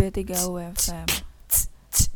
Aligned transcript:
B3 0.00 0.48
UFM 0.48 1.04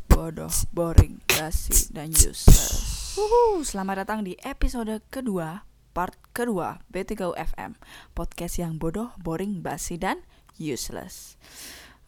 Bodoh, 0.09 0.49
boring, 0.73 1.21
basi, 1.29 1.93
dan 1.93 2.09
useless. 2.09 3.13
Wuhu, 3.13 3.61
Selamat 3.61 4.01
datang 4.01 4.25
di 4.25 4.33
episode 4.41 5.05
kedua 5.13 5.69
Part 5.93 6.17
kedua 6.33 6.81
B3 6.89 7.37
UFM 7.37 7.77
Podcast 8.17 8.57
yang 8.57 8.81
bodoh, 8.81 9.13
boring, 9.21 9.61
basi, 9.61 10.01
dan 10.01 10.25
useless. 10.57 11.37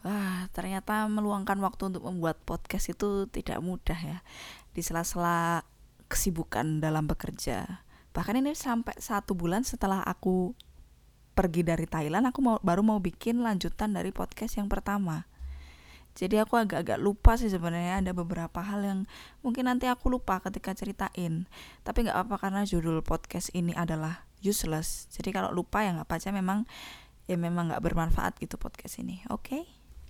Wah, 0.02 0.50
ternyata 0.50 1.06
meluangkan 1.06 1.62
waktu 1.62 1.94
untuk 1.94 2.10
membuat 2.10 2.42
podcast 2.42 2.90
itu 2.90 3.30
tidak 3.30 3.62
mudah 3.62 4.02
ya. 4.02 4.26
Di 4.74 4.82
sela-sela 4.82 5.62
kesibukan 6.10 6.82
dalam 6.82 7.06
bekerja. 7.06 7.86
Bahkan 8.18 8.42
ini 8.42 8.58
sampai 8.58 8.98
satu 8.98 9.38
bulan 9.38 9.62
setelah 9.62 10.02
aku 10.02 10.58
pergi 11.38 11.62
dari 11.62 11.86
Thailand 11.86 12.34
aku 12.34 12.42
mau 12.42 12.58
baru 12.66 12.82
mau 12.82 12.98
bikin 12.98 13.46
lanjutan 13.46 13.94
dari 13.94 14.10
podcast 14.10 14.58
yang 14.58 14.66
pertama 14.66 15.30
jadi 16.18 16.42
aku 16.42 16.58
agak-agak 16.58 16.98
lupa 16.98 17.38
sih 17.38 17.46
sebenarnya 17.46 18.02
ada 18.02 18.12
beberapa 18.18 18.58
hal 18.66 18.82
yang 18.82 19.00
mungkin 19.46 19.70
nanti 19.70 19.86
aku 19.86 20.10
lupa 20.10 20.42
ketika 20.42 20.74
ceritain. 20.74 21.46
Tapi 21.86 22.10
nggak 22.10 22.18
apa 22.26 22.42
karena 22.42 22.66
judul 22.66 23.06
podcast 23.06 23.54
ini 23.54 23.78
adalah 23.78 24.26
useless. 24.42 25.06
Jadi 25.14 25.30
kalau 25.30 25.54
lupa 25.54 25.86
ya 25.86 25.94
nggak 25.94 26.10
apa 26.10 26.34
memang 26.34 26.66
ya 27.30 27.38
memang 27.38 27.70
nggak 27.70 27.86
bermanfaat 27.86 28.42
gitu 28.42 28.58
podcast 28.58 28.98
ini. 28.98 29.22
Oke 29.30 29.62
okay? 29.62 29.64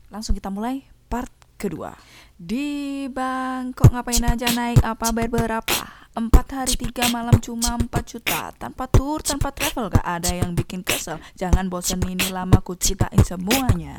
langsung 0.08 0.36
kita 0.36 0.48
mulai 0.48 0.88
part 1.12 1.32
kedua 1.60 1.96
di 2.38 3.10
Bangkok 3.10 3.90
ngapain 3.90 4.22
aja 4.22 4.46
naik? 4.54 4.86
Apa 4.86 5.10
bayar 5.10 5.34
berapa? 5.34 5.82
Empat 6.14 6.54
hari 6.54 6.78
tiga 6.78 7.10
malam 7.10 7.34
cuma 7.42 7.74
empat 7.78 8.14
juta. 8.14 8.54
Tanpa 8.54 8.86
tour, 8.90 9.26
tanpa 9.26 9.50
travel 9.50 9.90
Gak 9.90 10.06
ada 10.06 10.34
yang 10.34 10.54
bikin 10.54 10.86
kesel. 10.86 11.18
Jangan 11.34 11.70
bosan 11.70 12.02
ini 12.06 12.30
lama 12.30 12.62
ku 12.62 12.78
ceritain 12.78 13.22
semuanya. 13.26 13.98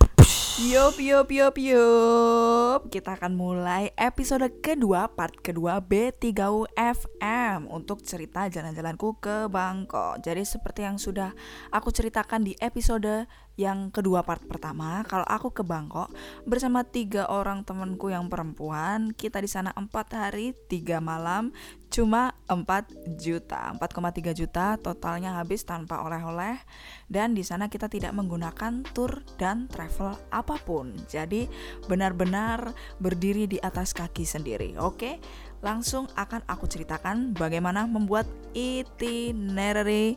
Yup, 0.58 0.98
yup, 0.98 1.30
yup, 1.30 1.54
yup. 1.54 2.90
Kita 2.90 3.14
akan 3.14 3.38
mulai 3.38 3.94
episode 3.94 4.50
kedua 4.58 5.06
Part 5.06 5.38
kedua 5.38 5.78
B3U 5.78 6.66
FM 6.74 7.70
Untuk 7.70 8.02
cerita 8.02 8.50
jalan-jalanku 8.50 9.22
ke 9.22 9.46
Bangkok. 9.46 10.18
Jadi 10.18 10.42
seperti 10.42 10.82
yang 10.82 10.98
sudah 10.98 11.30
aku 11.70 11.94
ceritakan 11.94 12.42
di 12.42 12.58
episode 12.58 13.30
yang 13.58 13.90
kedua 13.90 14.22
part 14.22 14.38
pertama 14.46 15.02
kalau 15.02 15.26
aku 15.26 15.50
ke 15.50 15.66
Bangkok 15.66 16.14
bersama 16.46 16.86
tiga 16.86 17.26
orang 17.26 17.66
temanku 17.66 18.06
yang 18.06 18.27
perempuan. 18.28 19.16
Kita 19.16 19.42
di 19.42 19.50
sana 19.50 19.74
empat 19.74 20.14
hari 20.14 20.54
tiga 20.68 21.00
malam 21.00 21.50
cuma 21.88 22.36
4 22.46 23.18
juta. 23.18 23.72
4,3 23.74 24.36
juta 24.36 24.76
totalnya 24.76 25.40
habis 25.40 25.64
tanpa 25.64 26.04
oleh-oleh. 26.04 26.60
Dan 27.08 27.32
di 27.32 27.42
sana 27.42 27.66
kita 27.72 27.88
tidak 27.88 28.12
menggunakan 28.12 28.84
tour 28.92 29.24
dan 29.40 29.66
travel 29.66 30.14
apa 30.28 30.60
pun. 30.60 30.92
Jadi 31.08 31.48
benar-benar 31.88 32.76
berdiri 33.00 33.48
di 33.48 33.58
atas 33.58 33.96
kaki 33.96 34.22
sendiri. 34.22 34.76
Oke 34.78 35.18
langsung 35.58 36.06
akan 36.14 36.46
aku 36.46 36.70
ceritakan 36.70 37.34
bagaimana 37.34 37.82
membuat 37.90 38.30
itinerary 38.54 40.14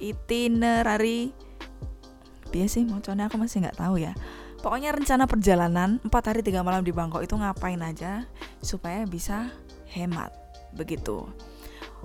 itinerary. 0.00 1.36
Biasa 2.48 2.80
sih 2.80 2.84
aku 2.84 3.36
masih 3.36 3.64
nggak 3.64 3.80
tahu 3.80 4.00
ya 4.00 4.12
pokoknya 4.62 4.94
rencana 4.94 5.26
perjalanan 5.26 5.98
4 6.06 6.08
hari 6.08 6.40
3 6.46 6.62
malam 6.62 6.86
di 6.86 6.94
Bangkok 6.94 7.26
itu 7.26 7.34
ngapain 7.34 7.82
aja 7.82 8.24
supaya 8.62 9.02
bisa 9.04 9.50
hemat 9.90 10.30
begitu 10.72 11.26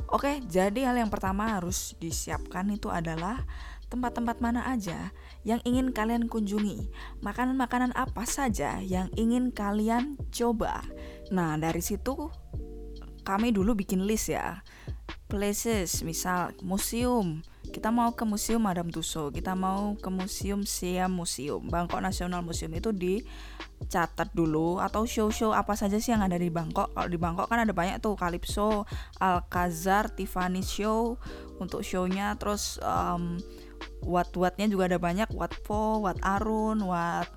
oke 0.09 0.44
jadi 0.50 0.91
hal 0.91 0.97
yang 0.97 1.13
pertama 1.13 1.55
harus 1.55 1.94
disiapkan 2.02 2.67
itu 2.73 2.89
adalah 2.89 3.45
tempat-tempat 3.88 4.44
mana 4.44 4.67
aja 4.67 5.16
yang 5.47 5.63
ingin 5.63 5.95
kalian 5.95 6.28
kunjungi, 6.28 6.91
makanan-makanan 7.23 7.95
apa 7.95 8.28
saja 8.28 8.83
yang 8.83 9.08
ingin 9.16 9.55
kalian 9.55 10.19
coba. 10.28 10.83
Nah, 11.31 11.55
dari 11.55 11.80
situ 11.80 12.28
kami 13.24 13.56
dulu 13.56 13.75
bikin 13.75 14.03
list 14.03 14.31
ya. 14.31 14.59
Places, 15.27 16.07
misal 16.07 16.55
museum, 16.63 17.43
kita 17.67 17.91
mau 17.91 18.15
ke 18.15 18.23
museum 18.23 18.63
Madame 18.63 18.88
Tussauds 18.95 19.35
kita 19.35 19.51
mau 19.51 19.99
ke 19.99 20.07
museum 20.07 20.63
Siam 20.63 21.11
Museum. 21.11 21.59
Bangkok 21.67 21.99
National 21.99 22.39
Museum 22.39 22.71
itu 22.71 22.95
dicatat 22.95 24.31
dulu 24.31 24.79
atau 24.79 25.03
show-show 25.03 25.51
apa 25.51 25.75
saja 25.75 25.99
sih 25.99 26.15
yang 26.15 26.23
ada 26.23 26.39
di 26.39 26.47
Bangkok. 26.47 26.95
Kalau 26.95 27.11
di 27.11 27.19
Bangkok 27.19 27.51
kan 27.51 27.59
ada 27.59 27.75
banyak 27.75 27.99
tuh 27.99 28.15
Calypso 28.15 28.88
Alcazar 29.19 30.15
Tiffany 30.15 30.63
Show 30.63 31.19
untuk 31.59 31.83
shownya. 31.83 32.39
Terus 32.39 32.79
um, 32.79 33.35
Wat-watnya 34.07 34.69
juga 34.69 34.88
ada 34.88 34.99
banyak 35.01 35.29
Wat 35.33 35.53
Po, 35.65 36.05
Wat 36.05 36.21
Arun, 36.21 36.85
Wat 36.85 37.27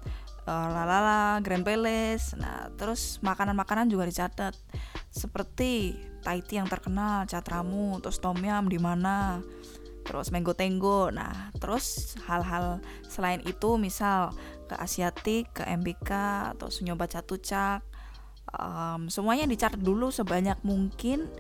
uh, 0.47 0.69
lalala 0.71 1.41
Grand 1.45 1.65
Palace 1.65 2.37
nah 2.39 2.71
terus 2.79 3.19
makanan-makanan 3.25 3.91
juga 3.91 4.07
dicatat 4.07 4.55
seperti 5.11 5.99
Taiti 6.21 6.61
yang 6.61 6.69
terkenal 6.69 7.25
Catramu 7.27 7.99
terus 8.05 8.21
Tom 8.21 8.39
Yam 8.41 8.69
di 8.69 8.77
mana 8.77 9.41
terus 10.05 10.33
Mango 10.35 10.57
Tenggo. 10.57 11.13
Nah, 11.13 11.55
terus 11.55 12.17
hal-hal 12.27 12.83
selain 13.07 13.39
itu 13.45 13.77
misal 13.79 14.35
ke 14.67 14.75
Asiatik, 14.75 15.55
ke 15.55 15.63
MBK 15.63 16.11
atau 16.57 16.67
nyoba 16.83 17.07
Catucak. 17.07 17.87
Um, 18.51 19.07
semuanya 19.07 19.47
dicatat 19.47 19.79
dulu 19.79 20.11
sebanyak 20.11 20.59
mungkin 20.67 21.31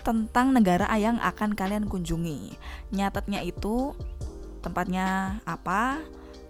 tentang 0.00 0.56
negara 0.56 0.88
yang 0.96 1.20
akan 1.20 1.52
kalian 1.52 1.84
kunjungi. 1.84 2.56
Nyatetnya 2.96 3.44
itu 3.44 3.92
tempatnya 4.64 5.38
apa, 5.44 6.00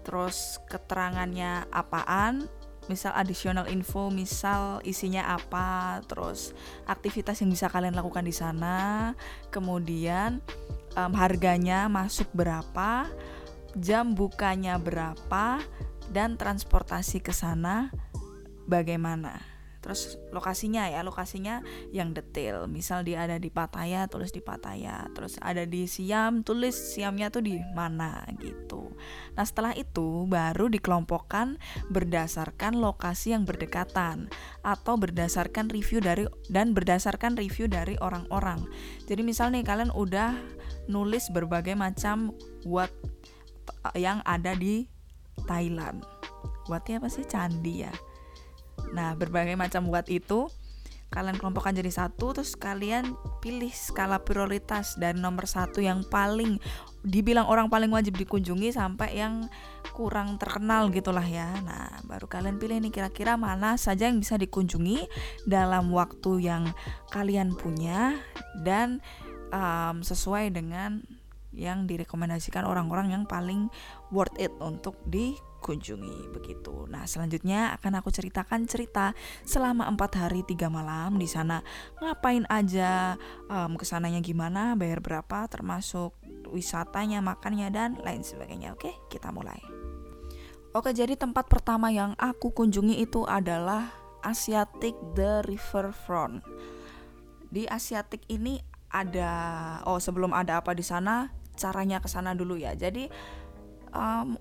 terus 0.03 0.57
keterangannya 0.67 1.67
apaan, 1.69 2.47
misal 2.89 3.13
additional 3.13 3.69
info, 3.69 4.09
misal 4.09 4.81
isinya 4.81 5.37
apa, 5.37 6.01
terus 6.09 6.57
aktivitas 6.89 7.39
yang 7.45 7.53
bisa 7.53 7.69
kalian 7.69 7.93
lakukan 7.93 8.25
di 8.25 8.33
sana, 8.33 9.13
kemudian 9.53 10.41
um, 10.97 11.13
harganya 11.13 11.85
masuk 11.85 12.27
berapa, 12.33 13.05
jam 13.77 14.17
bukanya 14.17 14.81
berapa, 14.81 15.61
dan 16.09 16.35
transportasi 16.35 17.21
ke 17.21 17.29
sana 17.29 17.93
bagaimana. 18.65 19.58
Terus 19.89 20.21
lokasinya 20.29 20.85
ya, 20.85 21.01
lokasinya 21.01 21.65
yang 21.89 22.13
detail. 22.13 22.69
Misal 22.69 23.01
dia 23.01 23.25
ada 23.25 23.41
di 23.41 23.49
Pattaya, 23.49 24.05
tulis 24.05 24.29
di 24.29 24.37
Pattaya. 24.37 25.09
Terus 25.17 25.41
ada 25.41 25.65
di 25.65 25.89
Siam, 25.89 26.45
tulis 26.45 26.77
Siamnya 26.77 27.33
tuh 27.33 27.41
di 27.41 27.57
mana 27.73 28.21
gitu. 28.37 28.93
Nah, 29.33 29.41
setelah 29.41 29.73
itu 29.73 30.29
baru 30.29 30.69
dikelompokkan 30.69 31.57
berdasarkan 31.89 32.77
lokasi 32.77 33.33
yang 33.33 33.49
berdekatan 33.49 34.29
atau 34.61 34.93
berdasarkan 34.93 35.73
review 35.73 36.05
dari 36.05 36.29
dan 36.53 36.77
berdasarkan 36.77 37.33
review 37.33 37.65
dari 37.65 37.97
orang-orang. 37.97 38.61
Jadi 39.09 39.25
misal 39.25 39.49
nih 39.49 39.65
kalian 39.65 39.89
udah 39.89 40.37
nulis 40.85 41.33
berbagai 41.33 41.73
macam 41.73 42.37
what 42.61 42.93
yang 43.97 44.21
ada 44.29 44.53
di 44.53 44.85
Thailand. 45.49 46.05
Whatnya 46.69 47.01
apa 47.01 47.09
sih 47.09 47.25
candi 47.25 47.89
ya? 47.89 47.93
Nah, 48.95 49.15
berbagai 49.15 49.55
macam 49.59 49.87
buat 49.87 50.07
itu 50.07 50.49
kalian 51.09 51.41
kelompokkan 51.41 51.73
jadi 51.73 51.89
satu 51.89 52.37
terus 52.37 52.53
kalian 52.53 53.17
pilih 53.41 53.73
skala 53.73 54.21
prioritas 54.21 54.93
dari 54.93 55.17
nomor 55.17 55.49
satu 55.49 55.81
yang 55.81 56.05
paling 56.05 56.61
dibilang 57.01 57.49
orang 57.49 57.65
paling 57.65 57.89
wajib 57.89 58.13
dikunjungi 58.13 58.77
sampai 58.77 59.17
yang 59.17 59.49
kurang 59.97 60.37
terkenal 60.37 60.93
gitulah 60.93 61.25
ya. 61.25 61.49
Nah 61.65 62.05
baru 62.05 62.29
kalian 62.29 62.61
pilih 62.61 62.77
nih 62.77 62.93
kira-kira 62.93 63.41
mana 63.41 63.73
saja 63.81 64.05
yang 64.05 64.21
bisa 64.21 64.37
dikunjungi 64.37 65.09
dalam 65.49 65.89
waktu 65.89 66.45
yang 66.45 66.69
kalian 67.09 67.57
punya 67.57 68.13
dan 68.61 69.01
um, 69.49 70.05
sesuai 70.05 70.53
dengan 70.53 71.01
yang 71.49 71.89
direkomendasikan 71.89 72.69
orang-orang 72.69 73.09
yang 73.09 73.23
paling 73.25 73.73
worth 74.13 74.37
it 74.37 74.53
untuk 74.61 74.93
dikunjungi 75.69 76.33
begitu. 76.33 76.89
Nah 76.89 77.05
selanjutnya 77.05 77.77
akan 77.77 78.01
aku 78.01 78.09
ceritakan 78.09 78.65
cerita 78.65 79.13
selama 79.45 79.85
empat 79.85 80.17
hari 80.17 80.41
tiga 80.41 80.65
malam 80.65 81.21
di 81.21 81.29
sana 81.29 81.61
ngapain 82.01 82.49
aja, 82.49 83.13
um, 83.45 83.77
ke 83.77 83.85
sananya 83.85 84.17
gimana, 84.17 84.73
bayar 84.73 84.97
berapa, 84.97 85.45
termasuk 85.45 86.17
wisatanya, 86.49 87.21
makannya 87.21 87.69
dan 87.69 88.01
lain 88.01 88.25
sebagainya. 88.25 88.73
Oke 88.73 88.97
kita 89.13 89.29
mulai. 89.29 89.61
Oke 90.73 90.89
jadi 90.89 91.13
tempat 91.13 91.45
pertama 91.45 91.93
yang 91.93 92.17
aku 92.17 92.49
kunjungi 92.49 92.97
itu 92.97 93.29
adalah 93.29 93.93
Asiatic 94.25 94.97
The 95.13 95.45
Riverfront. 95.45 96.41
Di 97.53 97.69
Asiatic 97.69 98.25
ini 98.25 98.57
ada 98.89 99.29
oh 99.85 100.01
sebelum 100.01 100.33
ada 100.33 100.65
apa 100.65 100.73
di 100.73 100.81
sana 100.81 101.29
caranya 101.53 102.01
ke 102.01 102.09
sana 102.09 102.33
dulu 102.33 102.57
ya. 102.57 102.73
Jadi 102.73 103.05
um, 103.93 104.33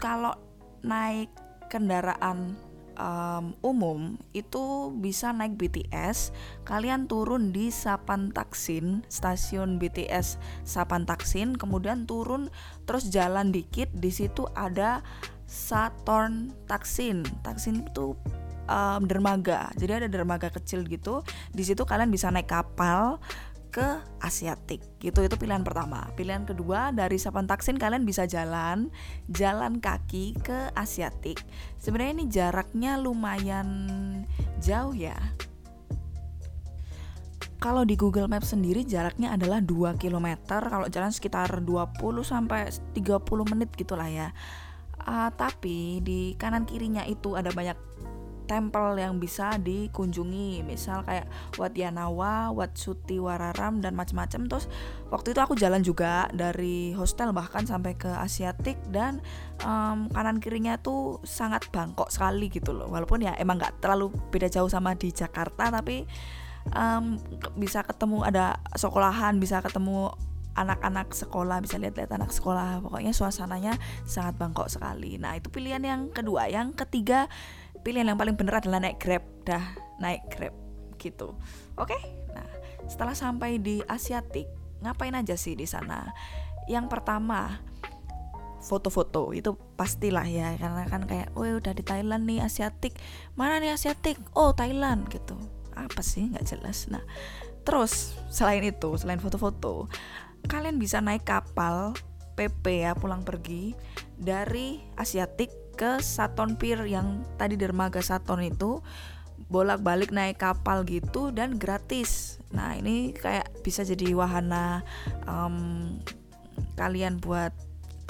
kalau 0.00 0.51
naik 0.82 1.30
kendaraan 1.70 2.58
um, 2.98 3.56
umum 3.64 4.20
itu 4.36 4.92
bisa 4.98 5.32
naik 5.32 5.56
BTS. 5.56 6.34
Kalian 6.68 7.08
turun 7.08 7.50
di 7.54 7.72
Sapan 7.72 8.30
Taksin, 8.34 9.06
stasiun 9.08 9.80
BTS 9.80 10.36
Sapan 10.66 11.08
Taksin, 11.08 11.56
kemudian 11.56 12.04
turun 12.04 12.52
terus 12.84 13.08
jalan 13.08 13.54
dikit. 13.54 13.88
Di 13.94 14.12
situ 14.12 14.48
ada 14.52 15.00
Saturn 15.48 16.52
Taksin. 16.68 17.24
Taksin 17.44 17.84
itu 17.86 18.16
um, 18.68 19.02
dermaga. 19.04 19.70
Jadi 19.76 20.04
ada 20.04 20.08
dermaga 20.08 20.48
kecil 20.52 20.84
gitu. 20.86 21.24
Di 21.52 21.62
situ 21.64 21.82
kalian 21.84 22.10
bisa 22.12 22.28
naik 22.30 22.50
kapal 22.50 23.22
ke 23.72 24.04
Asiatik. 24.20 24.84
Gitu 25.00 25.24
itu 25.24 25.34
pilihan 25.40 25.64
pertama. 25.64 26.12
Pilihan 26.12 26.44
kedua 26.44 26.92
dari 26.92 27.16
Sapan 27.16 27.48
Taksin 27.48 27.80
kalian 27.80 28.04
bisa 28.04 28.28
jalan 28.28 28.92
jalan 29.32 29.80
kaki 29.80 30.36
ke 30.44 30.68
Asiatik. 30.76 31.40
Sebenarnya 31.80 32.12
ini 32.20 32.24
jaraknya 32.28 33.00
lumayan 33.00 33.68
jauh 34.60 34.92
ya. 34.92 35.16
Kalau 37.62 37.86
di 37.86 37.94
Google 37.94 38.26
Maps 38.26 38.52
sendiri 38.52 38.82
jaraknya 38.82 39.32
adalah 39.38 39.62
2 39.62 39.94
km 39.94 40.28
kalau 40.50 40.86
jalan 40.90 41.14
sekitar 41.14 41.62
20 41.62 41.94
sampai 42.26 42.68
30 42.68 43.22
menit 43.54 43.72
gitulah 43.72 44.10
ya. 44.10 44.34
Uh, 45.02 45.30
tapi 45.34 45.98
di 46.02 46.34
kanan 46.38 46.62
kirinya 46.62 47.06
itu 47.06 47.34
ada 47.34 47.50
banyak 47.54 47.74
tempel 48.52 49.00
yang 49.00 49.16
bisa 49.16 49.56
dikunjungi. 49.56 50.60
Misal 50.60 51.00
kayak 51.08 51.24
Wat 51.56 51.72
Yanawa, 51.72 52.52
Wat 52.52 52.76
Suti 52.76 53.16
Wararam 53.16 53.80
dan 53.80 53.96
macam-macam 53.96 54.44
terus 54.44 54.68
waktu 55.08 55.32
itu 55.32 55.40
aku 55.40 55.56
jalan 55.56 55.80
juga 55.80 56.28
dari 56.36 56.92
hostel 56.92 57.32
bahkan 57.32 57.64
sampai 57.64 57.96
ke 57.96 58.12
Asiatik 58.12 58.76
dan 58.92 59.24
um, 59.64 60.12
kanan 60.12 60.36
kirinya 60.36 60.76
tuh 60.76 61.24
sangat 61.24 61.64
bangkok 61.72 62.12
sekali 62.12 62.52
gitu 62.52 62.76
loh. 62.76 62.92
Walaupun 62.92 63.24
ya 63.24 63.32
emang 63.40 63.56
nggak 63.56 63.80
terlalu 63.80 64.12
beda 64.28 64.52
jauh 64.52 64.68
sama 64.68 64.92
di 64.92 65.08
Jakarta 65.08 65.72
tapi 65.72 66.04
um, 66.76 67.16
bisa 67.56 67.80
ketemu 67.80 68.20
ada 68.28 68.60
sekolahan 68.76 69.40
bisa 69.40 69.64
ketemu 69.64 70.12
anak-anak 70.52 71.16
sekolah 71.16 71.64
bisa 71.64 71.80
lihat-lihat 71.80 72.12
anak 72.12 72.28
sekolah. 72.28 72.84
Pokoknya 72.84 73.16
suasananya 73.16 73.80
sangat 74.04 74.36
bangkok 74.36 74.68
sekali. 74.68 75.16
Nah 75.16 75.36
itu 75.40 75.48
pilihan 75.48 75.80
yang 75.80 76.12
kedua. 76.12 76.48
Yang 76.52 76.76
ketiga 76.84 77.32
pilihan 77.82 78.08
yang 78.08 78.18
paling 78.18 78.34
benar 78.38 78.62
adalah 78.62 78.82
naik 78.82 78.98
grab. 79.02 79.22
Dah 79.46 79.62
naik 79.98 80.22
grab 80.30 80.54
gitu. 80.98 81.34
Oke? 81.78 81.98
Nah 82.34 82.46
setelah 82.86 83.14
sampai 83.14 83.58
di 83.58 83.82
Asiatik 83.86 84.46
ngapain 84.82 85.14
aja 85.14 85.34
sih 85.38 85.54
di 85.58 85.66
sana? 85.66 86.10
Yang 86.70 86.90
pertama 86.90 87.62
foto-foto 88.62 89.34
itu 89.34 89.58
pastilah 89.74 90.22
ya 90.22 90.54
karena 90.54 90.86
kan 90.86 91.02
kayak 91.02 91.34
oh 91.34 91.42
udah 91.42 91.74
di 91.74 91.82
Thailand 91.82 92.26
nih 92.26 92.46
Asiatik. 92.46 92.94
Mana 93.34 93.58
nih 93.58 93.74
Asiatik? 93.74 94.18
Oh 94.34 94.54
Thailand 94.54 95.10
gitu. 95.10 95.34
Apa 95.74 96.00
sih? 96.00 96.30
Nggak 96.30 96.46
jelas. 96.54 96.86
Nah 96.86 97.02
terus 97.62 98.18
selain 98.26 98.62
itu 98.66 98.90
selain 98.98 99.22
foto-foto 99.22 99.86
kalian 100.50 100.82
bisa 100.82 100.98
naik 100.98 101.22
kapal 101.22 101.94
PP 102.34 102.82
ya 102.82 102.92
pulang 102.98 103.22
pergi 103.22 103.76
dari 104.18 104.82
Asiatik 104.98 105.61
ke 105.74 105.98
Saton 106.04 106.54
Pier 106.60 106.84
yang 106.84 107.24
tadi 107.40 107.56
dermaga 107.56 108.04
Saton 108.04 108.44
itu 108.44 108.84
bolak-balik 109.52 110.14
naik 110.14 110.40
kapal 110.40 110.84
gitu 110.88 111.28
dan 111.28 111.60
gratis. 111.60 112.40
Nah 112.56 112.76
ini 112.76 113.12
kayak 113.12 113.64
bisa 113.64 113.84
jadi 113.84 114.16
wahana 114.16 114.80
um, 115.28 115.98
kalian 116.76 117.20
buat 117.20 117.52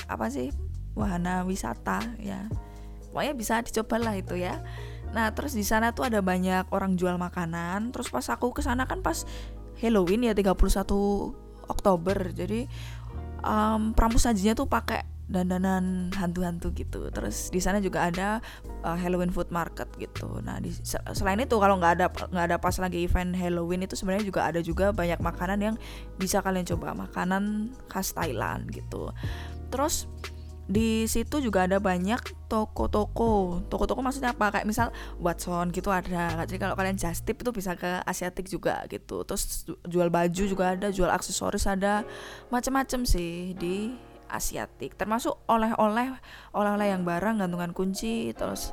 apa 0.06 0.30
sih 0.30 0.54
wahana 0.94 1.42
wisata 1.42 2.02
ya. 2.22 2.46
Pokoknya 3.10 3.34
bisa 3.34 3.58
dicoba 3.60 3.96
lah 3.98 4.14
itu 4.14 4.38
ya. 4.38 4.62
Nah 5.12 5.34
terus 5.34 5.52
di 5.52 5.66
sana 5.66 5.92
tuh 5.92 6.08
ada 6.08 6.22
banyak 6.22 6.70
orang 6.70 6.94
jual 6.94 7.18
makanan. 7.18 7.90
Terus 7.90 8.08
pas 8.08 8.26
aku 8.30 8.54
ke 8.54 8.62
sana 8.62 8.86
kan 8.86 9.02
pas 9.02 9.26
Halloween 9.82 10.30
ya 10.30 10.34
31 10.38 10.54
Oktober. 11.66 12.16
Jadi 12.32 12.70
um, 13.42 13.92
pramusajinya 13.92 14.54
tuh 14.54 14.70
pakai 14.70 15.04
dandanan 15.30 16.10
hantu-hantu 16.14 16.74
gitu. 16.74 17.08
Terus 17.10 17.50
di 17.50 17.60
sana 17.62 17.78
juga 17.78 18.10
ada 18.10 18.42
uh, 18.82 18.98
Halloween 18.98 19.30
food 19.30 19.48
market 19.54 19.88
gitu. 19.98 20.42
Nah, 20.42 20.58
di, 20.58 20.74
selain 21.14 21.38
itu 21.40 21.56
kalau 21.58 21.78
nggak 21.78 21.92
ada 22.00 22.06
nggak 22.10 22.44
ada 22.52 22.56
pas 22.58 22.74
lagi 22.78 23.06
event 23.06 23.34
Halloween 23.36 23.86
itu 23.86 23.94
sebenarnya 23.94 24.24
juga 24.26 24.40
ada 24.46 24.60
juga 24.60 24.90
banyak 24.90 25.22
makanan 25.22 25.58
yang 25.62 25.74
bisa 26.18 26.42
kalian 26.42 26.66
coba, 26.66 26.94
makanan 26.96 27.72
khas 27.86 28.14
Thailand 28.16 28.68
gitu. 28.74 29.10
Terus 29.72 30.10
di 30.72 31.10
situ 31.10 31.42
juga 31.42 31.66
ada 31.66 31.82
banyak 31.82 32.46
toko-toko 32.46 33.60
toko-toko 33.66 33.98
maksudnya 33.98 34.30
apa 34.30 34.54
kayak 34.54 34.64
misal 34.64 34.94
Watson 35.18 35.74
gitu 35.74 35.90
ada 35.90 36.46
jadi 36.46 36.58
kalau 36.62 36.78
kalian 36.78 36.94
just 36.94 37.26
tip 37.26 37.42
itu 37.42 37.50
bisa 37.50 37.74
ke 37.74 37.98
Asiatik 38.06 38.46
juga 38.46 38.86
gitu 38.86 39.26
terus 39.26 39.66
jual 39.90 40.06
baju 40.06 40.42
juga 40.46 40.78
ada 40.78 40.94
jual 40.94 41.10
aksesoris 41.10 41.66
ada 41.66 42.06
macam-macam 42.54 43.02
sih 43.02 43.58
di 43.58 43.90
Asiatik 44.32 44.96
termasuk 44.96 45.36
oleh-oleh 45.46 46.16
oleh-oleh 46.56 46.88
yang 46.88 47.04
barang 47.04 47.44
gantungan 47.44 47.76
kunci 47.76 48.32
terus 48.32 48.72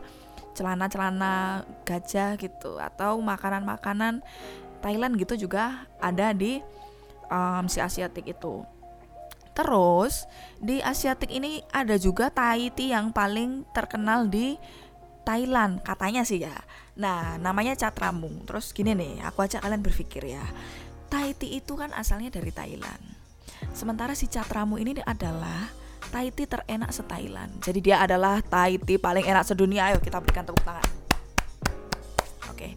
celana-celana 0.55 1.67
gajah 1.83 2.39
gitu 2.39 2.79
atau 2.79 3.19
makanan-makanan 3.19 4.23
Thailand 4.79 5.19
gitu 5.19 5.47
juga 5.47 5.87
ada 5.99 6.31
di 6.31 6.63
um, 7.27 7.67
si 7.67 7.79
Asiatik 7.79 8.27
itu. 8.27 8.63
Terus 9.53 10.23
di 10.55 10.79
Asiatik 10.79 11.27
ini 11.27 11.59
ada 11.75 11.99
juga 11.99 12.31
Thai 12.31 12.71
tea 12.71 12.95
yang 12.95 13.11
paling 13.11 13.67
terkenal 13.75 14.31
di 14.31 14.55
Thailand 15.27 15.83
katanya 15.83 16.23
sih 16.23 16.41
ya. 16.47 16.55
Nah 16.95 17.35
namanya 17.35 17.75
Catramung. 17.75 18.47
Terus 18.47 18.71
gini 18.71 18.95
nih, 18.95 19.19
aku 19.27 19.43
ajak 19.43 19.59
kalian 19.59 19.83
berpikir 19.83 20.23
ya. 20.31 20.43
Thai 21.11 21.35
tea 21.35 21.59
itu 21.59 21.75
kan 21.75 21.91
asalnya 21.91 22.31
dari 22.31 22.55
Thailand. 22.55 23.18
Sementara 23.71 24.15
si 24.17 24.27
Catramu 24.27 24.79
ini 24.81 24.97
adalah 25.03 25.71
tea 26.09 26.47
terenak 26.47 26.89
se-Thailand. 26.89 27.61
Jadi 27.61 27.79
dia 27.79 28.01
adalah 28.01 28.41
tea 28.41 28.97
paling 28.97 29.25
enak 29.25 29.45
sedunia. 29.45 29.93
Ayo 29.93 30.01
kita 30.01 30.17
berikan 30.19 30.43
tepuk 30.43 30.63
tangan. 30.65 30.87
Oke. 32.49 32.75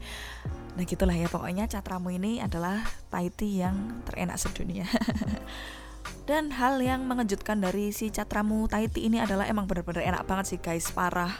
Nah 0.72 0.84
gitulah 0.84 1.16
ya 1.16 1.28
pokoknya 1.28 1.68
Catramu 1.68 2.12
ini 2.12 2.40
adalah 2.40 2.84
tea 3.10 3.66
yang 3.68 4.04
terenak 4.04 4.36
sedunia. 4.36 4.84
Dan 6.28 6.54
hal 6.54 6.78
yang 6.78 7.02
mengejutkan 7.08 7.58
dari 7.58 7.90
si 7.90 8.12
Catramu 8.12 8.68
tea 8.68 8.88
ini 9.00 9.18
adalah 9.18 9.48
emang 9.48 9.66
bener-bener 9.66 10.06
enak 10.12 10.28
banget 10.28 10.54
sih 10.54 10.58
guys, 10.60 10.92
parah. 10.92 11.32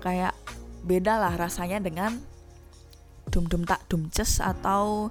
Kayak 0.00 0.36
beda 0.84 1.16
lah 1.16 1.34
rasanya 1.34 1.80
dengan 1.80 2.20
dum 3.32 3.48
dum 3.48 3.64
tak 3.64 3.82
dumces 3.88 4.38
atau 4.38 5.08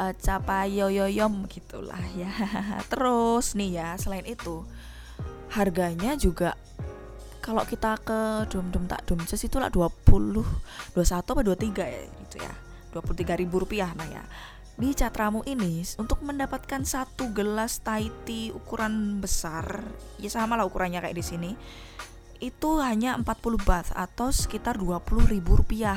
uh, 0.00 0.14
capayoyoyom 0.16 1.48
gitulah 1.48 2.00
ya. 2.16 2.30
Terus 2.92 3.56
nih 3.56 3.80
ya 3.82 3.88
selain 4.00 4.26
itu 4.28 4.64
harganya 5.52 6.18
juga 6.18 6.58
kalau 7.38 7.62
kita 7.62 7.94
ke 8.02 8.50
dum 8.50 8.74
dum 8.74 8.90
tak 8.90 9.06
dumces 9.06 9.38
itu 9.46 9.62
lah 9.62 9.70
20 9.70 10.42
21 10.98 10.98
apa 11.22 11.42
23 11.42 11.94
ya 11.94 12.02
gitu 12.26 12.36
ya. 12.42 12.54
23 12.94 13.40
ribu 13.42 13.62
rupiah 13.62 13.92
nah 13.94 14.08
ya. 14.08 14.24
Di 14.76 14.92
Catramu 14.92 15.40
ini 15.48 15.80
untuk 15.96 16.20
mendapatkan 16.20 16.84
satu 16.84 17.32
gelas 17.32 17.80
Thai 17.80 18.12
tea 18.28 18.52
ukuran 18.52 19.24
besar 19.24 19.80
ya 20.20 20.28
sama 20.28 20.60
lah 20.60 20.68
ukurannya 20.68 21.00
kayak 21.00 21.16
di 21.16 21.24
sini 21.24 21.50
itu 22.40 22.70
hanya 22.84 23.16
40 23.16 23.56
baht 23.64 23.88
atau 23.96 24.28
sekitar 24.28 24.76
20 24.76 25.32
ribu 25.32 25.56
rupiah. 25.56 25.96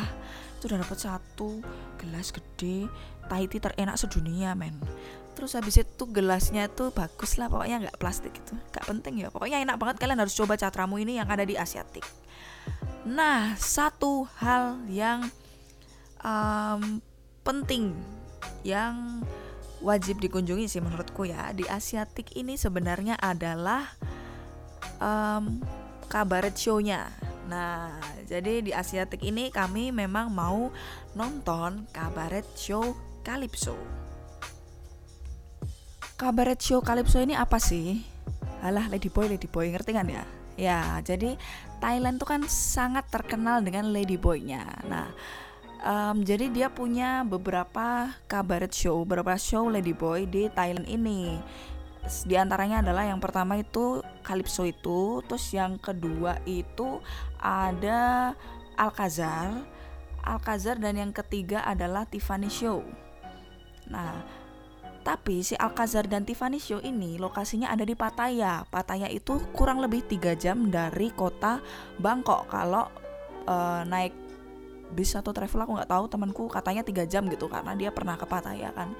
Itu 0.59 0.71
udah 0.71 0.79
dapat 0.83 0.99
satu 0.99 1.59
gelas 1.99 2.31
gede 2.31 2.87
Tea 3.29 3.61
terenak 3.61 3.95
sedunia 3.95 4.57
men. 4.57 4.73
Terus 5.37 5.55
habis 5.55 5.79
itu 5.79 6.03
gelasnya 6.09 6.67
tuh 6.67 6.91
bagus 6.91 7.39
lah 7.39 7.47
pokoknya 7.47 7.87
nggak 7.87 7.97
plastik 8.01 8.35
gitu. 8.35 8.57
Nggak 8.73 8.85
penting 8.89 9.13
ya 9.23 9.29
pokoknya 9.29 9.61
enak 9.63 9.77
banget. 9.77 9.95
Kalian 10.01 10.19
harus 10.19 10.35
coba 10.35 10.57
catramu 10.57 10.97
ini 10.99 11.21
yang 11.21 11.29
ada 11.29 11.45
di 11.45 11.55
Asiatik. 11.55 12.03
Nah 13.07 13.55
satu 13.55 14.27
hal 14.41 14.83
yang 14.91 15.29
um, 16.19 16.99
penting 17.45 17.95
yang 18.67 19.23
wajib 19.79 20.19
dikunjungi 20.19 20.67
sih 20.67 20.83
menurutku 20.83 21.23
ya 21.23 21.55
di 21.55 21.63
Asiatik 21.63 22.35
ini 22.35 22.59
sebenarnya 22.59 23.15
adalah 23.15 23.87
um, 24.99 25.63
kabaret 26.11 26.55
show-nya. 26.57 27.07
Nah, 27.49 27.97
jadi 28.29 28.61
di 28.61 28.71
Asiatik 28.75 29.25
ini 29.25 29.49
kami 29.49 29.89
memang 29.89 30.29
mau 30.29 30.69
nonton 31.17 31.89
kabaret 31.89 32.45
show 32.53 32.93
Calypso. 33.29 33.77
Kabaret 36.17 36.57
show 36.57 36.81
Calypso 36.81 37.21
ini 37.21 37.37
apa 37.37 37.61
sih? 37.61 38.01
Alah 38.65 38.89
Lady 38.89 39.13
Boy, 39.13 39.29
Lady 39.29 39.45
Boy, 39.45 39.69
ngerti 39.69 39.93
kan 39.93 40.09
ya? 40.09 40.25
Ya, 40.57 40.97
jadi 41.05 41.37
Thailand 41.77 42.17
tuh 42.17 42.25
kan 42.25 42.41
sangat 42.49 43.05
terkenal 43.13 43.61
dengan 43.61 43.93
Lady 43.93 44.17
Boy-nya. 44.17 44.65
Nah, 44.89 45.13
um, 45.85 46.25
jadi 46.25 46.49
dia 46.49 46.73
punya 46.73 47.21
beberapa 47.21 48.17
kabaret 48.25 48.73
show, 48.73 49.05
beberapa 49.05 49.37
show 49.37 49.69
Lady 49.69 49.93
Boy 49.93 50.25
di 50.25 50.49
Thailand 50.49 50.89
ini. 50.89 51.37
Di 52.25 52.33
antaranya 52.33 52.81
adalah 52.81 53.05
yang 53.05 53.21
pertama 53.21 53.61
itu 53.61 54.01
Calypso 54.25 54.65
itu, 54.65 55.21
terus 55.29 55.45
yang 55.53 55.77
kedua 55.77 56.41
itu 56.49 56.97
ada 57.37 58.33
Alcazar, 58.73 59.53
Alcazar 60.25 60.81
dan 60.81 60.97
yang 60.97 61.13
ketiga 61.13 61.61
adalah 61.61 62.09
Tiffany 62.09 62.49
Show. 62.49 62.81
Nah, 63.89 64.23
Tapi 64.99 65.41
si 65.41 65.55
Alcazar 65.55 66.05
dan 66.05 66.27
Tiffany 66.27 66.59
Show 66.59 66.83
ini 66.83 67.15
lokasinya 67.15 67.71
ada 67.71 67.87
di 67.87 67.95
Pattaya. 67.95 68.67
Pattaya 68.67 69.07
itu 69.07 69.39
kurang 69.55 69.79
lebih 69.79 70.03
tiga 70.05 70.35
jam 70.35 70.67
dari 70.67 71.09
kota 71.15 71.63
Bangkok. 71.97 72.51
Kalau 72.51 72.85
uh, 73.47 73.81
naik 73.87 74.13
bis 74.93 75.13
atau 75.15 75.31
travel 75.31 75.65
aku 75.65 75.71
nggak 75.79 75.89
tahu 75.89 76.05
temanku 76.09 76.43
katanya 76.49 76.81
tiga 76.81 77.05
jam 77.05 77.29
gitu 77.29 77.45
karena 77.49 77.73
dia 77.73 77.89
pernah 77.89 78.19
ke 78.19 78.27
Pattaya 78.27 78.75
kan. 78.75 78.91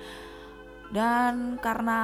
Dan 0.89 1.61
karena 1.61 1.97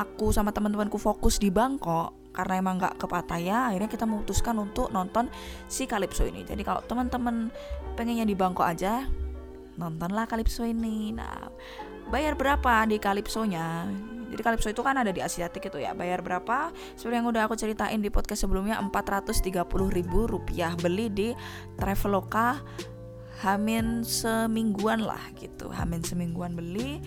aku 0.00 0.32
sama 0.32 0.54
teman-temanku 0.56 0.96
fokus 0.96 1.36
di 1.36 1.52
Bangkok, 1.52 2.32
karena 2.32 2.56
emang 2.56 2.80
nggak 2.80 2.96
ke 2.96 3.04
Pattaya, 3.04 3.68
akhirnya 3.68 3.90
kita 3.92 4.08
memutuskan 4.08 4.56
untuk 4.56 4.88
nonton 4.88 5.28
si 5.68 5.84
Calypso 5.84 6.24
ini. 6.24 6.48
Jadi 6.48 6.64
kalau 6.64 6.80
teman-teman 6.88 7.52
pengennya 8.00 8.24
di 8.24 8.32
Bangkok 8.32 8.64
aja, 8.64 9.04
nontonlah 9.76 10.24
Calypso 10.24 10.64
ini. 10.64 11.12
Nah, 11.12 11.52
bayar 12.10 12.34
berapa 12.34 12.84
di 12.90 12.98
Calypso-nya? 12.98 13.86
Jadi 14.30 14.42
Calypso 14.46 14.70
itu 14.70 14.82
kan 14.86 14.94
ada 14.94 15.10
di 15.10 15.18
Asiatik 15.18 15.66
itu 15.66 15.82
ya. 15.82 15.90
Bayar 15.94 16.22
berapa? 16.22 16.70
Seperti 16.94 17.14
yang 17.18 17.26
udah 17.26 17.50
aku 17.50 17.58
ceritain 17.58 17.98
di 17.98 18.10
podcast 18.14 18.46
sebelumnya 18.46 18.78
430 18.78 19.66
ribu 19.90 20.30
rupiah 20.30 20.74
beli 20.78 21.10
di 21.10 21.28
Traveloka 21.74 22.62
Hamin 23.42 24.06
semingguan 24.06 25.02
lah 25.02 25.20
gitu. 25.34 25.72
Hamin 25.72 26.04
semingguan 26.04 26.54
beli 26.54 27.00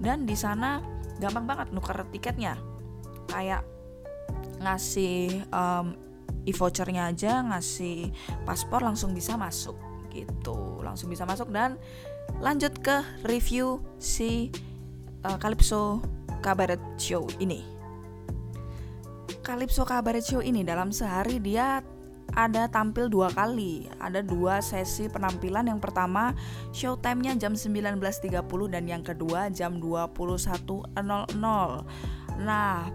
dan 0.00 0.24
di 0.24 0.38
sana 0.38 0.80
gampang 1.20 1.44
banget 1.44 1.68
nuker 1.74 2.06
tiketnya. 2.08 2.56
Kayak 3.28 3.66
ngasih 4.62 5.44
um, 5.52 5.92
e-vouchernya 6.48 7.12
aja, 7.12 7.44
ngasih 7.44 8.08
paspor 8.48 8.80
langsung 8.80 9.12
bisa 9.12 9.36
masuk 9.36 9.76
gitu. 10.14 10.80
Langsung 10.80 11.12
bisa 11.12 11.28
masuk 11.28 11.52
dan 11.52 11.76
lanjut 12.40 12.72
ke 12.80 13.04
review 13.28 13.84
si 14.00 14.48
uh, 15.28 15.36
Calypso 15.36 16.00
Cabaret 16.40 16.80
Show 16.96 17.28
ini. 17.36 17.60
Calypso 19.44 19.84
Cabaret 19.84 20.24
Show 20.24 20.40
ini 20.40 20.64
dalam 20.64 20.88
sehari 20.88 21.36
dia 21.36 21.84
ada 22.32 22.64
tampil 22.72 23.12
dua 23.12 23.28
kali. 23.28 23.92
Ada 24.00 24.24
dua 24.24 24.64
sesi 24.64 25.12
penampilan. 25.12 25.68
Yang 25.68 25.80
pertama 25.84 26.32
showtime-nya 26.72 27.36
jam 27.36 27.52
19.30 27.52 28.40
Dan 28.70 28.84
yang 28.88 29.02
kedua 29.04 29.50
jam 29.52 29.76
21.00 29.82 30.96
Nah 32.40 32.88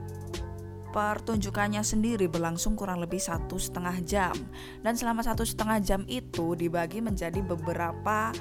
pertunjukannya 0.96 1.84
sendiri 1.84 2.32
berlangsung 2.32 2.80
kurang 2.80 3.04
lebih 3.04 3.20
satu 3.20 3.60
setengah 3.60 4.00
jam. 4.08 4.36
Dan 4.80 4.96
selama 4.96 5.28
satu 5.28 5.44
setengah 5.44 5.84
jam 5.84 6.02
itu 6.08 6.56
dibagi 6.56 7.04
menjadi 7.04 7.44
beberapa 7.44 8.32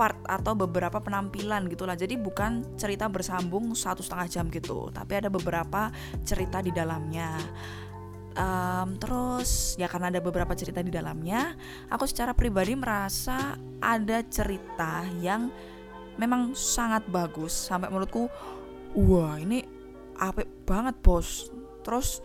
part 0.00 0.16
atau 0.24 0.56
beberapa 0.56 0.96
penampilan 0.96 1.68
gitulah. 1.68 1.92
Jadi 1.92 2.16
bukan 2.16 2.64
cerita 2.80 3.04
bersambung 3.12 3.76
satu 3.76 4.00
setengah 4.00 4.26
jam 4.32 4.44
gitu 4.48 4.88
tapi 4.88 5.20
ada 5.20 5.28
beberapa 5.28 5.92
cerita 6.24 6.64
di 6.64 6.72
dalamnya. 6.72 7.36
Um, 8.30 8.96
terus 8.96 9.76
ya 9.76 9.90
karena 9.90 10.08
ada 10.08 10.22
beberapa 10.22 10.54
cerita 10.54 10.80
di 10.80 10.88
dalamnya 10.88 11.58
aku 11.90 12.06
secara 12.06 12.30
pribadi 12.30 12.78
merasa 12.78 13.58
ada 13.82 14.22
cerita 14.24 15.04
yang 15.20 15.52
memang 16.16 16.56
sangat 16.56 17.04
bagus. 17.12 17.52
Sampai 17.52 17.92
menurutku 17.92 18.32
wah 18.96 19.36
ini 19.36 19.60
apik 20.16 20.48
banget 20.64 20.96
bos. 21.04 21.52
Terus 21.84 22.24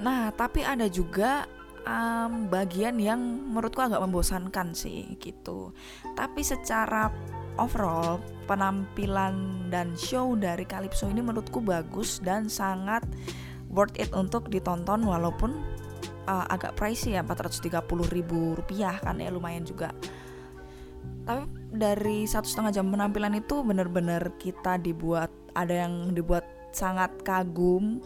nah 0.00 0.32
tapi 0.32 0.64
ada 0.64 0.88
juga 0.88 1.44
um, 1.84 2.48
bagian 2.48 2.96
yang 3.00 3.20
menurutku 3.52 3.80
agak 3.80 4.00
membosankan 4.02 4.72
sih 4.76 5.16
gitu. 5.20 5.72
Tapi 6.16 6.40
secara 6.44 7.08
overall 7.60 8.18
penampilan 8.50 9.68
dan 9.70 9.94
show 9.94 10.34
dari 10.34 10.66
Calypso 10.66 11.06
ini 11.08 11.22
menurutku 11.22 11.62
bagus 11.62 12.18
dan 12.20 12.50
sangat 12.50 13.06
worth 13.70 13.94
it 13.96 14.10
untuk 14.12 14.50
ditonton 14.50 15.06
walaupun 15.06 15.54
uh, 16.26 16.46
agak 16.50 16.74
pricey 16.76 17.16
ya 17.16 17.22
430 17.22 17.80
ribu 18.10 18.58
rupiah 18.58 18.98
kan 19.00 19.20
ya 19.20 19.30
lumayan 19.30 19.64
juga. 19.64 19.94
Tapi 21.24 21.48
dari 21.74 22.28
satu 22.28 22.44
setengah 22.44 22.72
jam 22.80 22.86
penampilan 22.92 23.34
itu 23.38 23.64
bener-bener 23.64 24.36
kita 24.36 24.76
dibuat 24.76 25.32
ada 25.56 25.86
yang 25.86 26.12
dibuat 26.12 26.44
sangat 26.74 27.14
kagum 27.22 28.02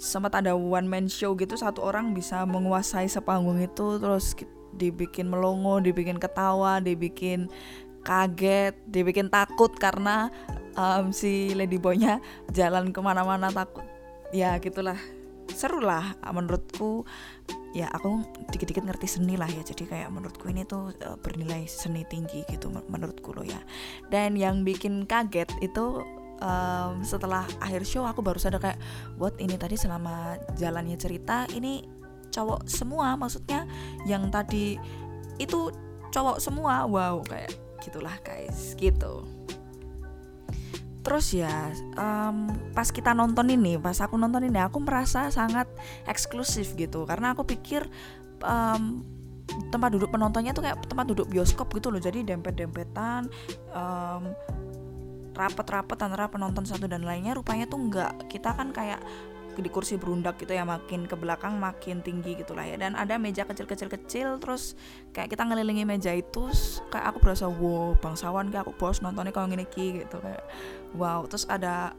sempat 0.00 0.32
ada 0.40 0.56
one 0.56 0.88
man 0.88 1.06
show 1.12 1.36
gitu 1.36 1.60
satu 1.60 1.84
orang 1.84 2.16
bisa 2.16 2.48
menguasai 2.48 3.04
sepanggung 3.04 3.60
itu 3.60 4.00
terus 4.00 4.32
dibikin 4.72 5.28
melongo, 5.28 5.76
dibikin 5.84 6.16
ketawa, 6.16 6.80
dibikin 6.80 7.52
kaget, 8.00 8.72
dibikin 8.88 9.28
takut 9.28 9.68
karena 9.76 10.32
um, 10.72 11.12
si 11.12 11.52
lady 11.52 11.76
boynya 11.76 12.24
jalan 12.56 12.96
ke 12.96 13.00
mana-mana 13.04 13.52
takut. 13.52 13.84
Ya 14.32 14.56
gitulah, 14.56 14.96
seru 15.52 15.84
lah 15.84 16.16
menurutku. 16.24 17.04
Ya 17.70 17.86
aku 17.92 18.26
dikit-dikit 18.50 18.82
ngerti 18.82 19.06
seni 19.06 19.38
lah 19.38 19.46
ya, 19.46 19.62
jadi 19.62 19.86
kayak 19.86 20.10
menurutku 20.10 20.50
ini 20.50 20.66
tuh 20.66 20.90
uh, 21.06 21.14
bernilai 21.22 21.70
seni 21.70 22.02
tinggi 22.08 22.42
gitu 22.50 22.66
menurutku 22.70 23.30
loh 23.30 23.46
ya. 23.46 23.60
Dan 24.10 24.34
yang 24.34 24.66
bikin 24.66 25.06
kaget 25.06 25.50
itu 25.62 26.02
um, 26.40 27.04
setelah 27.04 27.44
akhir 27.60 27.84
show 27.86 28.04
aku 28.08 28.24
baru 28.24 28.40
sadar 28.40 28.60
kayak 28.60 28.80
buat 29.20 29.36
ini 29.38 29.54
tadi 29.60 29.76
selama 29.76 30.40
jalannya 30.56 30.96
cerita 30.96 31.46
ini 31.54 31.84
cowok 32.30 32.66
semua 32.66 33.18
maksudnya 33.18 33.66
yang 34.08 34.28
tadi 34.32 34.80
itu 35.40 35.70
cowok 36.10 36.38
semua. 36.42 36.84
Wow 36.84 37.22
kayak 37.24 37.54
gitulah 37.80 38.16
guys 38.24 38.74
gitu. 38.76 39.24
Terus 41.00 41.32
ya 41.32 41.72
um, 41.96 42.52
pas 42.76 42.92
kita 42.92 43.16
nonton 43.16 43.48
ini 43.48 43.80
pas 43.80 43.96
aku 44.04 44.20
nonton 44.20 44.44
ini 44.44 44.60
aku 44.60 44.84
merasa 44.84 45.32
sangat 45.32 45.66
eksklusif 46.04 46.76
gitu. 46.76 47.08
Karena 47.08 47.32
aku 47.32 47.48
pikir 47.48 47.88
um, 48.44 49.00
tempat 49.72 49.90
duduk 49.96 50.12
penontonnya 50.12 50.54
tuh 50.54 50.62
kayak 50.62 50.78
tempat 50.86 51.08
duduk 51.08 51.26
bioskop 51.32 51.72
gitu 51.72 51.88
loh. 51.88 51.98
Jadi 51.98 52.22
dempet-dempetan 52.22 53.26
um, 53.72 54.30
rapat-rapat 55.34 55.98
antara 56.00 56.26
penonton 56.26 56.66
satu 56.66 56.90
dan 56.90 57.06
lainnya 57.06 57.38
rupanya 57.38 57.64
tuh 57.70 57.78
enggak 57.78 58.12
kita 58.26 58.50
kan 58.54 58.74
kayak 58.74 59.00
di 59.60 59.68
kursi 59.68 60.00
berundak 60.00 60.40
gitu 60.40 60.56
ya 60.56 60.64
makin 60.64 61.04
ke 61.04 61.12
belakang 61.14 61.60
makin 61.60 62.00
tinggi 62.00 62.38
gitulah 62.38 62.64
ya. 62.64 62.80
Dan 62.80 62.96
ada 62.96 63.20
meja 63.20 63.44
kecil-kecil 63.44 63.92
kecil 63.92 64.28
terus 64.40 64.74
kayak 65.12 65.28
kita 65.36 65.44
ngelilingi 65.44 65.84
meja 65.84 66.16
itu 66.16 66.48
kayak 66.88 67.12
aku 67.14 67.18
berasa 67.20 67.46
wow 67.46 67.92
bangsawan 68.00 68.48
kayak 68.48 68.64
aku 68.64 68.72
bos 68.74 69.04
nontonnya 69.04 69.30
kalau 69.30 69.52
gini 69.52 69.68
gitu 69.74 70.16
kayak 70.18 70.44
wow. 70.96 71.28
Terus 71.28 71.44
ada 71.46 71.92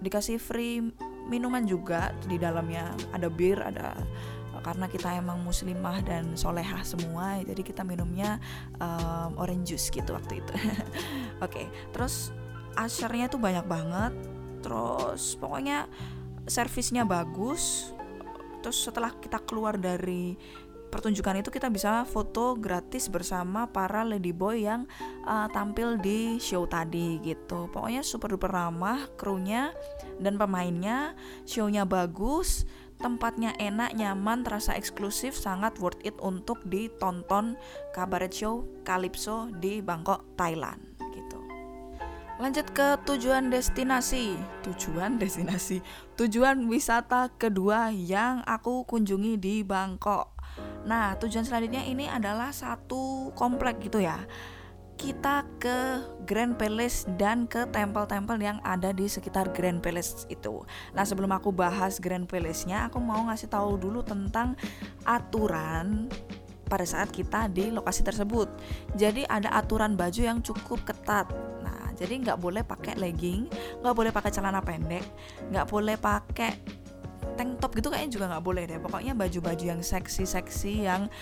dikasih 0.00 0.38
free 0.38 0.80
minuman 1.26 1.66
juga 1.66 2.14
di 2.24 2.38
dalamnya. 2.38 2.94
Ada 3.10 3.26
bir 3.26 3.58
ada 3.58 3.98
karena 4.60 4.92
kita 4.92 5.16
emang 5.16 5.40
muslimah 5.40 6.04
dan 6.04 6.36
solehah 6.36 6.84
semua 6.84 7.40
jadi 7.40 7.64
kita 7.64 7.80
minumnya 7.80 8.36
um, 8.76 9.40
orange 9.40 9.72
juice 9.72 9.88
gitu 9.88 10.12
waktu 10.12 10.44
itu. 10.44 10.52
Oke 10.60 10.76
okay, 11.40 11.66
terus 11.96 12.28
ashernya 12.76 13.30
tuh 13.30 13.40
banyak 13.42 13.66
banget. 13.66 14.12
Terus 14.60 15.38
pokoknya 15.40 15.88
servisnya 16.46 17.06
bagus. 17.08 17.94
Terus 18.60 18.76
setelah 18.76 19.14
kita 19.16 19.40
keluar 19.42 19.80
dari 19.80 20.36
pertunjukan 20.90 21.38
itu 21.38 21.54
kita 21.54 21.70
bisa 21.70 22.02
foto 22.02 22.58
gratis 22.58 23.06
bersama 23.06 23.70
para 23.70 24.02
ladyboy 24.02 24.66
yang 24.66 24.90
uh, 25.22 25.46
tampil 25.54 25.96
di 25.96 26.36
show 26.42 26.66
tadi 26.66 27.22
gitu. 27.22 27.70
Pokoknya 27.70 28.02
super 28.02 28.34
duper 28.34 28.50
ramah 28.50 29.06
krunya 29.14 29.70
dan 30.18 30.36
pemainnya. 30.36 31.14
Shownya 31.46 31.86
bagus 31.86 32.66
tempatnya 33.00 33.56
enak 33.56 33.96
nyaman 33.96 34.44
terasa 34.44 34.76
eksklusif 34.76 35.32
sangat 35.32 35.80
worth 35.80 36.04
it 36.04 36.12
untuk 36.20 36.60
ditonton 36.68 37.56
kabaret 37.96 38.28
show 38.28 38.68
Calypso 38.84 39.48
di 39.56 39.80
Bangkok 39.80 40.36
Thailand 40.36 40.89
Lanjut 42.40 42.72
ke 42.72 42.96
tujuan 43.04 43.52
destinasi. 43.52 44.32
Tujuan 44.64 45.20
destinasi. 45.20 45.84
Tujuan 46.16 46.64
wisata 46.72 47.28
kedua 47.36 47.92
yang 47.92 48.40
aku 48.48 48.88
kunjungi 48.88 49.36
di 49.36 49.60
Bangkok. 49.60 50.32
Nah, 50.88 51.20
tujuan 51.20 51.44
selanjutnya 51.44 51.84
ini 51.84 52.08
adalah 52.08 52.48
satu 52.48 53.28
komplek 53.36 53.84
gitu 53.84 54.00
ya. 54.00 54.24
Kita 54.96 55.44
ke 55.60 56.00
Grand 56.24 56.56
Palace 56.56 57.04
dan 57.20 57.44
ke 57.44 57.68
tempel-tempel 57.68 58.40
yang 58.40 58.56
ada 58.64 58.96
di 58.96 59.04
sekitar 59.04 59.52
Grand 59.52 59.84
Palace 59.84 60.24
itu. 60.32 60.64
Nah, 60.96 61.04
sebelum 61.04 61.36
aku 61.36 61.52
bahas 61.52 62.00
Grand 62.00 62.24
Palace-nya, 62.24 62.88
aku 62.88 63.04
mau 63.04 63.20
ngasih 63.28 63.52
tahu 63.52 63.76
dulu 63.76 64.00
tentang 64.00 64.56
aturan 65.04 66.08
pada 66.70 66.88
saat 66.88 67.12
kita 67.12 67.52
di 67.52 67.68
lokasi 67.68 68.00
tersebut. 68.00 68.48
Jadi 68.96 69.28
ada 69.28 69.52
aturan 69.52 69.92
baju 69.92 70.22
yang 70.24 70.40
cukup 70.40 70.88
ketat. 70.88 71.28
Jadi 72.00 72.14
nggak 72.24 72.40
boleh 72.40 72.64
pakai 72.64 72.96
legging 72.96 73.44
nggak 73.84 73.94
boleh 73.94 74.08
pakai 74.08 74.32
celana 74.32 74.64
pendek 74.64 75.04
nggak 75.52 75.68
boleh 75.68 76.00
pakai 76.00 76.56
tank 77.36 77.60
top 77.60 77.76
gitu 77.76 77.92
kayaknya 77.92 78.10
juga 78.16 78.26
nggak 78.32 78.44
boleh 78.44 78.62
deh. 78.64 78.80
Pokoknya 78.80 79.12
baju-baju 79.12 79.64
yang 79.64 79.84
seksi-seksi 79.84 80.88
yang 80.88 81.12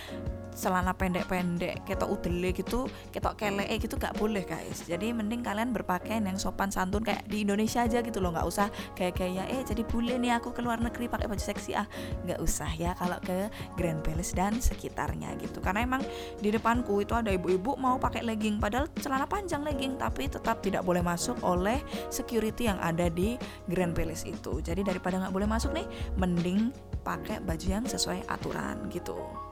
celana 0.59 0.91
pendek-pendek 0.91 1.87
ketok 1.87 2.19
udele 2.19 2.51
gitu 2.51 2.91
ketok 3.15 3.39
kele 3.39 3.65
gitu 3.79 3.95
gak 3.95 4.19
boleh 4.19 4.43
guys. 4.43 4.83
Jadi 4.83 5.15
mending 5.15 5.47
kalian 5.47 5.71
berpakaian 5.71 6.27
yang 6.27 6.35
sopan 6.35 6.75
santun 6.75 7.07
kayak 7.07 7.23
di 7.31 7.47
Indonesia 7.47 7.87
aja 7.87 8.03
gitu 8.03 8.19
loh. 8.19 8.35
Nggak 8.35 8.47
usah 8.51 8.67
kayak 8.99 9.15
kayak 9.15 9.47
eh 9.47 9.63
jadi 9.63 9.83
boleh 9.87 10.19
nih 10.19 10.35
aku 10.43 10.51
ke 10.51 10.61
luar 10.61 10.83
negeri 10.83 11.07
pakai 11.07 11.31
baju 11.31 11.39
seksi. 11.39 11.79
Ah 11.79 11.87
nggak 12.27 12.43
usah 12.43 12.69
ya 12.75 12.99
kalau 12.99 13.23
ke 13.23 13.47
Grand 13.79 14.03
Palace 14.03 14.35
dan 14.35 14.59
sekitarnya 14.59 15.39
gitu. 15.39 15.63
Karena 15.63 15.87
emang 15.87 16.03
di 16.43 16.51
depanku 16.51 16.99
itu 16.99 17.15
ada 17.15 17.31
ibu-ibu 17.31 17.79
mau 17.79 17.97
pakai 17.97 18.27
legging 18.27 18.59
padahal 18.59 18.91
celana 18.99 19.31
panjang 19.31 19.63
legging 19.63 19.95
tapi 19.95 20.27
tetap 20.27 20.59
tidak 20.61 20.83
boleh 20.83 21.01
masuk 21.01 21.39
oleh 21.47 21.79
security 22.11 22.67
yang 22.67 22.83
ada 22.83 23.07
di 23.07 23.39
Grand 23.71 23.95
Palace 23.95 24.27
itu. 24.27 24.59
Jadi 24.59 24.83
daripada 24.83 25.23
nggak 25.23 25.35
boleh 25.35 25.47
masuk 25.47 25.71
nih 25.71 25.87
mending 26.19 26.75
pakai 27.07 27.41
baju 27.41 27.67
yang 27.67 27.85
sesuai 27.87 28.27
aturan 28.29 28.91
gitu 28.91 29.48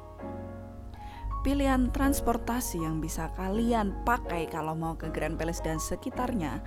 pilihan 1.47 1.95
transportasi 1.95 2.83
yang 2.83 2.99
bisa 2.99 3.31
kalian 3.38 3.95
pakai 4.03 4.50
kalau 4.50 4.75
mau 4.75 4.99
ke 4.99 5.07
Grand 5.15 5.38
Palace 5.38 5.62
dan 5.62 5.79
sekitarnya. 5.79 6.59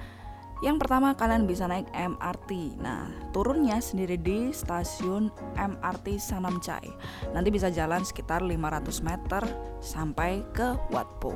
Yang 0.63 0.87
pertama 0.87 1.15
kalian 1.19 1.47
bisa 1.47 1.67
naik 1.67 1.87
MRT. 1.91 2.79
Nah, 2.79 3.11
turunnya 3.35 3.79
sendiri 3.83 4.15
di 4.15 4.55
stasiun 4.55 5.31
MRT 5.55 6.19
Sanamchai. 6.19 6.87
Nanti 7.35 7.47
bisa 7.51 7.67
jalan 7.71 8.07
sekitar 8.07 8.39
500 8.39 9.03
meter 9.03 9.43
sampai 9.83 10.43
ke 10.55 10.75
Wat 10.95 11.07
Po. 11.19 11.35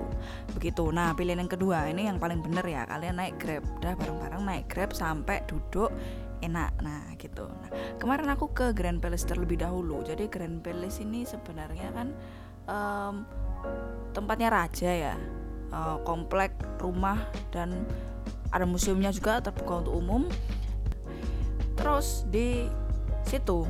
Begitu. 0.55 0.91
Nah, 0.91 1.12
pilihan 1.12 1.43
yang 1.43 1.51
kedua 1.51 1.88
ini 1.88 2.07
yang 2.07 2.19
paling 2.23 2.39
bener 2.39 2.63
ya. 2.63 2.88
Kalian 2.88 3.19
naik 3.19 3.39
Grab. 3.43 3.63
Udah 3.79 3.95
bareng-bareng 3.95 4.43
naik 4.43 4.65
Grab 4.71 4.91
sampai 4.95 5.43
duduk 5.47 5.91
enak 6.43 6.75
nah 6.83 7.07
gitu 7.15 7.47
nah 7.47 7.71
kemarin 8.03 8.27
aku 8.35 8.51
ke 8.51 8.75
Grand 8.75 9.00
Palace 9.00 9.23
terlebih 9.23 9.63
dahulu 9.63 10.03
jadi 10.03 10.27
Grand 10.27 10.59
Palace 10.59 11.00
ini 11.00 11.23
sebenarnya 11.23 11.95
kan 11.95 12.12
um, 12.67 13.25
tempatnya 14.13 14.50
raja 14.51 14.91
ya. 14.91 15.15
Uh, 15.74 15.98
komplek 16.05 16.53
rumah 16.77 17.17
dan 17.50 17.74
ada 18.53 18.62
museumnya 18.70 19.10
juga 19.10 19.41
terbuka 19.41 19.82
untuk 19.82 19.93
umum. 19.98 20.24
Terus 21.74 22.29
di 22.29 22.70
situ 23.25 23.65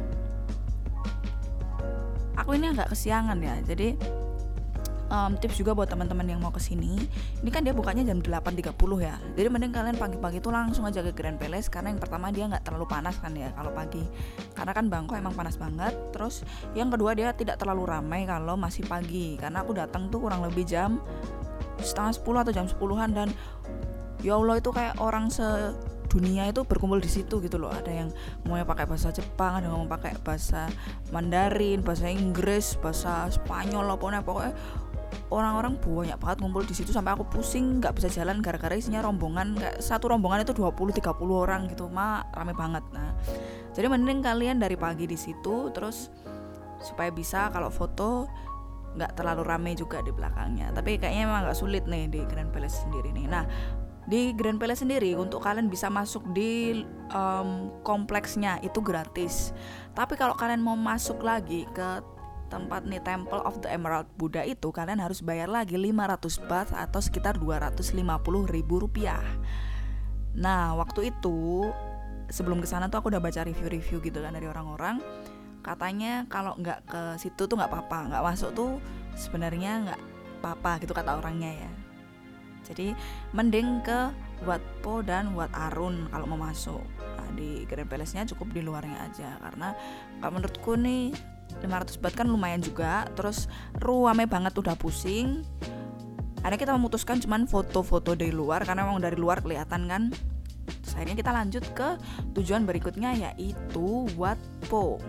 aku 2.35 2.59
ini 2.59 2.75
agak 2.75 2.91
kesiangan 2.91 3.39
ya. 3.39 3.55
Jadi 3.63 3.95
um, 5.13 5.37
tips 5.37 5.61
juga 5.61 5.77
buat 5.77 5.85
teman-teman 5.85 6.25
yang 6.25 6.41
mau 6.41 6.49
ke 6.49 6.57
sini 6.57 6.97
ini 7.45 7.49
kan 7.53 7.61
dia 7.61 7.71
bukanya 7.71 8.01
jam 8.01 8.19
8.30 8.19 8.73
ya. 8.97 9.15
Jadi 9.37 9.47
mending 9.47 9.73
kalian 9.75 9.97
pagi-pagi 9.99 10.41
itu 10.41 10.49
langsung 10.49 10.89
aja 10.89 11.05
ke 11.05 11.13
Grand 11.13 11.37
Palace 11.37 11.69
karena 11.69 11.93
yang 11.93 12.01
pertama 12.01 12.33
dia 12.33 12.49
nggak 12.49 12.65
terlalu 12.65 12.89
panas 12.89 13.15
kan 13.21 13.31
ya 13.37 13.53
kalau 13.53 13.69
pagi. 13.69 14.01
Karena 14.57 14.71
kan 14.73 14.85
Bangkok 14.89 15.15
emang 15.21 15.37
panas 15.37 15.55
banget. 15.61 15.93
Terus 16.09 16.41
yang 16.73 16.89
kedua 16.89 17.13
dia 17.13 17.31
tidak 17.37 17.61
terlalu 17.61 17.85
ramai 17.85 18.25
kalau 18.25 18.57
masih 18.57 18.83
pagi. 18.89 19.37
Karena 19.37 19.61
aku 19.61 19.77
datang 19.77 20.09
tuh 20.09 20.25
kurang 20.25 20.41
lebih 20.41 20.65
jam 20.65 20.97
setengah 21.83 22.15
10 22.15 22.43
atau 22.47 22.53
jam 22.55 22.65
10-an 22.65 23.11
dan 23.11 23.29
ya 24.23 24.39
Allah 24.39 24.57
itu 24.57 24.71
kayak 24.71 24.97
orang 25.03 25.27
se 25.27 25.45
dunia 26.07 26.45
itu 26.45 26.61
berkumpul 26.61 27.01
di 27.01 27.09
situ 27.09 27.41
gitu 27.41 27.57
loh. 27.57 27.73
Ada 27.73 27.89
yang 27.89 28.09
mau 28.45 28.55
pakai 28.61 28.85
bahasa 28.85 29.09
Jepang 29.09 29.59
ada 29.59 29.65
yang 29.67 29.83
mau 29.83 29.89
pakai 29.89 30.13
bahasa 30.21 30.69
Mandarin 31.09 31.81
bahasa 31.81 32.05
Inggris 32.07 32.77
bahasa 32.77 33.27
Spanyol 33.33 33.89
apa 33.97 34.21
pokoknya 34.21 34.53
orang-orang 35.31 35.79
banyak 35.79 36.17
banget 36.19 36.37
ngumpul 36.43 36.63
di 36.67 36.75
situ 36.75 36.91
sampai 36.91 37.15
aku 37.15 37.25
pusing 37.27 37.79
nggak 37.79 37.95
bisa 37.95 38.11
jalan 38.11 38.43
gara-gara 38.43 38.75
isinya 38.75 38.99
rombongan 39.05 39.55
kayak 39.55 39.77
satu 39.79 40.11
rombongan 40.11 40.43
itu 40.43 40.53
20 40.55 40.99
30 40.99 41.13
orang 41.31 41.61
gitu 41.71 41.87
mah 41.87 42.27
rame 42.35 42.51
banget. 42.57 42.83
Nah 42.91 43.15
jadi 43.71 43.87
mending 43.87 44.19
kalian 44.21 44.57
dari 44.59 44.75
pagi 44.75 45.07
di 45.07 45.17
situ 45.17 45.71
terus 45.71 46.11
supaya 46.83 47.09
bisa 47.09 47.47
kalau 47.49 47.71
foto 47.71 48.27
nggak 48.93 49.17
terlalu 49.17 49.41
rame 49.47 49.71
juga 49.73 50.03
di 50.05 50.11
belakangnya. 50.13 50.69
Tapi 50.75 51.01
kayaknya 51.01 51.25
memang 51.29 51.41
nggak 51.49 51.57
sulit 51.57 51.83
nih 51.89 52.11
di 52.11 52.21
Grand 52.29 52.51
Palace 52.53 52.85
sendiri 52.85 53.09
nih. 53.15 53.25
Nah 53.25 53.45
di 54.03 54.35
Grand 54.35 54.59
Palace 54.59 54.83
sendiri 54.83 55.15
untuk 55.15 55.41
kalian 55.41 55.71
bisa 55.71 55.87
masuk 55.87 56.21
di 56.35 56.83
um, 57.15 57.71
kompleksnya 57.81 58.59
itu 58.61 58.83
gratis. 58.83 59.55
Tapi 59.95 60.19
kalau 60.19 60.35
kalian 60.35 60.59
mau 60.59 60.75
masuk 60.75 61.23
lagi 61.23 61.63
ke 61.71 62.03
tempat 62.53 62.85
nih 62.85 63.01
Temple 63.01 63.41
of 63.41 63.65
the 63.65 63.69
Emerald 63.73 64.05
Buddha 64.13 64.45
itu 64.45 64.69
kalian 64.69 65.01
harus 65.01 65.25
bayar 65.25 65.49
lagi 65.49 65.73
500 65.73 66.21
baht 66.45 66.69
atau 66.69 67.01
sekitar 67.01 67.41
250 67.41 67.97
ribu 68.45 68.77
rupiah. 68.77 69.25
Nah 70.37 70.77
waktu 70.77 71.09
itu 71.09 71.65
sebelum 72.29 72.61
ke 72.61 72.69
sana 72.69 72.93
tuh 72.93 73.01
aku 73.01 73.09
udah 73.09 73.17
baca 73.17 73.41
review-review 73.41 73.97
gitu 74.05 74.21
kan 74.21 74.37
dari 74.37 74.45
orang-orang. 74.45 75.01
Katanya 75.65 76.29
kalau 76.29 76.53
nggak 76.61 76.79
ke 76.85 77.01
situ 77.17 77.49
tuh 77.49 77.57
nggak 77.57 77.73
apa-apa 77.73 78.13
nggak 78.13 78.23
masuk 78.23 78.53
tuh 78.53 78.77
sebenarnya 79.17 79.89
nggak 79.89 80.01
apa-apa 80.45 80.85
gitu 80.85 80.93
kata 80.93 81.17
orangnya 81.17 81.49
ya. 81.65 81.71
Jadi 82.63 82.93
mending 83.33 83.81
ke 83.81 84.13
Wat 84.45 84.61
Po 84.85 85.01
dan 85.01 85.33
Wat 85.33 85.51
Arun 85.51 86.07
kalau 86.13 86.29
mau 86.29 86.39
masuk. 86.47 86.83
Nah, 87.17 87.29
di 87.33 87.63
Grand 87.65 87.87
Palace-nya 87.87 88.27
cukup 88.29 88.51
di 88.51 88.61
luarnya 88.61 89.07
aja 89.07 89.39
karena 89.39 89.71
menurutku 90.19 90.75
nih 90.79 91.32
500 91.61 91.99
baht 91.99 92.13
kan 92.15 92.27
lumayan 92.27 92.59
juga. 92.59 93.07
Terus 93.15 93.47
ruame 93.79 94.27
banget 94.27 94.55
udah 94.57 94.75
pusing. 94.75 95.43
Akhirnya 96.43 96.59
kita 96.59 96.73
memutuskan 96.75 97.23
cuman 97.23 97.47
foto-foto 97.47 98.19
dari 98.19 98.35
luar 98.35 98.67
karena 98.67 98.83
memang 98.83 98.99
dari 98.99 99.15
luar 99.15 99.39
kelihatan 99.39 99.87
kan. 99.87 100.03
Terus 100.63 100.93
akhirnya 100.95 101.15
kita 101.15 101.31
lanjut 101.31 101.63
ke 101.75 101.89
tujuan 102.35 102.67
berikutnya 102.67 103.15
yaitu 103.15 104.07
Wat 104.15 104.39
Po 104.67 104.99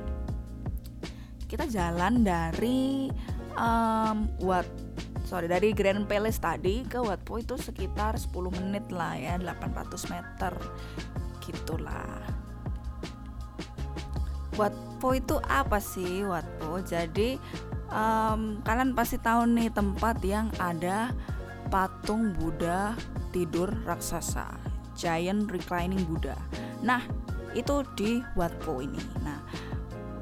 kita 1.55 1.71
jalan 1.71 2.27
dari 2.27 3.07
um, 3.55 4.27
Wat 4.43 4.67
sorry 5.23 5.47
dari 5.47 5.71
Grand 5.71 6.03
Palace 6.11 6.43
tadi 6.43 6.83
ke 6.83 6.99
Wat 6.99 7.23
Po 7.23 7.39
itu 7.39 7.55
sekitar 7.55 8.19
10 8.19 8.35
menit 8.59 8.91
lah 8.91 9.15
ya 9.15 9.39
800 9.39 10.11
meter. 10.11 10.53
Gitulah 11.39 12.34
Watpo 14.55 15.19
itu 15.19 15.37
apa 15.51 15.83
sih 15.83 16.23
Watpo? 16.23 16.79
Jadi 16.79 17.35
um, 17.91 18.63
kalian 18.63 18.95
pasti 18.95 19.19
tahu 19.19 19.51
nih 19.51 19.71
tempat 19.75 20.23
yang 20.23 20.47
ada 20.63 21.11
patung 21.75 22.31
Buddha 22.39 22.95
tidur 23.35 23.67
raksasa, 23.83 24.47
giant 24.95 25.51
reclining 25.51 26.07
Buddha. 26.07 26.39
Nah 26.87 27.03
itu 27.59 27.83
di 27.99 28.23
Watpo 28.39 28.79
ini. 28.79 29.03
Nah 29.27 29.43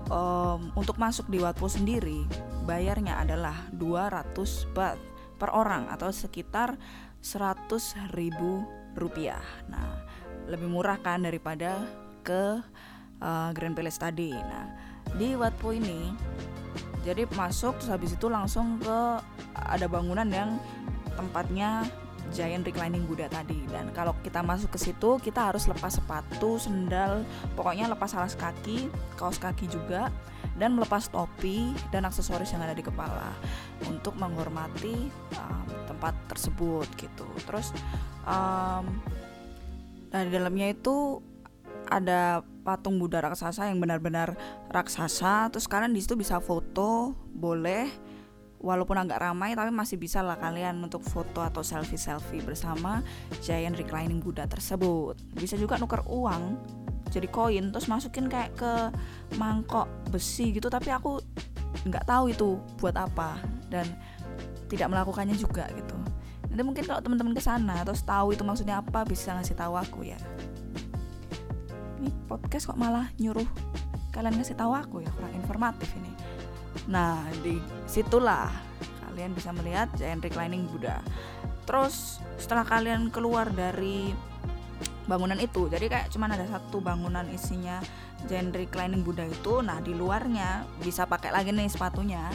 um, 0.09 0.73
untuk 0.73 0.97
masuk 0.97 1.29
di 1.29 1.37
Watpo 1.37 1.68
sendiri 1.68 2.25
bayarnya 2.64 3.21
adalah 3.21 3.68
200 3.77 4.33
baht 4.73 5.01
per 5.37 5.51
orang 5.53 5.92
atau 5.92 6.09
sekitar 6.09 6.81
100 7.21 8.16
ribu 8.16 8.64
rupiah. 8.97 9.45
Nah 9.68 10.09
lebih 10.49 10.73
murah 10.73 10.97
kan 11.05 11.21
daripada 11.21 11.85
ke 12.23 12.62
uh, 13.22 13.54
Grand 13.54 13.78
Palace 13.78 14.02
tadi. 14.02 14.35
Nah, 14.35 14.66
di 15.14 15.38
Watpo 15.38 15.70
ini 15.70 16.11
jadi 17.02 17.26
masuk 17.35 17.78
terus 17.78 17.90
habis 17.90 18.14
itu 18.14 18.26
langsung 18.30 18.78
ke 18.78 18.98
ada 19.54 19.87
bangunan 19.90 20.26
yang 20.26 20.58
tempatnya 21.14 21.87
giant 22.30 22.64
reclining 22.64 23.04
Buddha 23.04 23.26
tadi 23.28 23.66
dan 23.68 23.90
kalau 23.92 24.14
kita 24.22 24.40
masuk 24.40 24.72
ke 24.72 24.78
situ 24.78 25.18
kita 25.18 25.52
harus 25.52 25.66
lepas 25.66 25.98
sepatu, 25.98 26.56
sendal, 26.56 27.26
pokoknya 27.58 27.90
lepas 27.90 28.14
alas 28.14 28.38
kaki, 28.38 28.88
kaos 29.18 29.37
kaki 29.37 29.66
juga 29.68 30.08
dan 30.56 30.78
melepas 30.78 31.11
topi 31.11 31.74
dan 31.90 32.06
aksesoris 32.06 32.54
yang 32.54 32.62
ada 32.62 32.72
di 32.72 32.87
kepala 32.87 33.35
untuk 33.90 34.14
menghormati 34.16 35.11
um, 35.37 35.66
tempat 35.90 36.14
tersebut 36.30 36.87
gitu. 36.96 37.26
Terus 37.44 37.74
um, 38.24 38.87
nah 40.14 40.20
di 40.22 40.30
dalamnya 40.30 40.72
itu 40.72 41.20
ada 41.90 42.46
patung 42.62 42.96
Buddha 42.96 43.18
raksasa 43.20 43.68
yang 43.68 43.83
benar-benar 43.83 44.38
raksasa. 44.70 45.51
Terus 45.51 45.66
kalian 45.66 45.92
di 45.92 46.01
situ 46.01 46.14
bisa 46.14 46.38
foto 46.38 47.12
boleh. 47.35 47.90
Walaupun 48.62 48.94
agak 48.94 49.18
ramai 49.18 49.59
tapi 49.59 49.75
masih 49.75 49.98
bisa 49.98 50.22
lah 50.22 50.38
kalian 50.38 50.79
untuk 50.79 51.03
foto 51.03 51.42
atau 51.42 51.66
selfie 51.66 51.98
selfie 51.98 52.38
bersama 52.46 53.03
giant 53.42 53.75
reclining 53.75 54.22
Buddha 54.22 54.46
tersebut. 54.46 55.18
Bisa 55.35 55.59
juga 55.59 55.83
nuker 55.83 56.07
uang 56.07 56.62
jadi 57.11 57.27
koin 57.27 57.75
terus 57.75 57.90
masukin 57.90 58.31
kayak 58.31 58.55
ke 58.55 58.72
mangkok 59.37 59.90
besi 60.09 60.55
gitu 60.55 60.70
tapi 60.70 60.94
aku 60.94 61.20
nggak 61.85 62.07
tahu 62.07 62.31
itu 62.31 62.57
buat 62.79 62.94
apa 62.94 63.37
dan 63.66 63.85
tidak 64.70 64.94
melakukannya 64.94 65.35
juga 65.35 65.66
gitu. 65.75 65.98
Nanti 66.46 66.62
mungkin 66.62 66.87
kalau 66.87 67.03
teman-teman 67.03 67.35
ke 67.35 67.42
sana 67.42 67.83
terus 67.83 68.07
tahu 68.07 68.31
itu 68.31 68.46
maksudnya 68.46 68.79
apa 68.79 69.03
bisa 69.03 69.35
ngasih 69.35 69.59
tahu 69.59 69.75
aku 69.75 70.07
ya 70.07 70.20
ini 72.02 72.10
podcast 72.26 72.66
kok 72.66 72.78
malah 72.78 73.06
nyuruh 73.22 73.46
kalian 74.10 74.34
ngasih 74.34 74.58
tahu 74.58 74.74
aku 74.74 75.00
ya 75.00 75.10
kurang 75.14 75.32
informatif 75.38 75.88
ini. 75.96 76.12
Nah 76.90 77.22
di 77.40 77.56
situlah 77.86 78.50
kalian 79.08 79.32
bisa 79.32 79.54
melihat 79.54 79.88
giant 79.96 80.20
reclining 80.20 80.66
Buddha. 80.68 81.00
Terus 81.64 82.18
setelah 82.36 82.66
kalian 82.66 83.08
keluar 83.08 83.48
dari 83.54 84.12
bangunan 85.06 85.38
itu 85.38 85.66
jadi 85.66 85.86
kayak 85.90 86.06
cuman 86.14 86.34
ada 86.38 86.46
satu 86.46 86.78
bangunan 86.78 87.26
isinya 87.30 87.82
giant 88.30 88.54
reclining 88.54 89.02
Buddha 89.02 89.26
itu 89.26 89.58
nah 89.58 89.82
di 89.82 89.94
luarnya 89.94 90.62
bisa 90.78 91.10
pakai 91.10 91.34
lagi 91.34 91.50
nih 91.50 91.66
sepatunya 91.66 92.30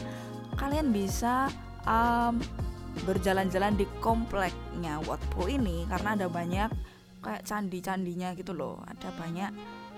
kalian 0.59 0.91
bisa 0.91 1.47
um, 1.87 2.35
berjalan-jalan 3.07 3.77
di 3.77 3.85
kompleknya 4.03 4.99
Wat 5.05 5.21
Po 5.31 5.47
ini 5.47 5.87
karena 5.87 6.17
ada 6.17 6.27
banyak 6.27 6.69
kayak 7.27 7.43
candi-candinya 7.43 8.31
gitu 8.39 8.55
loh. 8.55 8.79
Ada 8.87 9.11
banyak 9.11 9.51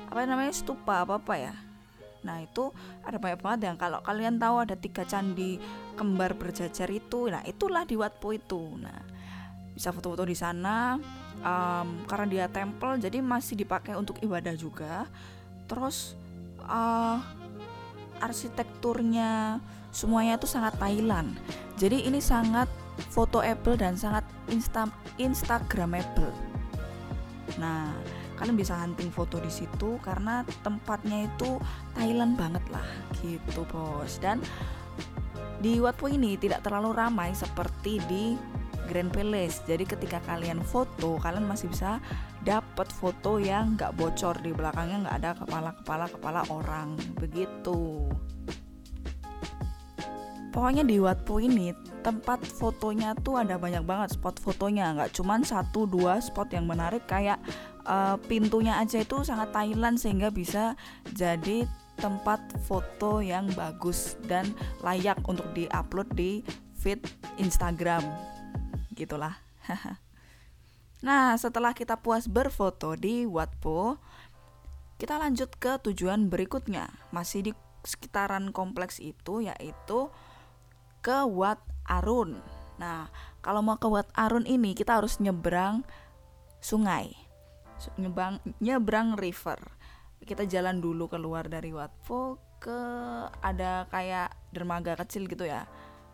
apa 0.10 0.20
namanya 0.26 0.50
stupa 0.50 1.06
apa 1.06 1.22
apa 1.22 1.34
ya. 1.38 1.54
Nah 2.26 2.42
itu 2.42 2.74
ada 3.06 3.22
banyak 3.22 3.40
banget 3.40 3.60
yang 3.70 3.78
kalau 3.78 4.02
kalian 4.02 4.42
tahu 4.42 4.66
ada 4.66 4.74
tiga 4.74 5.06
candi 5.06 5.62
kembar 5.94 6.34
berjajar 6.34 6.90
itu 6.90 7.30
nah 7.30 7.46
itulah 7.46 7.86
di 7.86 7.94
Wat 7.94 8.18
Po 8.18 8.34
itu. 8.34 8.74
Nah 8.82 8.98
bisa 9.78 9.94
foto-foto 9.94 10.26
di 10.26 10.36
sana 10.36 10.98
um, 11.46 11.88
karena 12.10 12.26
dia 12.26 12.46
temple 12.50 12.98
jadi 12.98 13.22
masih 13.22 13.62
dipakai 13.62 13.94
untuk 13.94 14.18
ibadah 14.26 14.58
juga. 14.58 15.06
Terus 15.70 16.18
uh, 16.66 17.22
arsitekturnya 18.20 19.62
semuanya 19.94 20.42
itu 20.42 20.50
sangat 20.50 20.74
Thailand. 20.82 21.38
Jadi 21.78 22.10
ini 22.10 22.18
sangat 22.20 22.68
fotoable 23.14 23.80
dan 23.80 23.96
sangat 23.96 24.28
insta 24.52 24.92
instagramable 25.16 26.49
nah 27.60 27.92
kalian 28.40 28.56
bisa 28.56 28.72
hunting 28.80 29.12
foto 29.12 29.36
di 29.44 29.52
situ 29.52 30.00
karena 30.00 30.48
tempatnya 30.64 31.28
itu 31.28 31.60
Thailand 31.92 32.40
banget 32.40 32.64
lah 32.72 32.88
gitu 33.20 33.68
bos. 33.68 34.16
Dan 34.24 34.40
di 35.60 35.76
Wat 35.84 36.00
Po 36.00 36.08
ini 36.08 36.40
tidak 36.40 36.64
terlalu 36.64 36.96
ramai 36.96 37.36
seperti 37.36 38.00
di 38.08 38.40
Grand 38.88 39.12
Palace. 39.12 39.60
Jadi 39.68 39.84
ketika 39.84 40.24
kalian 40.24 40.64
foto 40.64 41.20
kalian 41.20 41.46
masih 41.46 41.68
bisa 41.68 42.00
dapat 42.42 42.88
foto 42.90 43.38
yang 43.38 43.76
nggak 43.76 43.94
bocor 44.00 44.40
di 44.40 44.56
belakangnya 44.56 45.04
nggak 45.06 45.18
ada 45.20 45.32
kepala 45.36 45.72
kepala 45.84 46.06
kepala 46.08 46.42
orang 46.48 46.96
begitu. 47.20 48.08
Pokoknya 50.50 50.82
di 50.82 50.98
Watpo 50.98 51.38
ini 51.38 51.70
tempat 52.02 52.42
fotonya 52.44 53.14
tuh 53.20 53.40
ada 53.40 53.60
banyak 53.60 53.84
banget 53.84 54.16
spot 54.16 54.40
fotonya. 54.40 54.96
Nggak 54.96 55.12
cuman 55.16 55.44
satu 55.44 55.86
dua 55.86 56.24
spot 56.24 56.52
yang 56.56 56.66
menarik. 56.66 57.06
Kayak 57.06 57.40
uh, 57.86 58.16
pintunya 58.28 58.80
aja 58.80 59.04
itu 59.04 59.22
sangat 59.24 59.52
Thailand 59.52 60.00
sehingga 60.00 60.32
bisa 60.32 60.74
jadi 61.14 61.68
tempat 62.00 62.40
foto 62.64 63.20
yang 63.20 63.52
bagus 63.54 64.16
dan 64.24 64.56
layak 64.80 65.20
untuk 65.28 65.52
diupload 65.52 66.08
di 66.16 66.42
feed 66.80 67.04
Instagram. 67.38 68.04
Gitulah. 68.96 69.36
Nah 71.00 71.40
setelah 71.40 71.72
kita 71.72 71.96
puas 71.96 72.28
berfoto 72.28 72.92
di 73.00 73.24
Watpo 73.24 73.96
kita 75.00 75.16
lanjut 75.16 75.48
ke 75.56 75.80
tujuan 75.88 76.28
berikutnya. 76.28 76.92
Masih 77.16 77.40
di 77.40 77.52
sekitaran 77.88 78.52
kompleks 78.52 79.00
itu 79.00 79.48
yaitu 79.48 80.12
ke 81.00 81.24
Wat 81.24 81.64
Arun. 81.90 82.38
Nah, 82.78 83.10
kalau 83.44 83.66
mau 83.66 83.76
ke 83.76 83.90
Wat 83.90 84.08
Arun 84.16 84.46
ini 84.46 84.78
kita 84.78 85.02
harus 85.02 85.18
nyebrang 85.20 85.84
sungai. 86.62 87.12
Nyebrang 87.98 88.40
nyebrang 88.62 89.18
river. 89.18 89.60
Kita 90.24 90.46
jalan 90.46 90.80
dulu 90.80 91.10
keluar 91.10 91.50
dari 91.50 91.74
Wat 91.74 91.92
ke 92.60 92.80
ada 93.40 93.88
kayak 93.90 94.36
dermaga 94.54 94.94
kecil 95.00 95.26
gitu 95.26 95.48
ya. 95.48 95.66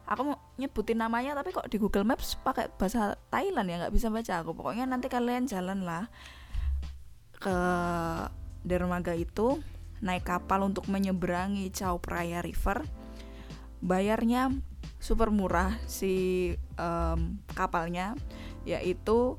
Aku 0.05 0.21
mau 0.21 0.37
nyebutin 0.61 1.01
namanya 1.01 1.33
tapi 1.33 1.49
kok 1.49 1.65
di 1.65 1.81
Google 1.81 2.05
Maps 2.05 2.37
pakai 2.37 2.69
bahasa 2.77 3.17
Thailand 3.33 3.65
ya 3.65 3.75
nggak 3.85 3.93
bisa 3.93 4.13
baca 4.13 4.45
aku. 4.45 4.53
Pokoknya 4.53 4.85
nanti 4.85 5.09
kalian 5.09 5.49
jalan 5.49 5.81
lah 5.81 6.05
ke 7.41 7.57
dermaga 8.61 9.17
itu 9.17 9.61
naik 10.05 10.29
kapal 10.29 10.65
untuk 10.69 10.85
menyeberangi 10.85 11.73
Chao 11.73 11.97
Phraya 11.97 12.45
River. 12.45 12.85
Bayarnya 13.81 14.53
super 14.99 15.29
murah 15.29 15.75
si 15.85 16.53
um, 16.79 17.37
kapalnya 17.53 18.17
yaitu 18.65 19.37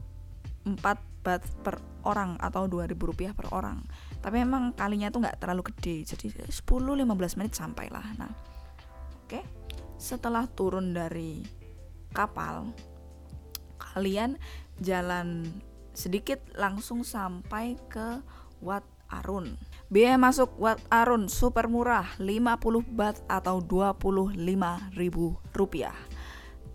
4 0.67 0.79
bat 1.27 1.43
per 1.67 1.83
orang 2.07 2.39
atau 2.39 2.71
2000 2.71 2.95
rupiah 2.95 3.35
per 3.35 3.51
orang. 3.51 3.83
Tapi 4.23 4.47
memang 4.47 4.71
kalinya 4.79 5.11
tuh 5.11 5.27
nggak 5.27 5.43
terlalu 5.43 5.75
gede 5.75 6.07
jadi 6.07 6.27
10-15 6.51 7.39
menit 7.39 7.55
sampai 7.59 7.91
lah. 7.91 8.07
Nah 8.15 8.31
oke. 9.27 9.31
Okay. 9.31 9.43
setelah 9.97 10.45
turun 10.45 10.93
dari 10.93 11.41
kapal 12.13 12.69
kalian 13.81 14.37
jalan 14.77 15.49
sedikit 15.97 16.45
langsung 16.53 17.01
sampai 17.01 17.81
ke 17.89 18.21
Wat 18.61 18.85
Arun 19.09 19.57
Biaya 19.87 20.19
masuk 20.19 20.59
Wat 20.59 20.83
Arun 20.91 21.31
super 21.31 21.71
murah 21.71 22.19
50 22.19 22.83
bat 22.91 23.23
atau 23.31 23.63
25 23.63 24.35
ribu 24.99 25.39
rupiah 25.55 25.95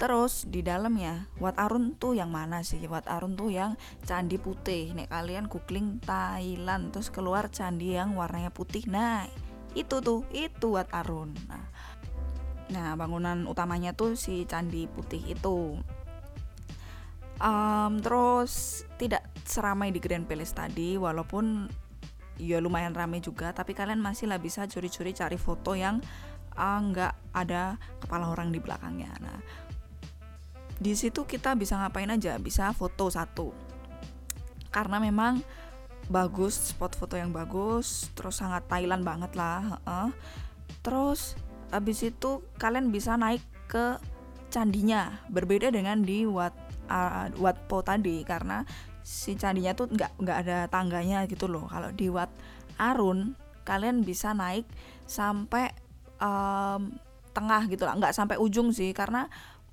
Terus 0.02 0.50
di 0.50 0.66
dalamnya 0.66 1.30
Wat 1.38 1.62
Arun 1.62 1.94
tuh 1.94 2.18
yang 2.18 2.34
mana 2.34 2.66
sih? 2.66 2.82
Wat 2.90 3.06
Arun 3.06 3.38
tuh 3.38 3.54
yang 3.54 3.78
candi 4.02 4.42
putih. 4.42 4.98
Nek 4.98 5.14
kalian 5.14 5.46
googling 5.46 6.02
Thailand 6.02 6.90
terus 6.90 7.14
keluar 7.14 7.54
candi 7.54 7.94
yang 7.94 8.18
warnanya 8.18 8.50
putih. 8.50 8.82
Nah, 8.90 9.30
itu 9.78 10.02
tuh, 10.02 10.26
itu 10.34 10.74
Wat 10.74 10.90
Arun. 10.90 11.38
Nah, 11.46 11.70
nah 12.74 12.98
bangunan 12.98 13.46
utamanya 13.46 13.94
tuh 13.94 14.18
si 14.18 14.50
candi 14.50 14.90
putih 14.90 15.22
itu. 15.38 15.78
Um, 17.38 18.02
terus 18.02 18.82
tidak 18.98 19.30
seramai 19.46 19.94
di 19.94 20.02
Grand 20.02 20.26
Palace 20.26 20.58
tadi 20.58 20.98
walaupun 20.98 21.70
ya 22.42 22.58
lumayan 22.58 22.98
rame 22.98 23.22
juga 23.22 23.54
tapi 23.54 23.78
kalian 23.78 24.02
masih 24.02 24.26
lah 24.26 24.42
bisa 24.42 24.66
curi-curi 24.66 25.14
cari 25.14 25.38
foto 25.38 25.78
yang 25.78 26.02
uh, 26.58 26.80
nggak 26.82 27.14
ada 27.38 27.78
kepala 28.02 28.34
orang 28.34 28.50
di 28.50 28.58
belakangnya. 28.58 29.14
Nah 29.22 29.38
di 30.82 30.98
situ 30.98 31.30
kita 31.30 31.54
bisa 31.54 31.78
ngapain 31.78 32.10
aja? 32.10 32.42
Bisa 32.42 32.74
foto 32.74 33.14
satu. 33.14 33.54
Karena 34.74 34.98
memang 34.98 35.46
bagus 36.10 36.74
spot 36.74 36.98
foto 36.98 37.14
yang 37.14 37.30
bagus 37.30 38.10
terus 38.18 38.42
sangat 38.42 38.66
Thailand 38.68 39.06
banget 39.06 39.32
lah 39.38 39.80
uh. 39.88 40.12
terus 40.84 41.40
habis 41.72 42.04
itu 42.04 42.44
kalian 42.58 42.90
bisa 42.90 43.16
naik 43.16 43.46
ke 43.70 44.02
candinya. 44.52 45.22
Berbeda 45.30 45.72
dengan 45.72 46.02
di 46.02 46.28
Wat 46.28 46.52
uh, 46.92 47.32
Wat 47.40 47.70
Po 47.70 47.80
tadi 47.86 48.26
karena 48.28 48.66
si 49.02 49.34
candinya 49.38 49.74
tuh 49.74 49.90
nggak 49.90 50.22
nggak 50.22 50.38
ada 50.48 50.58
tangganya 50.70 51.26
gitu 51.26 51.50
loh. 51.50 51.66
Kalau 51.68 51.90
di 51.94 52.08
Wat 52.08 52.30
Arun 52.78 53.38
kalian 53.66 54.02
bisa 54.02 54.34
naik 54.34 54.66
sampai 55.06 55.70
um, 56.18 56.96
tengah 57.34 57.68
gitu 57.70 57.86
lah. 57.86 57.98
Nggak 57.98 58.16
sampai 58.16 58.38
ujung 58.38 58.74
sih 58.74 58.94
karena 58.94 59.28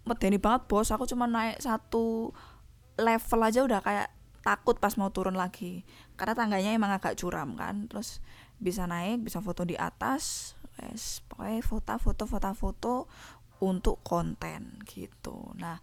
medeni 0.09 0.41
banget 0.41 0.69
bos. 0.69 0.89
Aku 0.93 1.05
cuma 1.05 1.29
naik 1.29 1.61
satu 1.61 2.33
level 2.99 3.41
aja 3.45 3.61
udah 3.65 3.81
kayak 3.85 4.09
takut 4.43 4.81
pas 4.81 4.97
mau 4.97 5.13
turun 5.13 5.37
lagi. 5.37 5.85
Karena 6.17 6.35
tangganya 6.35 6.71
emang 6.75 6.93
agak 6.93 7.17
curam 7.21 7.55
kan. 7.55 7.89
Terus 7.89 8.25
bisa 8.59 8.89
naik 8.89 9.23
bisa 9.25 9.45
foto 9.45 9.63
di 9.69 9.77
atas. 9.79 10.55
Wes 10.79 11.27
pokoknya 11.27 11.61
foto 11.61 11.95
foto 11.99 12.25
foto 12.25 12.51
foto 12.55 12.95
untuk 13.59 13.99
konten 14.07 14.79
gitu. 14.87 15.53
Nah 15.59 15.83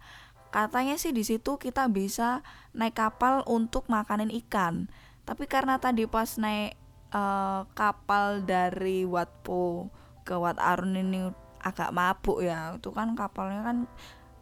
Katanya 0.54 0.96
sih 0.96 1.12
di 1.12 1.26
situ 1.26 1.58
kita 1.60 1.90
bisa 1.90 2.40
naik 2.72 2.96
kapal 2.96 3.44
untuk 3.44 3.86
makanin 3.92 4.32
ikan. 4.46 4.88
Tapi 5.26 5.44
karena 5.50 5.76
tadi 5.82 6.06
pas 6.06 6.38
naik 6.38 6.78
uh, 7.12 7.66
kapal 7.74 8.46
dari 8.46 9.02
Watpo 9.04 9.90
ke 10.22 10.34
Wat 10.38 10.58
Arun 10.62 10.96
ini 10.96 11.28
agak 11.60 11.90
mabuk 11.90 12.42
ya. 12.42 12.78
Itu 12.78 12.94
kan 12.94 13.18
kapalnya 13.18 13.66
kan 13.66 13.78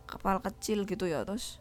kapal 0.04 0.38
kecil 0.44 0.84
gitu 0.84 1.08
ya. 1.08 1.24
Terus 1.24 1.58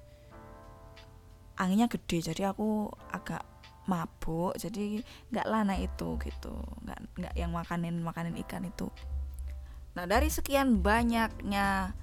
anginnya 1.57 1.85
gede 1.85 2.33
jadi 2.33 2.53
aku 2.53 2.89
agak 3.13 3.45
mabuk 3.85 4.55
jadi 4.55 5.03
nggak 5.29 5.47
lana 5.49 5.75
itu 5.75 6.15
gitu 6.23 6.55
nggak 6.87 6.99
nggak 7.19 7.33
yang 7.35 7.51
makanin 7.51 7.99
makanin 7.99 8.35
ikan 8.47 8.63
itu 8.63 8.87
nah 9.93 10.07
dari 10.07 10.31
sekian 10.31 10.81
banyaknya 10.81 11.93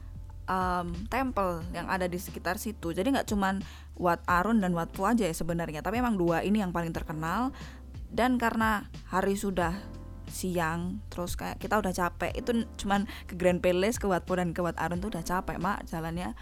um, 0.49 0.95
temple 1.13 1.65
yang 1.75 1.91
ada 1.91 2.07
di 2.07 2.17
sekitar 2.17 2.57
situ. 2.57 2.95
Jadi 2.95 3.13
nggak 3.13 3.29
cuman 3.29 3.61
Wat 4.01 4.25
Arun 4.25 4.65
dan 4.65 4.73
Wat 4.73 4.93
Pu 4.95 5.05
aja 5.05 5.29
ya 5.29 5.35
sebenarnya, 5.35 5.85
tapi 5.85 6.01
emang 6.01 6.17
dua 6.17 6.41
ini 6.41 6.65
yang 6.65 6.73
paling 6.73 6.95
terkenal. 6.95 7.53
Dan 8.11 8.41
karena 8.41 8.89
hari 9.07 9.39
sudah 9.39 9.77
siang, 10.31 11.03
terus 11.11 11.35
kayak 11.35 11.59
kita 11.59 11.79
udah 11.79 11.91
capek, 11.91 12.33
itu 12.39 12.67
cuman 12.79 13.07
ke 13.27 13.35
Grand 13.35 13.59
Palace, 13.59 13.99
ke 13.99 14.07
Wat 14.07 14.25
Po 14.25 14.39
dan 14.39 14.55
ke 14.55 14.63
Wat 14.63 14.79
Arun 14.79 15.03
tuh 15.03 15.11
udah 15.11 15.27
capek 15.27 15.59
mak 15.59 15.85
jalannya. 15.91 16.39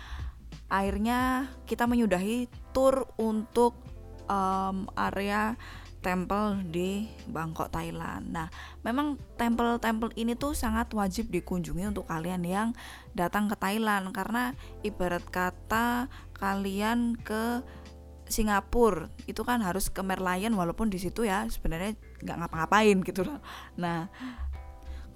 Akhirnya 0.68 1.48
kita 1.64 1.88
menyudahi 1.88 2.48
tour 2.76 3.08
untuk 3.16 3.76
um, 4.28 4.88
area 4.92 5.56
temple 5.98 6.62
di 6.70 7.10
Bangkok 7.26 7.74
Thailand. 7.74 8.30
Nah, 8.30 8.46
memang 8.86 9.18
temple-temple 9.34 10.14
ini 10.14 10.38
tuh 10.38 10.54
sangat 10.54 10.94
wajib 10.94 11.28
dikunjungi 11.34 11.90
untuk 11.90 12.06
kalian 12.06 12.46
yang 12.46 12.68
datang 13.12 13.50
ke 13.50 13.56
Thailand 13.58 14.14
karena 14.14 14.54
ibarat 14.86 15.26
kata 15.26 16.06
kalian 16.38 17.18
ke 17.18 17.62
Singapura 18.28 19.08
itu 19.24 19.40
kan 19.40 19.64
harus 19.64 19.88
ke 19.88 20.04
Merlion 20.04 20.52
walaupun 20.52 20.92
di 20.92 21.00
situ 21.00 21.24
ya 21.24 21.48
sebenarnya 21.48 21.96
nggak 22.22 22.36
ngapa-ngapain 22.44 22.96
gitu 23.02 23.24
loh. 23.24 23.40
Nah, 23.80 24.12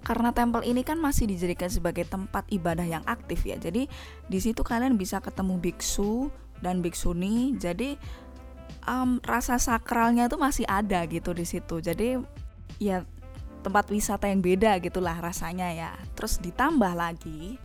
karena 0.03 0.35
tempel 0.35 0.67
ini 0.67 0.83
kan 0.83 0.99
masih 0.99 1.31
dijadikan 1.31 1.71
sebagai 1.71 2.09
tempat 2.09 2.49
ibadah 2.51 2.83
yang 2.83 3.05
aktif 3.07 3.47
ya. 3.47 3.55
Jadi 3.61 3.87
di 4.27 4.39
situ 4.43 4.67
kalian 4.67 4.99
bisa 4.99 5.23
ketemu 5.23 5.63
biksu 5.63 6.33
dan 6.59 6.83
biksuni. 6.83 7.55
Jadi 7.55 7.95
um, 8.87 9.19
rasa 9.23 9.59
sakralnya 9.59 10.27
tuh 10.31 10.41
masih 10.41 10.67
ada 10.67 11.05
gitu 11.07 11.35
di 11.35 11.47
situ. 11.47 11.79
Jadi 11.83 12.19
ya 12.83 13.07
tempat 13.63 13.87
wisata 13.91 14.27
yang 14.27 14.43
beda 14.43 14.79
gitulah 14.83 15.17
rasanya 15.19 15.71
ya. 15.73 15.91
Terus 16.19 16.43
ditambah 16.43 16.93
lagi, 16.95 17.59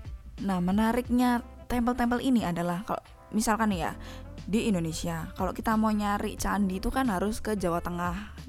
nah 0.45 0.61
menariknya 0.61 1.41
tempel-tempel 1.67 2.21
ini 2.23 2.45
adalah 2.45 2.85
kalau 2.85 3.01
misalkan 3.33 3.73
ya 3.75 3.97
di 4.47 4.71
Indonesia, 4.71 5.27
kalau 5.35 5.51
kita 5.51 5.75
mau 5.75 5.91
nyari 5.91 6.39
candi 6.39 6.79
itu 6.79 6.87
kan 6.93 7.11
harus 7.11 7.43
ke 7.43 7.59
Jawa 7.59 7.83
Tengah 7.83 8.47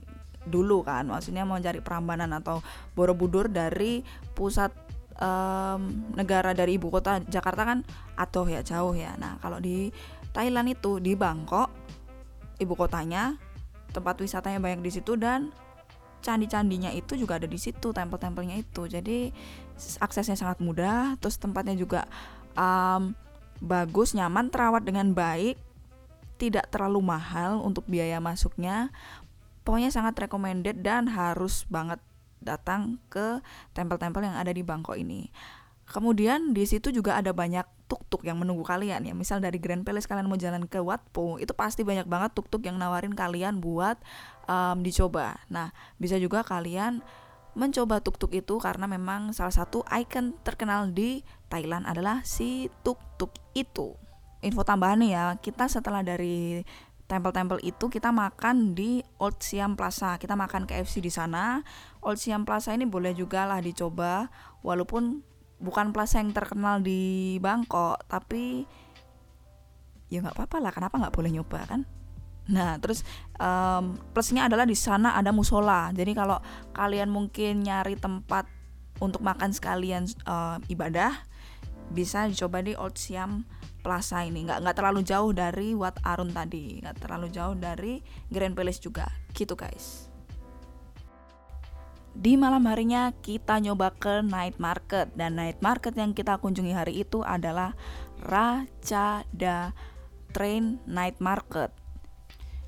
dulu 0.48 0.80
kan 0.80 1.04
maksudnya 1.04 1.44
mau 1.44 1.60
cari 1.60 1.84
Prambanan 1.84 2.32
atau 2.32 2.64
Borobudur 2.96 3.52
dari 3.52 4.00
pusat 4.32 4.72
um, 5.20 6.10
negara 6.16 6.56
dari 6.56 6.80
ibu 6.80 6.88
kota 6.88 7.20
Jakarta 7.28 7.62
kan 7.68 7.78
atau 8.16 8.48
ya 8.48 8.64
jauh 8.64 8.96
ya 8.96 9.14
nah 9.20 9.36
kalau 9.38 9.60
di 9.60 9.92
Thailand 10.32 10.72
itu 10.72 10.98
di 10.98 11.14
Bangkok 11.14 11.68
ibu 12.58 12.74
kotanya 12.74 13.38
tempat 13.90 14.20
wisatanya 14.20 14.60
banyak 14.60 14.84
di 14.84 14.90
situ 15.00 15.16
dan 15.16 15.50
candi-candinya 16.20 16.90
itu 16.92 17.14
juga 17.14 17.38
ada 17.38 17.46
di 17.46 17.56
situ 17.56 17.94
tempel-tempelnya 17.94 18.58
itu 18.58 18.90
jadi 18.90 19.30
aksesnya 20.02 20.34
sangat 20.34 20.58
mudah 20.58 21.14
terus 21.22 21.38
tempatnya 21.38 21.78
juga 21.78 22.04
um, 22.58 23.14
bagus 23.62 24.14
nyaman 24.18 24.50
terawat 24.50 24.82
dengan 24.82 25.14
baik 25.14 25.58
tidak 26.38 26.70
terlalu 26.70 27.02
mahal 27.02 27.62
untuk 27.62 27.86
biaya 27.86 28.18
masuknya 28.18 28.90
pokoknya 29.62 29.90
sangat 29.94 30.18
recommended 30.18 30.82
dan 30.82 31.10
harus 31.10 31.66
banget 31.70 32.02
datang 32.40 33.02
ke 33.10 33.42
tempel-tempel 33.74 34.22
yang 34.22 34.38
ada 34.38 34.54
di 34.54 34.62
Bangkok 34.62 34.94
ini. 34.96 35.28
Kemudian 35.88 36.54
di 36.54 36.64
situ 36.64 36.94
juga 36.94 37.18
ada 37.18 37.34
banyak 37.34 37.66
tuk-tuk 37.88 38.22
yang 38.28 38.36
menunggu 38.36 38.62
kalian 38.62 39.02
ya. 39.08 39.14
Misal 39.16 39.40
dari 39.40 39.56
Grand 39.56 39.82
Palace 39.82 40.04
kalian 40.04 40.28
mau 40.28 40.36
jalan 40.36 40.68
ke 40.68 40.78
Wat 40.78 41.02
Po, 41.10 41.40
itu 41.40 41.56
pasti 41.56 41.82
banyak 41.82 42.04
banget 42.04 42.36
tuk-tuk 42.36 42.62
yang 42.68 42.76
nawarin 42.76 43.16
kalian 43.16 43.64
buat 43.64 43.96
um, 44.44 44.84
dicoba. 44.84 45.40
Nah, 45.48 45.72
bisa 45.96 46.20
juga 46.20 46.44
kalian 46.44 47.00
mencoba 47.56 47.98
tuk-tuk 48.04 48.30
itu 48.36 48.60
karena 48.62 48.86
memang 48.86 49.34
salah 49.34 49.50
satu 49.50 49.82
icon 49.90 50.36
terkenal 50.46 50.92
di 50.94 51.26
Thailand 51.50 51.88
adalah 51.88 52.22
si 52.22 52.68
tuk-tuk 52.84 53.34
itu. 53.56 53.96
Info 54.44 54.62
tambahan 54.62 55.02
nih 55.02 55.10
ya, 55.18 55.24
kita 55.42 55.66
setelah 55.66 56.06
dari 56.06 56.62
tempel-tempel 57.08 57.58
itu 57.64 57.88
kita 57.88 58.12
makan 58.12 58.76
di 58.76 59.00
Old 59.18 59.40
Siam 59.40 59.74
Plaza. 59.74 60.20
Kita 60.20 60.36
makan 60.36 60.68
KFC 60.68 61.00
di 61.00 61.08
sana. 61.08 61.64
Old 62.04 62.20
Siam 62.20 62.44
Plaza 62.44 62.76
ini 62.76 62.84
boleh 62.84 63.16
juga 63.16 63.48
lah 63.48 63.64
dicoba 63.64 64.28
walaupun 64.60 65.24
bukan 65.58 65.90
plaza 65.90 66.22
yang 66.22 66.34
terkenal 66.34 66.82
di 66.82 67.36
Bangkok, 67.42 68.02
tapi 68.06 68.66
ya 70.08 70.24
nggak 70.24 70.34
apa-apa 70.34 70.56
lah. 70.62 70.72
Kenapa 70.72 70.94
nggak 70.98 71.14
boleh 71.14 71.30
nyoba 71.34 71.60
kan? 71.66 71.82
Nah, 72.48 72.80
terus 72.80 73.04
um, 73.36 74.00
plusnya 74.16 74.48
adalah 74.48 74.64
di 74.64 74.78
sana 74.78 75.12
ada 75.18 75.30
musola. 75.36 75.92
Jadi 75.92 76.16
kalau 76.16 76.40
kalian 76.72 77.12
mungkin 77.12 77.60
nyari 77.60 78.00
tempat 78.00 78.48
untuk 78.98 79.20
makan 79.20 79.52
sekalian 79.52 80.08
uh, 80.24 80.56
ibadah, 80.72 81.12
bisa 81.92 82.24
dicoba 82.28 82.60
di 82.64 82.72
Old 82.76 82.96
Siam 82.96 83.44
Plaza 83.78 84.20
ini 84.26 84.44
nggak 84.44 84.60
nggak 84.64 84.76
terlalu 84.76 85.00
jauh 85.06 85.30
dari 85.32 85.72
Wat 85.72 86.02
Arun 86.04 86.34
tadi 86.34 86.82
nggak 86.82 86.98
terlalu 87.00 87.32
jauh 87.32 87.54
dari 87.56 88.02
Grand 88.28 88.52
Palace 88.52 88.82
juga 88.82 89.08
gitu 89.32 89.54
guys 89.54 90.07
di 92.18 92.34
malam 92.34 92.66
harinya 92.66 93.14
kita 93.22 93.62
nyoba 93.62 93.94
ke 93.94 94.26
night 94.26 94.58
market. 94.58 95.06
Dan 95.14 95.38
night 95.38 95.62
market 95.62 95.94
yang 95.94 96.10
kita 96.10 96.42
kunjungi 96.42 96.74
hari 96.74 97.06
itu 97.06 97.22
adalah 97.22 97.78
Racada 98.18 99.70
Train 100.34 100.82
Night 100.82 101.22
Market. 101.22 101.70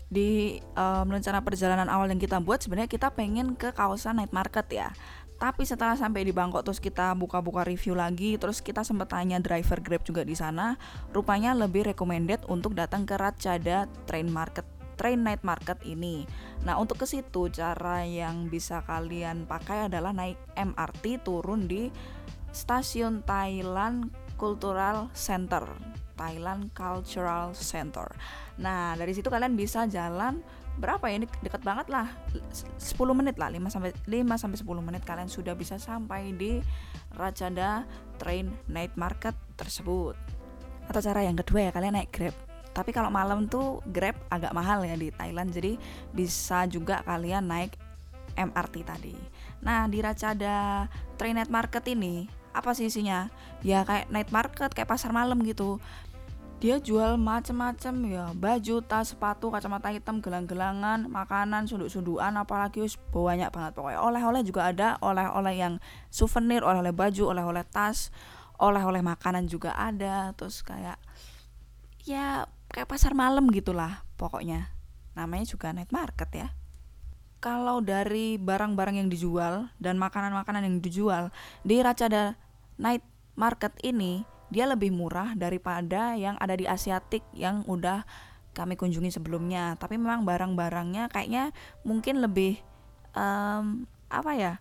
Di 0.07 0.63
um, 0.79 1.07
rencana 1.11 1.43
perjalanan 1.43 1.91
awal 1.91 2.15
yang 2.15 2.23
kita 2.23 2.39
buat 2.39 2.63
sebenarnya 2.63 2.91
kita 2.91 3.11
pengen 3.11 3.59
ke 3.59 3.75
kawasan 3.75 4.23
night 4.23 4.31
market 4.31 4.71
ya. 4.71 4.95
Tapi 5.41 5.67
setelah 5.67 5.99
sampai 5.99 6.23
di 6.23 6.31
Bangkok 6.31 6.63
terus 6.63 6.79
kita 6.79 7.11
buka-buka 7.19 7.67
review 7.67 7.99
lagi, 7.99 8.39
terus 8.39 8.63
kita 8.63 8.87
sempat 8.87 9.11
tanya 9.11 9.43
driver 9.43 9.83
Grab 9.83 10.05
juga 10.07 10.23
di 10.23 10.37
sana, 10.37 10.77
rupanya 11.17 11.57
lebih 11.57 11.91
recommended 11.91 12.45
untuk 12.47 12.77
datang 12.77 13.09
ke 13.09 13.17
Ratchada 13.17 13.89
Train 14.05 14.29
Market 14.29 14.80
Train 15.01 15.25
Night 15.25 15.41
Market 15.41 15.81
ini. 15.89 16.29
Nah, 16.69 16.77
untuk 16.77 17.01
ke 17.01 17.07
situ 17.09 17.49
cara 17.49 18.05
yang 18.05 18.53
bisa 18.53 18.85
kalian 18.85 19.49
pakai 19.49 19.89
adalah 19.89 20.13
naik 20.13 20.37
MRT 20.61 21.25
turun 21.25 21.65
di 21.65 21.89
stasiun 22.53 23.25
Thailand 23.25 24.13
Cultural 24.37 25.09
Center. 25.17 25.65
Thailand 26.21 26.69
Cultural 26.77 27.57
Center. 27.57 28.13
Nah, 28.61 28.93
dari 28.93 29.17
situ 29.17 29.33
kalian 29.33 29.57
bisa 29.57 29.89
jalan 29.89 30.45
berapa 30.77 31.13
ya 31.13 31.21
ini 31.21 31.27
dekat 31.45 31.61
banget 31.61 31.93
lah 31.93 32.09
10 32.55 32.97
menit 33.13 33.37
lah 33.37 33.53
5 33.53 33.69
sampai 33.69 33.91
5 34.07 34.41
sampai 34.41 34.59
10 34.65 34.81
menit 34.81 35.03
kalian 35.05 35.29
sudah 35.29 35.53
bisa 35.53 35.77
sampai 35.77 36.33
di 36.33 36.63
Rajada 37.19 37.85
Train 38.17 38.49
Night 38.71 38.95
Market 38.97 39.37
tersebut 39.61 40.17
atau 40.89 41.01
cara 41.05 41.21
yang 41.27 41.37
kedua 41.37 41.69
ya 41.69 41.71
kalian 41.75 42.01
naik 42.01 42.15
Grab 42.15 42.50
tapi 42.81 42.97
kalau 42.97 43.13
malam 43.13 43.45
tuh 43.45 43.85
Grab 43.85 44.17
agak 44.33 44.57
mahal 44.57 44.81
ya 44.89 44.97
di 44.97 45.13
Thailand 45.13 45.53
jadi 45.53 45.77
bisa 46.17 46.65
juga 46.65 47.05
kalian 47.05 47.45
naik 47.45 47.77
MRT 48.41 48.75
tadi. 48.89 49.13
Nah 49.61 49.85
di 49.85 50.01
Rajada 50.01 50.89
Train 51.21 51.37
Night 51.37 51.53
Market 51.53 51.85
ini 51.93 52.41
apa 52.51 52.75
sih 52.75 52.91
isinya? 52.91 53.31
Ya 53.63 53.87
kayak 53.87 54.11
night 54.11 54.31
market 54.35 54.73
kayak 54.73 54.91
pasar 54.91 55.15
malam 55.15 55.39
gitu. 55.47 55.79
Dia 56.61 56.77
jual 56.77 57.17
macem-macem 57.17 57.93
ya 58.13 58.37
baju 58.37 58.85
tas 58.85 59.17
sepatu 59.17 59.49
kacamata 59.49 59.89
hitam 59.89 60.21
gelang-gelangan 60.21 61.09
makanan 61.09 61.65
sunduk-sundukan 61.65 62.37
apalagi 62.37 62.85
banyak 63.13 63.49
banget. 63.49 63.73
Pokoknya 63.73 64.01
oleh-oleh 64.01 64.43
juga 64.45 64.69
ada 64.69 64.89
oleh-oleh 65.01 65.55
yang 65.57 65.75
souvenir 66.13 66.61
oleh-oleh 66.61 66.93
baju 66.93 67.33
oleh-oleh 67.33 67.65
tas 67.65 68.13
oleh-oleh 68.61 69.01
makanan 69.01 69.49
juga 69.49 69.73
ada. 69.73 70.37
Terus 70.37 70.61
kayak 70.61 71.01
ya 72.05 72.45
kayak 72.71 72.91
pasar 72.91 73.13
malam 73.13 73.51
gitulah 73.51 74.07
pokoknya. 74.15 74.71
Namanya 75.19 75.47
juga 75.47 75.75
night 75.75 75.91
market 75.91 76.31
ya. 76.33 76.49
Kalau 77.41 77.81
dari 77.81 78.37
barang-barang 78.37 79.01
yang 79.01 79.09
dijual 79.09 79.73
dan 79.81 79.97
makanan-makanan 79.97 80.69
yang 80.69 80.79
dijual 80.85 81.33
di 81.65 81.81
Racada 81.81 82.37
Night 82.77 83.01
Market 83.33 83.73
ini 83.81 84.29
dia 84.53 84.69
lebih 84.69 84.93
murah 84.93 85.33
daripada 85.33 86.19
yang 86.19 86.37
ada 86.37 86.53
di 86.53 86.69
Asiatik 86.69 87.25
yang 87.33 87.65
udah 87.65 88.05
kami 88.53 88.77
kunjungi 88.77 89.09
sebelumnya. 89.15 89.79
Tapi 89.81 89.97
memang 89.97 90.29
barang-barangnya 90.29 91.09
kayaknya 91.09 91.55
mungkin 91.87 92.21
lebih 92.21 92.61
um, 93.17 93.89
apa 94.11 94.33
ya 94.37 94.53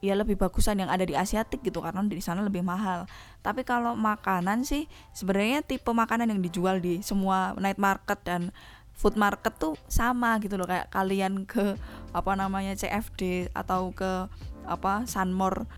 ya 0.00 0.16
lebih 0.16 0.40
bagusan 0.40 0.80
yang 0.80 0.88
ada 0.88 1.04
di 1.04 1.12
Asiatik 1.12 1.60
gitu 1.60 1.84
karena 1.84 2.00
di 2.08 2.24
sana 2.24 2.40
lebih 2.40 2.64
mahal. 2.64 3.04
Tapi 3.44 3.64
kalau 3.68 3.92
makanan 3.96 4.64
sih 4.64 4.88
sebenarnya 5.12 5.60
tipe 5.60 5.92
makanan 5.92 6.32
yang 6.32 6.40
dijual 6.40 6.80
di 6.80 7.04
semua 7.04 7.52
night 7.60 7.76
market 7.76 8.16
dan 8.24 8.48
food 8.96 9.16
market 9.16 9.52
tuh 9.60 9.76
sama 9.92 10.40
gitu 10.40 10.56
loh. 10.56 10.64
Kayak 10.64 10.88
kalian 10.88 11.44
ke 11.44 11.76
apa 12.16 12.32
namanya 12.32 12.72
CFD 12.76 13.52
atau 13.52 13.92
ke 13.92 14.28
apa 14.64 15.04
Sunmore. 15.04 15.68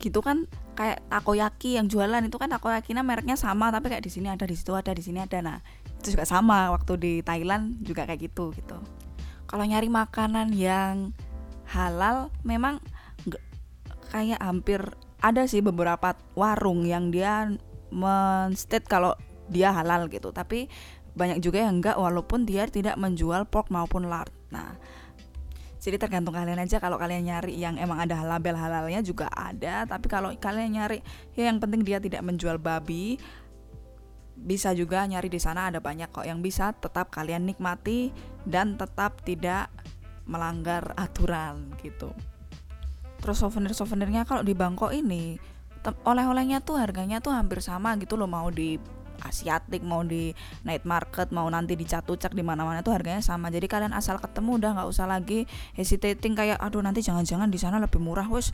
Gitu 0.00 0.24
kan 0.24 0.48
kayak 0.74 1.04
takoyaki 1.06 1.76
yang 1.78 1.86
jualan 1.86 2.24
itu 2.24 2.34
kan 2.40 2.50
takoyakinya 2.50 3.06
mereknya 3.06 3.38
sama 3.38 3.70
tapi 3.70 3.92
kayak 3.94 4.02
di 4.02 4.10
sini 4.10 4.26
ada 4.26 4.42
di 4.42 4.56
situ 4.58 4.72
ada 4.72 4.90
di 4.90 5.04
sini 5.04 5.20
ada. 5.20 5.38
Nah 5.44 5.58
itu 6.00 6.16
juga 6.16 6.24
sama. 6.24 6.72
Waktu 6.72 6.92
di 6.96 7.12
Thailand 7.20 7.76
juga 7.84 8.08
kayak 8.08 8.20
gitu 8.24 8.56
gitu. 8.56 8.80
Kalau 9.44 9.64
nyari 9.68 9.92
makanan 9.92 10.56
yang 10.56 11.12
halal 11.68 12.28
memang 12.44 12.80
kayak 14.14 14.38
hampir 14.38 14.78
ada 15.18 15.42
sih 15.50 15.58
beberapa 15.58 16.14
warung 16.38 16.86
yang 16.86 17.10
dia 17.10 17.50
menstate 17.90 18.86
kalau 18.86 19.18
dia 19.50 19.74
halal 19.74 20.06
gitu. 20.06 20.30
Tapi 20.30 20.70
banyak 21.18 21.42
juga 21.42 21.66
yang 21.66 21.82
enggak 21.82 21.98
walaupun 21.98 22.46
dia 22.46 22.70
tidak 22.70 22.94
menjual 22.94 23.42
pork 23.50 23.74
maupun 23.74 24.06
lard. 24.06 24.30
Nah 24.54 24.78
jadi 25.82 25.98
tergantung 25.98 26.38
kalian 26.38 26.62
aja. 26.62 26.78
Kalau 26.78 26.94
kalian 26.94 27.26
nyari 27.26 27.58
yang 27.58 27.74
emang 27.74 28.06
ada 28.06 28.22
label 28.22 28.54
halalnya 28.54 29.02
juga 29.02 29.26
ada. 29.34 29.82
Tapi 29.82 30.06
kalau 30.06 30.30
kalian 30.38 30.78
nyari 30.78 31.02
ya 31.34 31.50
yang 31.50 31.58
penting 31.58 31.82
dia 31.82 31.98
tidak 31.98 32.22
menjual 32.22 32.62
babi 32.62 33.18
bisa 34.38 34.70
juga 34.78 35.02
nyari 35.02 35.26
di 35.26 35.42
sana. 35.42 35.74
Ada 35.74 35.82
banyak 35.82 36.14
kok 36.14 36.22
yang 36.22 36.38
bisa 36.38 36.70
tetap 36.70 37.10
kalian 37.10 37.50
nikmati 37.50 38.14
dan 38.46 38.78
tetap 38.78 39.26
tidak 39.26 39.74
melanggar 40.24 40.94
aturan 40.96 41.74
gitu 41.82 42.14
terus 43.24 43.40
souvenir-souvenirnya 43.40 44.28
kalau 44.28 44.44
di 44.44 44.52
Bangkok 44.52 44.92
ini 44.92 45.40
oleh-olehnya 46.04 46.60
tuh 46.60 46.76
harganya 46.76 47.24
tuh 47.24 47.32
hampir 47.32 47.64
sama 47.64 47.96
gitu 47.96 48.20
loh 48.20 48.28
mau 48.28 48.52
di 48.52 48.76
asiatik 49.24 49.80
mau 49.80 50.04
di 50.04 50.36
night 50.68 50.84
market 50.84 51.32
mau 51.32 51.48
nanti 51.48 51.72
di 51.72 51.88
catucak 51.88 52.36
di 52.36 52.44
mana-mana 52.44 52.84
itu 52.84 52.92
harganya 52.92 53.24
sama. 53.24 53.48
Jadi 53.48 53.64
kalian 53.70 53.96
asal 53.96 54.20
ketemu 54.20 54.60
udah 54.60 54.70
nggak 54.76 54.88
usah 54.90 55.06
lagi 55.08 55.48
hesitating 55.72 56.36
kayak 56.36 56.60
aduh 56.60 56.84
nanti 56.84 57.00
jangan-jangan 57.00 57.48
di 57.48 57.56
sana 57.56 57.80
lebih 57.80 58.02
murah. 58.02 58.28
Wes 58.28 58.52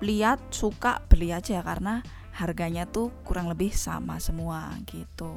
lihat 0.00 0.40
suka 0.50 1.04
beli 1.06 1.30
aja 1.30 1.60
ya 1.60 1.62
karena 1.62 2.00
harganya 2.34 2.88
tuh 2.88 3.12
kurang 3.22 3.52
lebih 3.52 3.70
sama 3.76 4.16
semua 4.16 4.72
gitu 4.88 5.36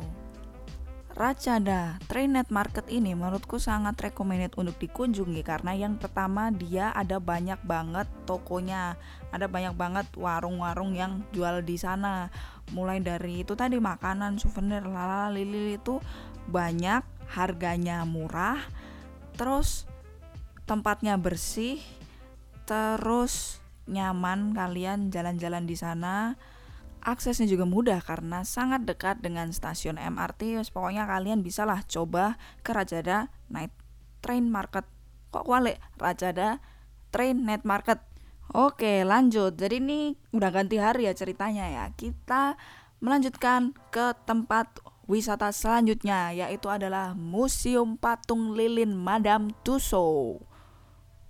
Racada 1.13 2.02
Trainet 2.10 2.49
Market 2.49 2.89
ini 2.89 3.13
menurutku 3.13 3.62
sangat 3.62 4.02
recommended 4.02 4.58
untuk 4.58 4.73
dikunjungi 4.82 5.45
karena 5.45 5.78
yang 5.78 6.02
pertama 6.02 6.49
dia 6.49 6.89
ada 6.89 7.21
banyak 7.21 7.62
banget 7.69 8.10
tokonya, 8.26 8.97
ada 9.30 9.45
banyak 9.45 9.78
banget 9.78 10.10
warung-warung 10.17 10.97
yang 10.97 11.21
jual 11.30 11.62
di 11.62 11.78
sana. 11.78 12.34
Mulai 12.73 12.97
dari 13.06 13.45
itu 13.45 13.54
tadi 13.54 13.78
makanan, 13.78 14.41
souvenir, 14.41 14.82
lala 14.89 15.30
lili 15.30 15.78
itu 15.78 16.02
banyak, 16.49 17.06
harganya 17.30 18.02
murah, 18.10 18.58
terus 19.38 19.86
tempatnya 20.65 21.21
bersih, 21.21 21.78
terus 22.65 23.62
nyaman 23.86 24.58
kalian 24.58 25.13
jalan-jalan 25.13 25.69
di 25.69 25.78
sana 25.78 26.34
aksesnya 27.04 27.46
juga 27.46 27.68
mudah 27.68 28.00
karena 28.00 28.48
sangat 28.48 28.88
dekat 28.88 29.20
dengan 29.20 29.52
stasiun 29.52 30.00
MRT. 30.00 30.63
Pokoknya 30.72 31.04
kalian 31.06 31.44
bisalah 31.44 31.84
coba 31.86 32.39
ke 32.63 32.72
Rajada 32.72 33.28
Night 33.52 33.76
Train 34.24 34.48
Market. 34.48 34.88
Kok 35.30 35.46
wale 35.46 35.78
Rajada 36.00 36.63
Train 37.12 37.44
Night 37.44 37.68
Market. 37.68 38.00
Oke, 38.56 39.04
lanjut. 39.04 39.56
Jadi 39.56 39.84
ini 39.84 40.16
udah 40.32 40.50
ganti 40.50 40.80
hari 40.80 41.06
ya 41.06 41.13
ceritanya 41.13 41.68
ya. 41.68 41.86
Kita 41.92 42.56
melanjutkan 43.04 43.76
ke 43.92 44.16
tempat 44.24 44.80
wisata 45.04 45.52
selanjutnya 45.52 46.32
yaitu 46.32 46.72
adalah 46.72 47.12
Museum 47.12 48.00
Patung 48.00 48.56
Lilin 48.56 48.96
Madame 48.96 49.52
Tussauds. 49.68 50.44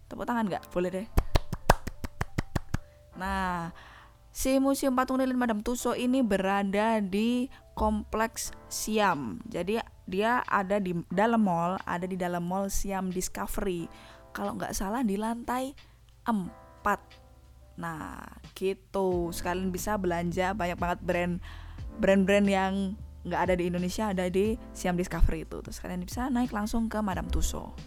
Tepuk 0.05 0.29
tangan 0.29 0.45
nggak? 0.45 0.69
Boleh 0.69 0.89
deh. 0.93 1.07
Nah, 3.17 3.73
Si 4.33 4.57
Museum 4.57 4.97
Patung 4.97 5.21
Lilin 5.21 5.37
Madame 5.37 5.61
Tussauds 5.61 6.01
ini 6.01 6.25
berada 6.25 6.97
di 6.97 7.53
Kompleks 7.77 8.49
Siam. 8.65 9.37
Jadi 9.45 9.77
dia 10.09 10.41
ada 10.49 10.81
di 10.81 10.97
dalam 11.13 11.45
mall, 11.45 11.77
ada 11.85 12.09
di 12.09 12.17
dalam 12.17 12.41
mall 12.41 12.73
Siam 12.73 13.13
Discovery. 13.13 13.85
Kalau 14.33 14.57
nggak 14.57 14.73
salah 14.73 15.05
di 15.05 15.21
lantai 15.21 15.77
4. 16.25 16.41
Nah, 17.77 18.25
gitu. 18.57 19.29
Sekalian 19.29 19.69
bisa 19.69 20.01
belanja 20.01 20.57
banyak 20.57 20.81
banget 20.81 20.99
brand 21.05 21.35
brand-brand 22.01 22.47
yang 22.49 22.73
nggak 23.29 23.41
ada 23.47 23.53
di 23.53 23.69
Indonesia 23.69 24.09
ada 24.09 24.25
di 24.33 24.57
Siam 24.73 24.97
Discovery 24.97 25.45
itu. 25.45 25.61
Terus 25.61 25.77
kalian 25.77 26.09
bisa 26.09 26.33
naik 26.33 26.49
langsung 26.49 26.89
ke 26.89 26.97
Madame 27.05 27.29
Tussauds. 27.29 27.77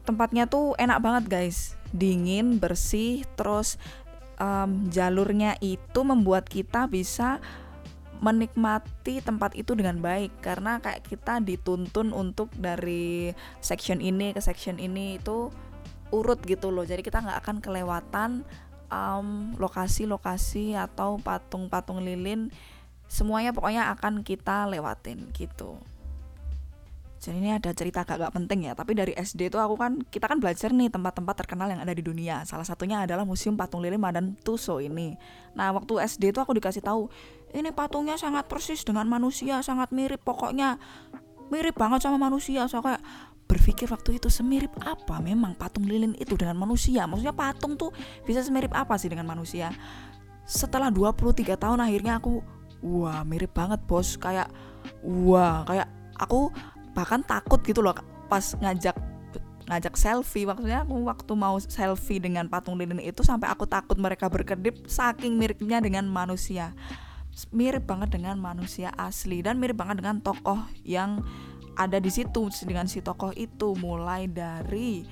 tempatnya 0.04 0.48
tuh 0.48 0.76
enak 0.76 1.00
banget 1.00 1.24
guys. 1.32 1.80
Dingin 1.96 2.60
bersih 2.60 3.24
terus 3.40 3.80
um, 4.44 4.92
jalurnya 4.92 5.56
itu 5.64 6.04
membuat 6.04 6.52
kita 6.52 6.92
bisa 6.92 7.40
menikmati 8.20 9.24
tempat 9.24 9.56
itu 9.56 9.72
dengan 9.72 10.04
baik. 10.04 10.36
Karena 10.44 10.84
kayak 10.84 11.08
kita 11.08 11.40
dituntun 11.40 12.12
untuk 12.12 12.52
dari 12.60 13.32
section 13.64 14.04
ini 14.04 14.36
ke 14.36 14.44
section 14.44 14.84
ini 14.84 15.16
itu 15.16 15.48
urut 16.12 16.44
gitu 16.44 16.76
loh. 16.76 16.84
Jadi 16.84 17.04
kita 17.08 17.24
nggak 17.24 17.40
akan 17.44 17.58
kelewatan 17.64 18.32
lokasi-lokasi 19.60 20.76
um, 20.76 20.84
atau 20.88 21.20
patung-patung 21.20 22.08
lilin 22.08 22.48
semuanya 23.08 23.56
pokoknya 23.56 23.92
akan 23.96 24.22
kita 24.22 24.68
lewatin 24.68 25.32
gitu. 25.32 25.80
Jadi 27.18 27.42
ini 27.42 27.50
ada 27.50 27.74
cerita 27.74 28.06
agak, 28.06 28.22
agak 28.22 28.32
penting 28.38 28.70
ya 28.70 28.78
tapi 28.78 28.94
dari 28.94 29.12
SD 29.18 29.50
itu 29.50 29.58
aku 29.58 29.74
kan 29.74 30.06
kita 30.06 30.30
kan 30.30 30.38
belajar 30.38 30.70
nih 30.70 30.94
tempat-tempat 30.94 31.36
terkenal 31.44 31.68
yang 31.74 31.82
ada 31.82 31.90
di 31.92 32.06
dunia. 32.06 32.46
Salah 32.46 32.68
satunya 32.68 33.02
adalah 33.02 33.26
Museum 33.26 33.58
Patung 33.58 33.82
Lilin 33.82 33.98
Madan 33.98 34.38
Tuso 34.46 34.78
ini. 34.78 35.18
Nah 35.58 35.74
waktu 35.74 35.98
SD 36.06 36.30
itu 36.30 36.40
aku 36.40 36.54
dikasih 36.54 36.86
tahu 36.86 37.10
ini 37.58 37.74
patungnya 37.74 38.22
sangat 38.22 38.46
persis 38.46 38.86
dengan 38.86 39.10
manusia 39.10 39.66
sangat 39.66 39.90
mirip 39.90 40.22
pokoknya 40.22 40.78
mirip 41.50 41.74
banget 41.74 42.06
sama 42.06 42.22
manusia. 42.22 42.70
So 42.70 42.86
kayak 42.86 43.02
berpikir 43.48 43.88
waktu 43.90 44.20
itu 44.20 44.28
semirip 44.28 44.76
apa 44.84 45.24
memang 45.24 45.56
patung 45.56 45.88
lilin 45.88 46.14
itu 46.22 46.38
dengan 46.38 46.60
manusia? 46.60 47.08
Maksudnya 47.10 47.34
patung 47.34 47.80
tuh 47.80 47.90
bisa 48.28 48.46
semirip 48.46 48.76
apa 48.76 48.94
sih 49.00 49.10
dengan 49.10 49.26
manusia? 49.26 49.74
Setelah 50.46 50.94
23 50.94 51.58
tahun 51.58 51.80
akhirnya 51.82 52.20
aku 52.22 52.57
wah 52.82 53.22
mirip 53.28 53.54
banget 53.54 53.82
bos. 53.86 54.16
Kayak 54.18 54.52
wah 55.04 55.64
kayak 55.68 55.88
aku 56.18 56.52
bahkan 56.98 57.22
takut 57.22 57.62
gitu 57.62 57.86
loh 57.86 57.94
pas 58.28 58.44
ngajak 58.58 58.98
ngajak 59.68 59.94
selfie. 60.00 60.48
Maksudnya 60.48 60.88
aku 60.88 60.96
waktu 61.06 61.34
mau 61.36 61.60
selfie 61.60 62.24
dengan 62.24 62.48
patung 62.48 62.80
lilin 62.80 63.04
itu 63.04 63.22
sampai 63.22 63.52
aku 63.52 63.68
takut 63.68 64.00
mereka 64.00 64.32
berkedip 64.32 64.88
saking 64.88 65.36
miripnya 65.36 65.84
dengan 65.84 66.08
manusia. 66.08 66.74
Mirip 67.54 67.86
banget 67.86 68.18
dengan 68.18 68.42
manusia 68.42 68.90
asli 68.98 69.46
dan 69.46 69.62
mirip 69.62 69.78
banget 69.78 70.02
dengan 70.02 70.24
tokoh 70.26 70.58
yang 70.82 71.22
ada 71.78 72.02
di 72.02 72.10
situ 72.10 72.50
dengan 72.66 72.90
si 72.90 73.06
tokoh 73.06 73.30
itu 73.38 73.78
mulai 73.78 74.26
dari 74.26 75.06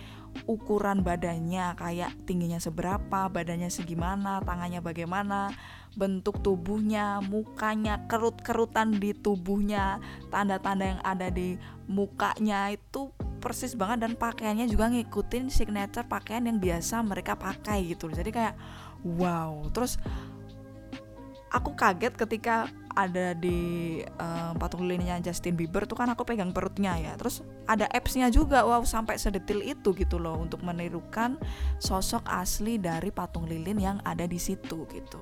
ukuran 0.43 0.99
badannya 1.01 1.73
kayak 1.79 2.11
tingginya 2.27 2.59
seberapa, 2.59 3.31
badannya 3.31 3.71
segimana, 3.71 4.43
tangannya 4.43 4.83
bagaimana, 4.83 5.55
bentuk 5.95 6.43
tubuhnya, 6.43 7.23
mukanya, 7.23 8.03
kerut-kerutan 8.11 8.99
di 8.99 9.15
tubuhnya, 9.15 10.03
tanda-tanda 10.27 10.99
yang 10.99 11.01
ada 11.07 11.31
di 11.31 11.55
mukanya 11.87 12.75
itu 12.75 13.15
persis 13.39 13.77
banget 13.77 14.03
dan 14.03 14.13
pakaiannya 14.17 14.65
juga 14.67 14.89
ngikutin 14.89 15.53
signature 15.53 16.03
pakaian 16.09 16.49
yang 16.49 16.59
biasa 16.59 16.99
mereka 17.05 17.37
pakai 17.37 17.93
gitu. 17.93 18.11
Jadi 18.11 18.33
kayak 18.33 18.55
wow. 19.05 19.69
Terus 19.69 20.01
aku 21.55 21.71
kaget 21.71 22.19
ketika 22.19 22.67
ada 22.95 23.35
di 23.35 23.99
um, 24.19 24.55
patung 24.55 24.87
lilinnya 24.87 25.19
Justin 25.23 25.55
Bieber 25.59 25.83
tuh 25.87 25.99
kan 25.99 26.07
aku 26.11 26.23
pegang 26.23 26.51
perutnya 26.55 26.95
ya 26.95 27.15
terus 27.19 27.43
ada 27.67 27.87
appsnya 27.91 28.31
juga 28.31 28.63
wow 28.63 28.83
sampai 28.83 29.19
sedetil 29.19 29.63
itu 29.63 29.91
gitu 29.95 30.19
loh 30.19 30.39
untuk 30.39 30.63
menirukan 30.63 31.35
sosok 31.79 32.23
asli 32.27 32.79
dari 32.79 33.11
patung 33.11 33.47
lilin 33.47 33.79
yang 33.79 33.97
ada 34.03 34.23
di 34.27 34.39
situ 34.39 34.87
gitu 34.91 35.19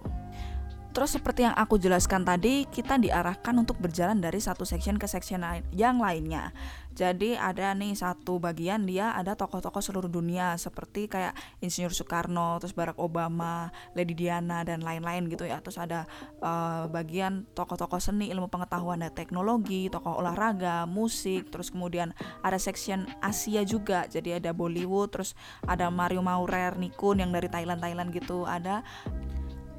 Terus 0.93 1.17
seperti 1.17 1.41
yang 1.49 1.57
aku 1.57 1.81
jelaskan 1.81 2.21
tadi, 2.21 2.69
kita 2.69 3.01
diarahkan 3.01 3.57
untuk 3.57 3.81
berjalan 3.81 4.21
dari 4.21 4.37
satu 4.37 4.61
section 4.61 5.01
ke 5.01 5.09
section 5.09 5.41
yang 5.73 5.97
lainnya. 5.97 6.53
Jadi 6.93 7.33
ada 7.33 7.73
nih 7.73 7.97
satu 7.97 8.37
bagian 8.37 8.85
dia 8.85 9.17
ada 9.17 9.33
tokoh-tokoh 9.33 9.81
seluruh 9.81 10.09
dunia 10.09 10.53
seperti 10.61 11.09
kayak 11.09 11.33
Insinyur 11.59 11.89
Soekarno, 11.89 12.61
terus 12.61 12.77
Barack 12.77 13.01
Obama, 13.01 13.73
Lady 13.97 14.13
Diana 14.13 14.61
dan 14.61 14.85
lain-lain 14.85 15.25
gitu 15.29 15.49
ya. 15.49 15.57
Terus 15.65 15.81
ada 15.81 16.05
uh, 16.39 16.85
bagian 16.87 17.49
tokoh-tokoh 17.57 17.97
seni, 17.97 18.29
ilmu 18.29 18.47
pengetahuan 18.53 19.01
dan 19.01 19.09
teknologi, 19.11 19.89
tokoh 19.89 20.21
olahraga, 20.21 20.85
musik, 20.85 21.49
terus 21.49 21.73
kemudian 21.73 22.13
ada 22.45 22.61
section 22.61 23.09
Asia 23.25 23.65
juga. 23.65 24.05
Jadi 24.05 24.37
ada 24.37 24.53
Bollywood, 24.53 25.09
terus 25.17 25.33
ada 25.65 25.89
Mario 25.89 26.21
Maurer, 26.21 26.77
Nikun 26.77 27.25
yang 27.25 27.33
dari 27.33 27.49
Thailand 27.49 27.81
Thailand 27.81 28.13
gitu. 28.13 28.45
Ada 28.45 28.85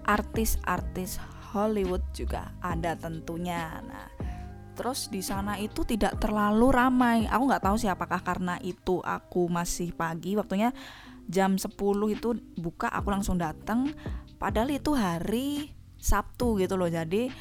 artis-artis 0.04 1.22
Hollywood 1.54 2.02
juga 2.10 2.50
ada 2.58 2.98
tentunya. 2.98 3.78
Nah, 3.86 4.33
terus 4.74 5.08
di 5.08 5.22
sana 5.22 5.56
itu 5.56 5.86
tidak 5.86 6.18
terlalu 6.18 6.74
ramai. 6.74 7.30
Aku 7.30 7.46
nggak 7.46 7.64
tahu 7.64 7.76
sih 7.78 7.88
apakah 7.88 8.20
karena 8.20 8.58
itu 8.60 9.00
aku 9.00 9.46
masih 9.48 9.94
pagi, 9.94 10.34
waktunya 10.34 10.74
jam 11.30 11.56
10 11.56 11.72
itu 12.12 12.28
buka, 12.58 12.90
aku 12.90 13.08
langsung 13.08 13.40
datang. 13.40 13.94
Padahal 14.36 14.74
itu 14.74 14.92
hari 14.92 15.72
Sabtu 15.96 16.60
gitu 16.60 16.76
loh. 16.76 16.90
Jadi 16.92 17.32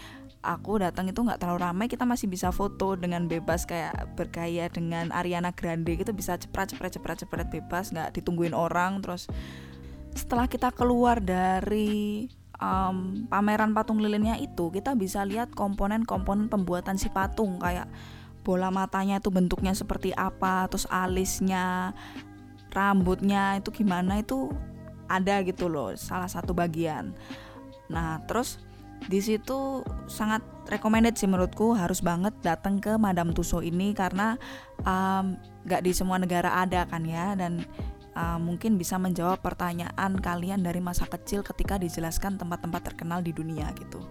aku 0.43 0.79
datang 0.83 1.07
itu 1.07 1.23
nggak 1.23 1.39
terlalu 1.39 1.59
ramai 1.63 1.85
kita 1.87 2.03
masih 2.03 2.27
bisa 2.27 2.51
foto 2.51 2.99
dengan 2.99 3.25
bebas 3.31 3.63
kayak 3.63 4.13
bergaya 4.19 4.67
dengan 4.67 5.09
Ariana 5.15 5.55
Grande 5.55 5.95
gitu 5.95 6.11
bisa 6.11 6.35
cepet 6.35 6.75
cepet 6.75 6.99
cepet 6.99 7.23
cepet 7.23 7.47
bebas 7.47 7.95
nggak 7.95 8.11
ditungguin 8.19 8.51
orang 8.51 8.99
terus 8.99 9.31
setelah 10.13 10.45
kita 10.45 10.69
keluar 10.75 11.23
dari 11.23 12.27
um, 12.63 13.27
pameran 13.27 13.75
patung 13.75 13.99
lilinnya 13.99 14.39
itu 14.39 14.71
kita 14.71 14.95
bisa 14.95 15.27
lihat 15.27 15.51
komponen-komponen 15.51 16.47
pembuatan 16.47 16.95
si 16.95 17.11
patung 17.11 17.59
kayak 17.59 17.91
bola 18.43 18.71
matanya 18.71 19.19
itu 19.19 19.31
bentuknya 19.31 19.75
seperti 19.75 20.15
apa 20.15 20.67
terus 20.71 20.87
alisnya 20.87 21.91
rambutnya 22.71 23.59
itu 23.59 23.69
gimana 23.71 24.19
itu 24.23 24.51
ada 25.07 25.43
gitu 25.43 25.67
loh 25.67 25.93
salah 25.99 26.31
satu 26.31 26.55
bagian. 26.55 27.13
Nah 27.91 28.23
terus 28.25 28.59
di 29.07 29.19
situ 29.19 29.83
sangat 30.07 30.41
recommended 30.71 31.19
sih 31.19 31.27
menurutku 31.27 31.75
harus 31.75 31.99
banget 31.99 32.31
datang 32.39 32.79
ke 32.79 32.95
Madam 32.95 33.35
Tuso 33.35 33.59
ini 33.59 33.91
karena 33.91 34.39
um, 34.87 35.35
gak 35.67 35.83
di 35.83 35.91
semua 35.91 36.15
negara 36.19 36.63
ada 36.63 36.87
kan 36.87 37.03
ya 37.03 37.35
dan 37.35 37.67
uh, 38.13 38.39
mungkin 38.41 38.77
bisa 38.77 38.97
menjawab 38.97 39.41
pertanyaan 39.41 40.17
kalian 40.17 40.61
dari 40.61 40.79
masa 40.79 41.05
kecil 41.05 41.41
ketika 41.45 41.77
dijelaskan 41.77 42.37
tempat-tempat 42.37 42.81
terkenal 42.93 43.19
di 43.21 43.33
dunia 43.33 43.69
gitu. 43.77 44.01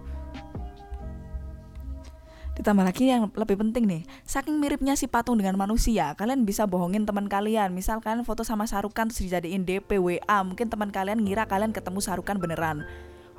Ditambah 2.53 2.85
lagi 2.85 3.09
yang 3.09 3.33
lebih 3.33 3.57
penting 3.57 3.89
nih, 3.89 4.01
saking 4.29 4.61
miripnya 4.61 4.93
si 4.93 5.09
patung 5.09 5.41
dengan 5.41 5.57
manusia, 5.57 6.13
kalian 6.13 6.45
bisa 6.45 6.69
bohongin 6.69 7.01
teman 7.01 7.25
kalian. 7.25 7.73
Misal 7.73 7.97
kalian 7.97 8.21
foto 8.21 8.45
sama 8.45 8.69
Sarukan 8.69 9.09
terus 9.09 9.25
dijadiin 9.25 9.65
DP 9.65 9.97
WA, 9.97 10.37
mungkin 10.45 10.69
teman 10.69 10.93
kalian 10.93 11.17
ngira 11.25 11.49
kalian 11.49 11.73
ketemu 11.73 11.97
Sarukan 12.05 12.37
beneran. 12.37 12.85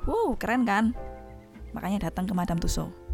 Wow, 0.03 0.35
keren 0.35 0.67
kan? 0.67 0.91
Makanya 1.71 2.11
datang 2.11 2.27
ke 2.27 2.35
Madam 2.35 2.59
Tussauds. 2.59 3.04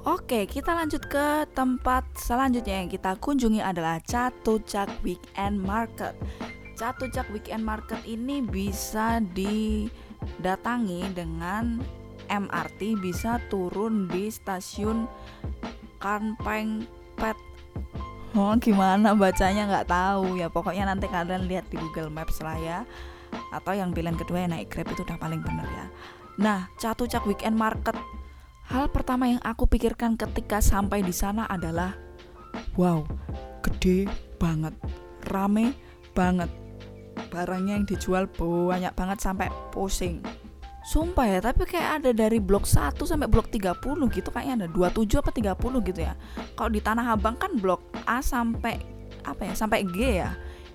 Oke, 0.00 0.48
kita 0.48 0.72
lanjut 0.72 1.04
ke 1.12 1.44
tempat 1.52 2.08
selanjutnya 2.16 2.80
yang 2.80 2.88
kita 2.88 3.20
kunjungi 3.20 3.60
adalah 3.60 4.00
Chatuchak 4.00 4.88
Weekend 5.04 5.60
Market. 5.60 6.16
Chatuchak 6.72 7.28
Weekend 7.28 7.60
Market 7.68 8.00
ini 8.08 8.40
bisa 8.40 9.20
didatangi 9.36 11.04
dengan 11.12 11.84
MRT, 12.32 12.96
bisa 12.96 13.44
turun 13.52 14.08
di 14.08 14.32
stasiun 14.32 15.04
Kanpeng 16.00 16.88
Pet. 17.20 17.36
Oh, 18.32 18.56
gimana 18.56 19.12
bacanya 19.12 19.68
nggak 19.68 19.88
tahu 19.92 20.40
ya. 20.40 20.48
Pokoknya 20.48 20.88
nanti 20.88 21.12
kalian 21.12 21.44
lihat 21.44 21.68
di 21.68 21.76
Google 21.76 22.08
Maps 22.08 22.40
lah 22.40 22.56
ya. 22.56 22.88
Atau 23.52 23.76
yang 23.76 23.92
pilihan 23.92 24.16
kedua 24.16 24.48
yang 24.48 24.56
naik 24.56 24.72
Grab 24.72 24.88
itu 24.96 25.04
udah 25.04 25.20
paling 25.20 25.44
bener 25.44 25.68
ya. 25.68 25.86
Nah, 26.40 26.72
Catucak 26.80 27.28
Weekend 27.28 27.60
Market. 27.60 28.00
Hal 28.70 28.86
pertama 28.86 29.26
yang 29.26 29.42
aku 29.42 29.66
pikirkan 29.66 30.14
ketika 30.14 30.62
sampai 30.62 31.02
di 31.02 31.10
sana 31.10 31.42
adalah 31.50 31.90
wow, 32.78 33.02
gede 33.66 34.06
banget, 34.38 34.70
rame 35.26 35.74
banget. 36.14 36.46
Barangnya 37.34 37.82
yang 37.82 37.86
dijual 37.86 38.30
banyak 38.30 38.94
banget 38.94 39.18
sampai 39.18 39.50
pusing. 39.74 40.22
Sumpah 40.86 41.26
ya, 41.26 41.38
tapi 41.42 41.66
kayak 41.66 42.02
ada 42.02 42.10
dari 42.14 42.38
blok 42.38 42.62
1 42.62 42.94
sampai 42.94 43.26
blok 43.26 43.50
30 43.50 43.82
gitu 44.14 44.30
kayaknya 44.30 44.64
ada 44.64 44.68
27 44.70 45.18
apa 45.18 45.30
30 45.34 45.88
gitu 45.90 46.00
ya. 46.06 46.14
Kalau 46.54 46.70
di 46.70 46.78
Tanah 46.78 47.18
Abang 47.18 47.34
kan 47.42 47.58
blok 47.58 47.82
A 48.06 48.22
sampai 48.22 48.78
apa 49.26 49.50
ya? 49.50 49.54
Sampai 49.58 49.82
G 49.82 50.22
ya 50.22 50.30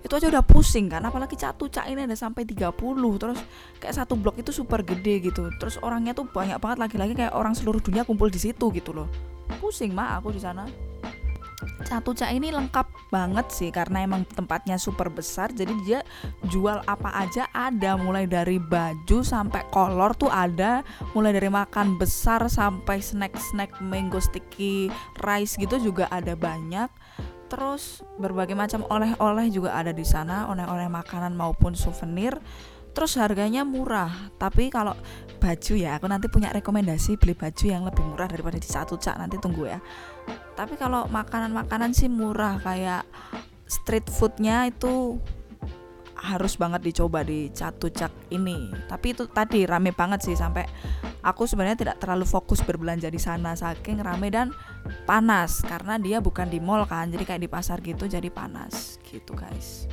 itu 0.06 0.14
aja 0.14 0.30
udah 0.30 0.46
pusing 0.46 0.86
kan 0.86 1.02
apalagi 1.02 1.34
catu 1.34 1.66
cak 1.66 1.90
ini 1.90 2.06
ada 2.06 2.14
sampai 2.14 2.46
30 2.46 2.78
terus 3.18 3.42
kayak 3.82 3.96
satu 3.98 4.14
blok 4.14 4.38
itu 4.38 4.54
super 4.54 4.86
gede 4.86 5.18
gitu. 5.34 5.50
Terus 5.58 5.82
orangnya 5.82 6.14
tuh 6.14 6.30
banyak 6.30 6.62
banget 6.62 6.78
lagi-lagi 6.78 7.18
kayak 7.18 7.34
orang 7.34 7.58
seluruh 7.58 7.82
dunia 7.82 8.06
kumpul 8.06 8.30
di 8.30 8.38
situ 8.38 8.70
gitu 8.70 8.94
loh. 8.94 9.10
Pusing 9.58 9.98
mah 9.98 10.22
aku 10.22 10.30
di 10.30 10.38
sana. 10.38 10.70
Catu 11.86 12.14
Cak 12.14 12.30
ini 12.34 12.54
lengkap 12.54 13.10
banget 13.10 13.50
sih 13.50 13.70
karena 13.74 14.06
emang 14.06 14.28
tempatnya 14.28 14.78
super 14.78 15.10
besar 15.10 15.50
jadi 15.54 15.74
dia 15.86 16.00
jual 16.54 16.86
apa 16.86 17.10
aja 17.26 17.50
ada. 17.50 17.98
Mulai 17.98 18.30
dari 18.30 18.62
baju 18.62 19.26
sampai 19.26 19.66
kolor 19.74 20.14
tuh 20.14 20.30
ada. 20.30 20.86
Mulai 21.18 21.34
dari 21.34 21.50
makan 21.50 21.98
besar 21.98 22.46
sampai 22.46 23.02
snack-snack 23.02 23.82
mango 23.82 24.22
sticky 24.22 24.94
rice 25.26 25.58
gitu 25.58 25.82
juga 25.82 26.06
ada 26.14 26.38
banyak 26.38 26.90
terus 27.46 28.02
berbagai 28.18 28.58
macam 28.58 28.84
oleh-oleh 28.90 29.50
juga 29.54 29.78
ada 29.78 29.94
di 29.94 30.04
sana 30.04 30.50
oleh-oleh 30.50 30.90
makanan 30.90 31.34
maupun 31.38 31.78
souvenir. 31.78 32.38
Terus 32.96 33.20
harganya 33.20 33.68
murah 33.68 34.32
tapi 34.40 34.72
kalau 34.72 34.96
baju 35.44 35.74
ya 35.76 36.00
aku 36.00 36.08
nanti 36.08 36.32
punya 36.32 36.48
rekomendasi 36.56 37.20
beli 37.20 37.36
baju 37.36 37.66
yang 37.68 37.84
lebih 37.84 38.04
murah 38.08 38.32
daripada 38.32 38.56
di 38.56 38.66
satu 38.66 38.96
cak 38.96 39.20
nanti 39.20 39.36
tunggu 39.36 39.68
ya. 39.68 39.80
Tapi 40.56 40.80
kalau 40.80 41.04
makanan-makanan 41.12 41.92
sih 41.92 42.08
murah 42.08 42.56
kayak 42.64 43.04
street 43.68 44.08
foodnya 44.08 44.72
itu 44.72 45.20
harus 46.16 46.56
banget 46.56 46.82
dicoba 46.82 47.22
di 47.22 47.52
Catucak 47.52 48.12
ini. 48.32 48.72
Tapi 48.88 49.12
itu 49.12 49.28
tadi 49.28 49.68
rame 49.68 49.92
banget 49.92 50.24
sih 50.24 50.36
sampai 50.36 50.64
aku 51.22 51.44
sebenarnya 51.44 51.76
tidak 51.76 51.98
terlalu 52.00 52.24
fokus 52.24 52.64
berbelanja 52.64 53.12
di 53.12 53.20
sana 53.20 53.54
saking 53.54 54.00
rame 54.00 54.32
dan 54.32 54.56
panas 55.04 55.60
karena 55.66 56.00
dia 56.00 56.24
bukan 56.24 56.48
di 56.48 56.64
mall 56.64 56.88
kan. 56.88 57.12
Jadi 57.12 57.24
kayak 57.28 57.42
di 57.44 57.50
pasar 57.52 57.84
gitu 57.84 58.08
jadi 58.08 58.28
panas 58.32 58.98
gitu 59.04 59.36
guys. 59.36 59.86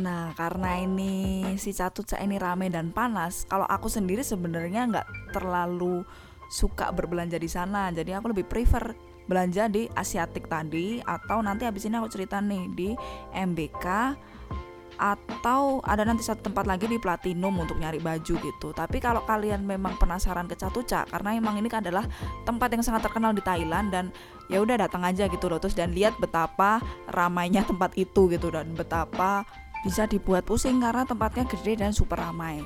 Nah 0.00 0.34
karena 0.34 0.82
ini 0.82 1.44
si 1.60 1.70
Catucak 1.70 2.18
ini 2.18 2.40
rame 2.40 2.66
dan 2.72 2.90
panas, 2.90 3.46
kalau 3.46 3.68
aku 3.68 3.86
sendiri 3.86 4.26
sebenarnya 4.26 4.90
nggak 4.90 5.08
terlalu 5.36 6.02
suka 6.50 6.90
berbelanja 6.90 7.38
di 7.38 7.50
sana. 7.50 7.92
Jadi 7.94 8.10
aku 8.10 8.34
lebih 8.34 8.46
prefer 8.48 9.13
belanja 9.24 9.68
di 9.72 9.88
Asiatik 9.92 10.48
tadi 10.48 11.00
atau 11.00 11.40
nanti 11.40 11.64
habis 11.64 11.88
ini 11.88 11.96
aku 11.96 12.08
cerita 12.12 12.40
nih 12.40 12.64
di 12.72 12.88
MBK 13.32 13.86
atau 14.94 15.82
ada 15.82 16.06
nanti 16.06 16.22
satu 16.22 16.46
tempat 16.50 16.70
lagi 16.70 16.86
di 16.86 17.02
Platinum 17.02 17.50
untuk 17.58 17.78
nyari 17.78 17.98
baju 17.98 18.34
gitu. 18.38 18.68
Tapi 18.70 19.02
kalau 19.02 19.26
kalian 19.26 19.66
memang 19.66 19.98
penasaran 19.98 20.46
ke 20.46 20.54
Catuca 20.54 21.02
karena 21.10 21.34
emang 21.34 21.58
ini 21.58 21.66
adalah 21.70 22.06
tempat 22.46 22.70
yang 22.70 22.82
sangat 22.86 23.10
terkenal 23.10 23.34
di 23.34 23.42
Thailand 23.42 23.90
dan 23.90 24.14
ya 24.46 24.62
udah 24.62 24.86
datang 24.86 25.02
aja 25.02 25.26
gitu 25.26 25.50
loh 25.50 25.58
terus 25.58 25.74
dan 25.74 25.90
lihat 25.90 26.14
betapa 26.22 26.78
ramainya 27.10 27.66
tempat 27.66 27.96
itu 27.98 28.30
gitu 28.30 28.54
dan 28.54 28.70
betapa 28.76 29.42
bisa 29.82 30.06
dibuat 30.08 30.46
pusing 30.46 30.80
karena 30.80 31.04
tempatnya 31.04 31.44
gede 31.44 31.82
dan 31.82 31.92
super 31.92 32.16
ramai. 32.22 32.62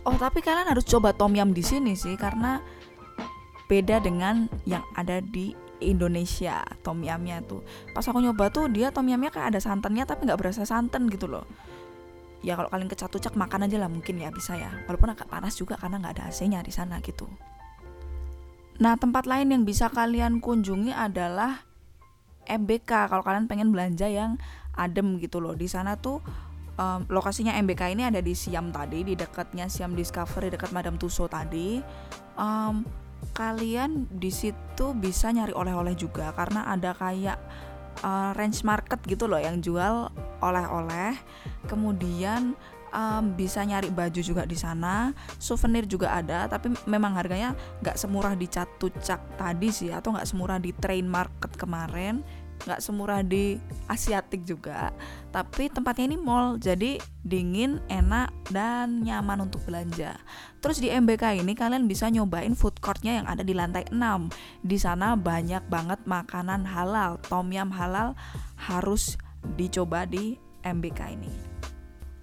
Oh, 0.00 0.16
tapi 0.16 0.40
kalian 0.40 0.68
harus 0.68 0.88
coba 0.88 1.12
tom 1.12 1.36
yum 1.36 1.52
di 1.52 1.60
sini 1.60 1.92
sih 1.92 2.16
karena 2.16 2.64
beda 3.70 4.02
dengan 4.02 4.50
yang 4.66 4.82
ada 4.98 5.22
di 5.22 5.54
Indonesia 5.80 6.60
tom 6.82 7.00
yumnya 7.00 7.40
tuh 7.46 7.64
pas 7.96 8.04
aku 8.04 8.20
nyoba 8.20 8.52
tuh 8.52 8.68
dia 8.68 8.90
tom 8.90 9.08
yumnya 9.08 9.30
kayak 9.32 9.56
ada 9.56 9.60
santannya 9.62 10.04
tapi 10.04 10.26
nggak 10.28 10.40
berasa 10.42 10.66
santan 10.66 11.06
gitu 11.08 11.30
loh. 11.30 11.46
Ya 12.40 12.56
kalau 12.56 12.72
kalian 12.72 12.88
kecatucak 12.88 13.36
makan 13.36 13.68
aja 13.68 13.76
lah 13.76 13.92
mungkin 13.92 14.16
ya 14.16 14.32
bisa 14.32 14.56
ya. 14.56 14.72
Walaupun 14.88 15.12
agak 15.12 15.28
panas 15.28 15.60
juga 15.60 15.76
karena 15.76 16.00
nggak 16.00 16.14
ada 16.16 16.24
AC-nya 16.32 16.64
di 16.64 16.72
sana 16.72 16.96
gitu. 17.04 17.28
Nah 18.80 18.96
tempat 18.96 19.28
lain 19.28 19.52
yang 19.52 19.62
bisa 19.68 19.92
kalian 19.92 20.40
kunjungi 20.40 20.88
adalah 20.96 21.68
MBK 22.48 23.12
kalau 23.12 23.20
kalian 23.20 23.44
pengen 23.44 23.68
belanja 23.68 24.08
yang 24.08 24.40
adem 24.72 25.20
gitu 25.20 25.36
loh. 25.36 25.52
Di 25.52 25.68
sana 25.68 26.00
tuh 26.00 26.24
um, 26.80 27.04
lokasinya 27.12 27.52
MBK 27.60 27.92
ini 27.92 28.08
ada 28.08 28.24
di 28.24 28.32
Siam 28.32 28.72
tadi 28.72 29.04
di 29.04 29.12
dekatnya 29.12 29.68
Siam 29.68 29.92
Discovery 29.92 30.48
dekat 30.48 30.72
Madam 30.72 30.96
Tuso 30.96 31.28
tadi. 31.28 31.84
Um, 32.40 32.88
kalian 33.36 34.06
di 34.10 34.28
situ 34.28 34.92
bisa 34.96 35.30
nyari 35.30 35.54
oleh-oleh 35.54 35.94
juga 35.96 36.32
karena 36.36 36.68
ada 36.68 36.92
kayak 36.92 37.38
uh, 38.02 38.32
range 38.36 38.62
market 38.66 39.00
gitu 39.06 39.26
loh 39.30 39.40
yang 39.40 39.60
jual 39.60 40.08
oleh-oleh. 40.40 41.16
Kemudian 41.68 42.56
um, 42.92 43.24
bisa 43.34 43.62
nyari 43.62 43.88
baju 43.90 44.20
juga 44.20 44.44
di 44.44 44.58
sana, 44.58 45.14
souvenir 45.38 45.86
juga 45.86 46.14
ada, 46.14 46.46
tapi 46.50 46.74
memang 46.86 47.14
harganya 47.16 47.54
nggak 47.82 47.96
semurah 47.96 48.34
di 48.34 48.46
Catucak 48.50 49.38
tadi 49.38 49.68
sih 49.70 49.90
atau 49.90 50.14
nggak 50.14 50.28
semurah 50.28 50.58
di 50.58 50.74
Train 50.76 51.06
Market 51.06 51.54
kemarin 51.56 52.22
nggak 52.64 52.80
semurah 52.82 53.24
di 53.24 53.56
Asiatik 53.88 54.44
juga. 54.44 54.92
Tapi 55.30 55.70
tempatnya 55.70 56.10
ini 56.10 56.18
mall 56.18 56.58
jadi 56.58 56.98
dingin 57.22 57.78
enak 57.86 58.30
dan 58.50 59.04
nyaman 59.04 59.46
untuk 59.46 59.62
belanja. 59.64 60.18
Terus 60.58 60.82
di 60.82 60.90
MBK 60.92 61.40
ini 61.40 61.52
kalian 61.56 61.86
bisa 61.86 62.10
nyobain 62.10 62.52
food 62.58 62.78
courtnya 62.82 63.22
yang 63.22 63.26
ada 63.30 63.40
di 63.46 63.54
lantai 63.54 63.88
6 63.88 63.96
di 64.66 64.76
sana 64.76 65.14
banyak 65.16 65.64
banget 65.70 66.00
makanan 66.04 66.66
halal 66.66 67.16
tom 67.28 67.48
yum 67.54 67.72
halal 67.72 68.12
harus 68.56 69.16
dicoba 69.56 70.04
di 70.04 70.36
MBK 70.64 71.00
ini. 71.16 71.50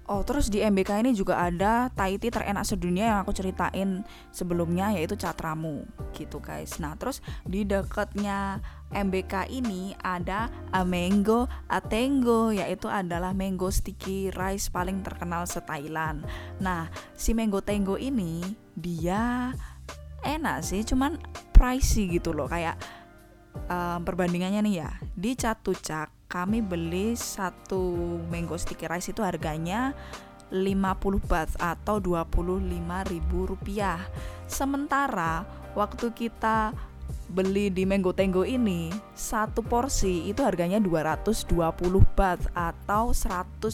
Oh, 0.08 0.24
terus 0.24 0.48
di 0.48 0.64
MBK 0.64 1.04
ini 1.04 1.12
juga 1.12 1.36
ada 1.36 1.92
tea 1.92 2.16
terenak 2.16 2.64
sedunia 2.64 3.12
yang 3.12 3.20
aku 3.28 3.36
ceritain 3.36 4.08
sebelumnya 4.32 4.96
yaitu 4.96 5.20
Catramu. 5.20 5.84
Gitu 6.16 6.40
guys. 6.40 6.80
Nah, 6.80 6.96
terus 6.96 7.20
di 7.44 7.68
dekatnya 7.68 8.64
MBK 8.92 9.52
ini 9.52 9.92
ada 10.00 10.48
Amengo 10.72 11.52
Atengo 11.68 12.56
yaitu 12.56 12.88
adalah 12.88 13.36
mango 13.36 13.68
sticky 13.68 14.32
rice 14.32 14.72
paling 14.72 15.04
terkenal 15.04 15.44
se 15.44 15.60
Thailand. 15.64 16.24
Nah, 16.64 16.88
si 17.14 17.36
mango 17.36 17.60
tengo 17.60 18.00
ini 18.00 18.44
dia 18.74 19.52
enak 20.24 20.64
sih, 20.64 20.82
cuman 20.88 21.20
pricey 21.52 22.08
gitu 22.20 22.32
loh 22.32 22.46
kayak 22.46 22.78
um, 23.66 24.00
perbandingannya 24.06 24.62
nih 24.62 24.76
ya 24.86 24.92
di 25.18 25.34
Catucak 25.34 26.14
kami 26.30 26.62
beli 26.62 27.18
satu 27.18 28.20
mango 28.30 28.60
sticky 28.60 28.86
rice 28.86 29.10
itu 29.10 29.26
harganya 29.26 29.98
50 30.54 31.28
baht 31.28 31.52
atau 31.60 32.00
25 32.00 32.64
ribu 33.12 33.40
rupiah 33.52 34.00
sementara 34.48 35.44
waktu 35.76 36.14
kita 36.16 36.72
beli 37.28 37.70
di 37.70 37.84
Mango 37.84 38.16
Tango 38.16 38.42
ini 38.48 38.90
satu 39.14 39.62
porsi 39.62 40.26
itu 40.32 40.42
harganya 40.42 40.82
220 40.82 41.54
baht 42.18 42.42
atau 42.56 43.12
110 43.12 43.70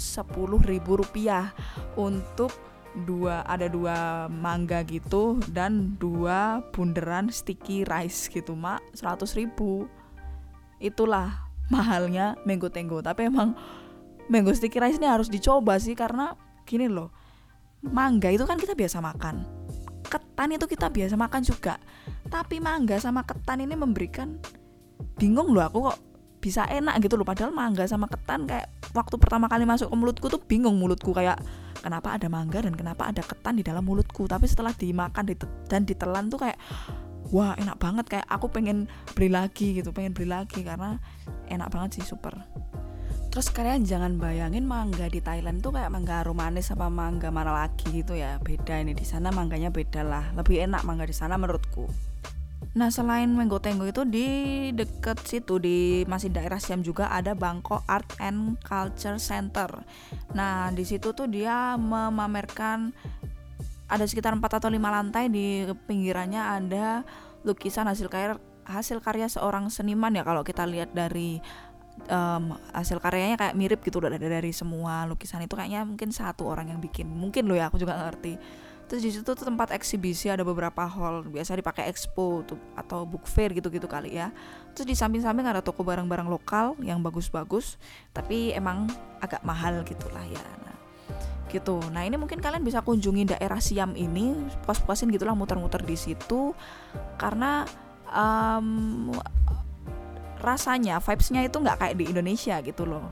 ribu 0.67 0.91
rupiah. 0.99 1.53
Untuk 1.95 2.51
dua 2.93 3.41
ada 3.49 3.65
dua 3.65 4.29
mangga 4.29 4.85
gitu 4.85 5.41
dan 5.49 5.97
dua 5.97 6.61
bunderan 6.75 7.29
sticky 7.31 7.85
rice 7.87 8.27
gitu 8.27 8.57
mak. 8.57 8.83
100 8.97 9.39
ribu. 9.39 9.87
Itulah 10.83 11.47
mahalnya 11.73 12.35
mango 12.43 12.67
tango. 12.67 12.99
Tapi 12.99 13.29
emang 13.31 13.55
mango 14.27 14.51
sticky 14.51 14.81
rice 14.81 14.97
ini 14.99 15.07
harus 15.07 15.31
dicoba 15.31 15.79
sih 15.79 15.95
karena 15.95 16.35
gini 16.67 16.87
loh 16.87 17.11
mangga 17.83 18.31
itu 18.31 18.47
kan 18.47 18.55
kita 18.55 18.73
biasa 18.75 19.03
makan. 19.03 19.43
Ketan 20.07 20.55
itu 20.55 20.65
kita 20.69 20.87
biasa 20.93 21.17
makan 21.17 21.41
juga 21.41 21.79
tapi 22.33 22.57
mangga 22.57 22.97
sama 22.97 23.21
ketan 23.21 23.61
ini 23.61 23.77
memberikan 23.77 24.41
bingung 25.21 25.53
loh 25.53 25.69
aku 25.69 25.77
kok 25.93 25.97
bisa 26.41 26.65
enak 26.65 26.97
gitu 27.05 27.15
loh. 27.15 27.23
Padahal 27.23 27.53
mangga 27.53 27.85
sama 27.85 28.09
ketan 28.09 28.49
kayak 28.49 28.67
waktu 28.97 29.15
pertama 29.21 29.45
kali 29.45 29.69
masuk 29.69 29.93
ke 29.93 29.95
mulutku 29.95 30.25
tuh 30.33 30.41
bingung 30.41 30.81
mulutku 30.81 31.13
kayak 31.13 31.37
kenapa 31.85 32.17
ada 32.17 32.27
mangga 32.27 32.65
dan 32.65 32.73
kenapa 32.73 33.07
ada 33.07 33.21
ketan 33.21 33.61
di 33.61 33.63
dalam 33.63 33.85
mulutku. 33.85 34.25
Tapi 34.25 34.49
setelah 34.49 34.73
dimakan 34.73 35.29
dan 35.69 35.85
ditelan 35.85 36.33
tuh 36.33 36.41
kayak 36.41 36.57
wah 37.29 37.53
enak 37.53 37.77
banget. 37.77 38.05
Kayak 38.09 38.27
aku 38.27 38.49
pengen 38.49 38.89
beli 39.13 39.29
lagi 39.29 39.77
gitu 39.77 39.93
pengen 39.93 40.17
beli 40.17 40.33
lagi 40.33 40.65
karena 40.65 40.97
enak 41.47 41.69
banget 41.69 42.01
sih 42.01 42.05
super. 42.11 42.33
Terus 43.29 43.49
kalian 43.49 43.87
jangan 43.87 44.17
bayangin 44.21 44.65
mangga 44.65 45.09
di 45.09 45.17
Thailand 45.17 45.63
tuh 45.63 45.73
kayak 45.73 45.89
mangga 45.89 46.21
romanis 46.21 46.69
apa 46.69 46.85
mangga 46.91 47.31
mana 47.31 47.53
lagi 47.55 48.03
gitu 48.03 48.17
ya. 48.19 48.41
Beda 48.43 48.83
ini 48.83 48.91
di 48.91 49.07
sana 49.07 49.31
mangganya 49.31 49.71
beda 49.71 50.01
lah. 50.03 50.35
Lebih 50.35 50.65
enak 50.65 50.83
mangga 50.83 51.07
di 51.07 51.15
sana 51.15 51.39
menurutku 51.39 52.12
Nah 52.73 52.89
selain 52.89 53.29
Mango 53.29 53.61
Tango 53.61 53.85
itu 53.85 54.01
di 54.01 54.27
deket 54.73 55.21
situ 55.21 55.61
di 55.61 56.01
masih 56.09 56.33
daerah 56.33 56.57
Siam 56.57 56.81
juga 56.81 57.05
ada 57.13 57.37
Bangkok 57.37 57.85
Art 57.85 58.17
and 58.17 58.57
Culture 58.65 59.21
Center. 59.21 59.69
Nah 60.33 60.73
di 60.73 60.81
situ 60.81 61.13
tuh 61.13 61.29
dia 61.29 61.77
memamerkan 61.77 62.89
ada 63.85 64.09
sekitar 64.09 64.33
4 64.33 64.41
atau 64.41 64.73
5 64.73 64.81
lantai 64.81 65.29
di 65.29 65.69
pinggirannya 65.85 66.41
ada 66.41 67.05
lukisan 67.45 67.85
hasil 67.85 68.09
karya 68.09 68.41
hasil 68.65 69.03
karya 69.03 69.27
seorang 69.29 69.69
seniman 69.69 70.15
ya 70.15 70.23
kalau 70.25 70.41
kita 70.41 70.65
lihat 70.65 70.95
dari 70.95 71.37
um, 72.09 72.57
hasil 72.73 72.97
karyanya 72.97 73.37
kayak 73.37 73.53
mirip 73.53 73.79
gitu 73.85 74.01
dari 74.01 74.17
dari 74.17 74.49
semua 74.49 75.05
lukisan 75.05 75.45
itu. 75.45 75.53
Kayaknya 75.53 75.85
mungkin 75.85 76.09
satu 76.09 76.49
orang 76.49 76.73
yang 76.73 76.79
bikin. 76.81 77.05
Mungkin 77.05 77.45
lo 77.45 77.53
ya 77.53 77.69
aku 77.69 77.77
juga 77.77 77.93
ngerti 78.01 78.33
terus 78.93 79.09
di 79.09 79.09
situ 79.09 79.25
tuh 79.25 79.41
tempat 79.41 79.73
eksibisi 79.73 80.29
ada 80.29 80.45
beberapa 80.45 80.85
hall. 80.85 81.25
Biasa 81.25 81.57
dipakai 81.57 81.89
expo 81.89 82.45
tuh 82.45 82.61
atau 82.77 83.09
book 83.09 83.25
fair 83.25 83.49
gitu-gitu 83.49 83.89
kali 83.89 84.21
ya. 84.21 84.29
Terus 84.77 84.85
di 84.85 84.93
samping-samping 84.93 85.49
ada 85.49 85.65
toko 85.65 85.81
barang-barang 85.81 86.29
lokal 86.29 86.77
yang 86.77 87.01
bagus-bagus 87.01 87.81
tapi 88.13 88.53
emang 88.53 88.85
agak 89.17 89.41
mahal 89.41 89.81
gitulah 89.81 90.21
ya. 90.29 90.45
Nah 90.61 90.77
gitu. 91.49 91.81
Nah 91.89 92.05
ini 92.05 92.21
mungkin 92.21 92.37
kalian 92.37 92.61
bisa 92.61 92.85
kunjungi 92.85 93.33
daerah 93.33 93.57
Siam 93.57 93.97
ini 93.97 94.37
puas-puasin 94.61 95.09
gitulah 95.09 95.33
muter-muter 95.33 95.81
di 95.81 95.97
situ. 95.97 96.53
Karena 97.17 97.65
um, 98.13 99.09
rasanya 100.37 101.01
vibesnya 101.01 101.41
itu 101.41 101.57
nggak 101.57 101.81
kayak 101.81 101.95
di 101.97 102.13
Indonesia 102.13 102.61
gitu 102.61 102.85
loh. 102.85 103.09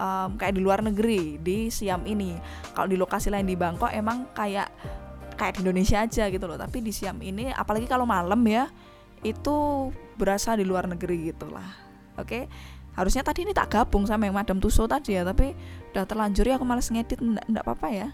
Um, 0.00 0.40
kayak 0.40 0.56
di 0.56 0.64
luar 0.64 0.80
negeri 0.80 1.36
di 1.36 1.68
Siam 1.68 2.00
ini. 2.08 2.32
Kalau 2.72 2.88
di 2.88 2.96
lokasi 2.96 3.28
lain 3.28 3.44
di 3.44 3.60
Bangkok 3.60 3.92
emang 3.92 4.32
kayak 4.32 4.72
kayak 5.42 5.58
di 5.58 5.60
Indonesia 5.66 5.98
aja 5.98 6.30
gitu 6.30 6.44
loh. 6.46 6.54
Tapi 6.54 6.78
di 6.78 6.94
Siam 6.94 7.18
ini 7.18 7.50
apalagi 7.50 7.90
kalau 7.90 8.06
malam 8.06 8.38
ya 8.46 8.70
itu 9.26 9.90
berasa 10.14 10.54
di 10.54 10.62
luar 10.62 10.86
negeri 10.86 11.34
gitulah. 11.34 11.66
Oke. 12.14 12.26
Okay? 12.26 12.42
Harusnya 12.92 13.24
tadi 13.24 13.48
ini 13.48 13.56
tak 13.56 13.72
gabung 13.72 14.04
sama 14.04 14.28
yang 14.28 14.36
Madam 14.36 14.60
Tuso 14.60 14.84
tadi 14.84 15.16
ya, 15.16 15.24
tapi 15.24 15.56
udah 15.96 16.04
terlanjur 16.04 16.44
ya 16.44 16.60
aku 16.60 16.66
males 16.68 16.92
ngedit 16.92 17.24
enggak 17.24 17.64
apa-apa 17.64 17.88
ya. 17.88 18.08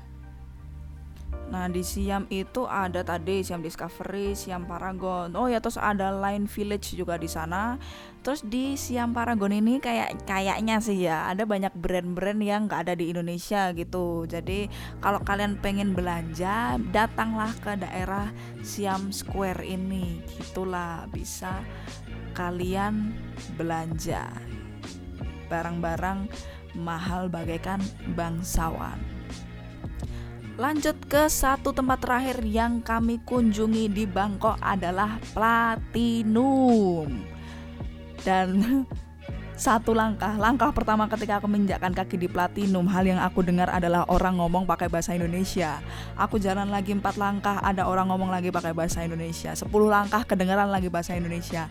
Nah 1.48 1.64
di 1.72 1.80
Siam 1.80 2.28
itu 2.28 2.68
ada 2.68 3.00
tadi 3.00 3.40
Siam 3.40 3.64
Discovery, 3.64 4.36
Siam 4.36 4.68
Paragon. 4.68 5.32
Oh 5.32 5.48
ya 5.48 5.64
terus 5.64 5.80
ada 5.80 6.12
Line 6.12 6.44
Village 6.44 6.92
juga 6.92 7.16
di 7.16 7.24
sana. 7.24 7.80
Terus 8.20 8.44
di 8.44 8.76
Siam 8.76 9.16
Paragon 9.16 9.56
ini 9.56 9.80
kayak 9.80 10.28
kayaknya 10.28 10.76
sih 10.84 11.08
ya 11.08 11.24
ada 11.32 11.48
banyak 11.48 11.72
brand-brand 11.72 12.40
yang 12.44 12.68
nggak 12.68 12.84
ada 12.88 12.94
di 12.94 13.08
Indonesia 13.08 13.72
gitu. 13.72 14.28
Jadi 14.28 14.68
kalau 15.00 15.24
kalian 15.24 15.56
pengen 15.64 15.96
belanja 15.96 16.76
datanglah 16.92 17.52
ke 17.64 17.80
daerah 17.80 18.28
Siam 18.60 19.08
Square 19.08 19.64
ini. 19.64 20.20
Gitulah 20.36 21.08
bisa 21.08 21.64
kalian 22.36 23.16
belanja 23.56 24.28
barang-barang 25.48 26.28
mahal 26.76 27.32
bagaikan 27.32 27.80
bangsawan. 28.12 29.17
Lanjut 30.58 30.98
ke 31.06 31.30
satu 31.30 31.70
tempat 31.70 32.02
terakhir 32.02 32.42
yang 32.42 32.82
kami 32.82 33.22
kunjungi 33.22 33.86
di 33.94 34.10
Bangkok 34.10 34.58
adalah 34.58 35.22
Platinum. 35.30 37.06
Dan 38.26 38.82
satu 39.54 39.94
langkah, 39.94 40.34
langkah 40.34 40.74
pertama 40.74 41.06
ketika 41.06 41.38
aku 41.38 41.46
menginjakkan 41.46 41.94
kaki 41.94 42.18
di 42.18 42.26
Platinum, 42.26 42.90
hal 42.90 43.06
yang 43.06 43.22
aku 43.22 43.46
dengar 43.46 43.70
adalah 43.70 44.02
orang 44.10 44.34
ngomong 44.42 44.66
pakai 44.66 44.90
bahasa 44.90 45.14
Indonesia. 45.14 45.78
Aku 46.18 46.42
jalan 46.42 46.74
lagi 46.74 46.90
empat 46.90 47.14
langkah, 47.14 47.62
ada 47.62 47.86
orang 47.86 48.10
ngomong 48.10 48.34
lagi 48.34 48.50
pakai 48.50 48.74
bahasa 48.74 49.06
Indonesia. 49.06 49.54
Sepuluh 49.54 49.86
langkah 49.86 50.26
kedengaran 50.26 50.74
lagi 50.74 50.90
bahasa 50.90 51.14
Indonesia 51.14 51.70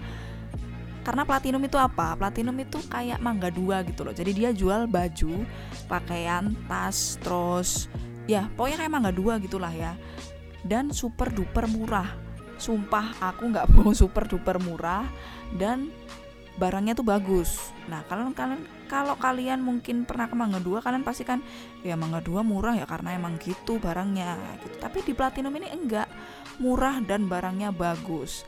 karena 1.07 1.23
platinum 1.23 1.63
itu 1.63 1.79
apa? 1.79 2.19
Platinum 2.19 2.51
itu 2.59 2.83
kayak 2.91 3.23
mangga 3.23 3.47
dua 3.47 3.79
gitu 3.87 4.03
loh. 4.03 4.11
Jadi 4.11 4.43
dia 4.43 4.51
jual 4.51 4.91
baju, 4.91 5.47
pakaian, 5.87 6.51
tas, 6.67 7.15
terus 7.23 7.87
ya 8.27 8.51
pokoknya 8.53 8.77
kayak 8.83 8.91
mangga 8.91 9.11
dua 9.15 9.39
gitulah 9.39 9.71
ya. 9.71 9.95
Dan 10.61 10.91
super 10.91 11.31
duper 11.31 11.65
murah. 11.71 12.11
Sumpah 12.59 13.17
aku 13.23 13.49
nggak 13.49 13.65
mau 13.75 13.95
super 13.95 14.27
duper 14.27 14.59
murah. 14.59 15.07
Dan 15.55 15.89
barangnya 16.59 16.93
tuh 16.93 17.07
bagus. 17.07 17.71
Nah 17.87 18.03
kalian 18.05 18.35
kalian 18.35 18.61
kalau 18.91 19.15
kalian 19.15 19.63
mungkin 19.63 20.03
pernah 20.03 20.27
ke 20.27 20.35
mangga 20.35 20.59
dua 20.59 20.79
kalian 20.79 21.03
pasti 21.05 21.27
kan 21.27 21.43
ya 21.83 21.93
mangga 21.99 22.23
dua 22.23 22.41
murah 22.41 22.73
ya 22.75 22.83
karena 22.83 23.15
emang 23.15 23.39
gitu 23.39 23.79
barangnya. 23.79 24.59
Gitu. 24.61 24.75
Tapi 24.83 24.97
di 25.07 25.13
platinum 25.15 25.55
ini 25.55 25.71
enggak. 25.71 26.09
Murah 26.59 26.99
dan 27.05 27.29
barangnya 27.29 27.71
bagus. 27.71 28.43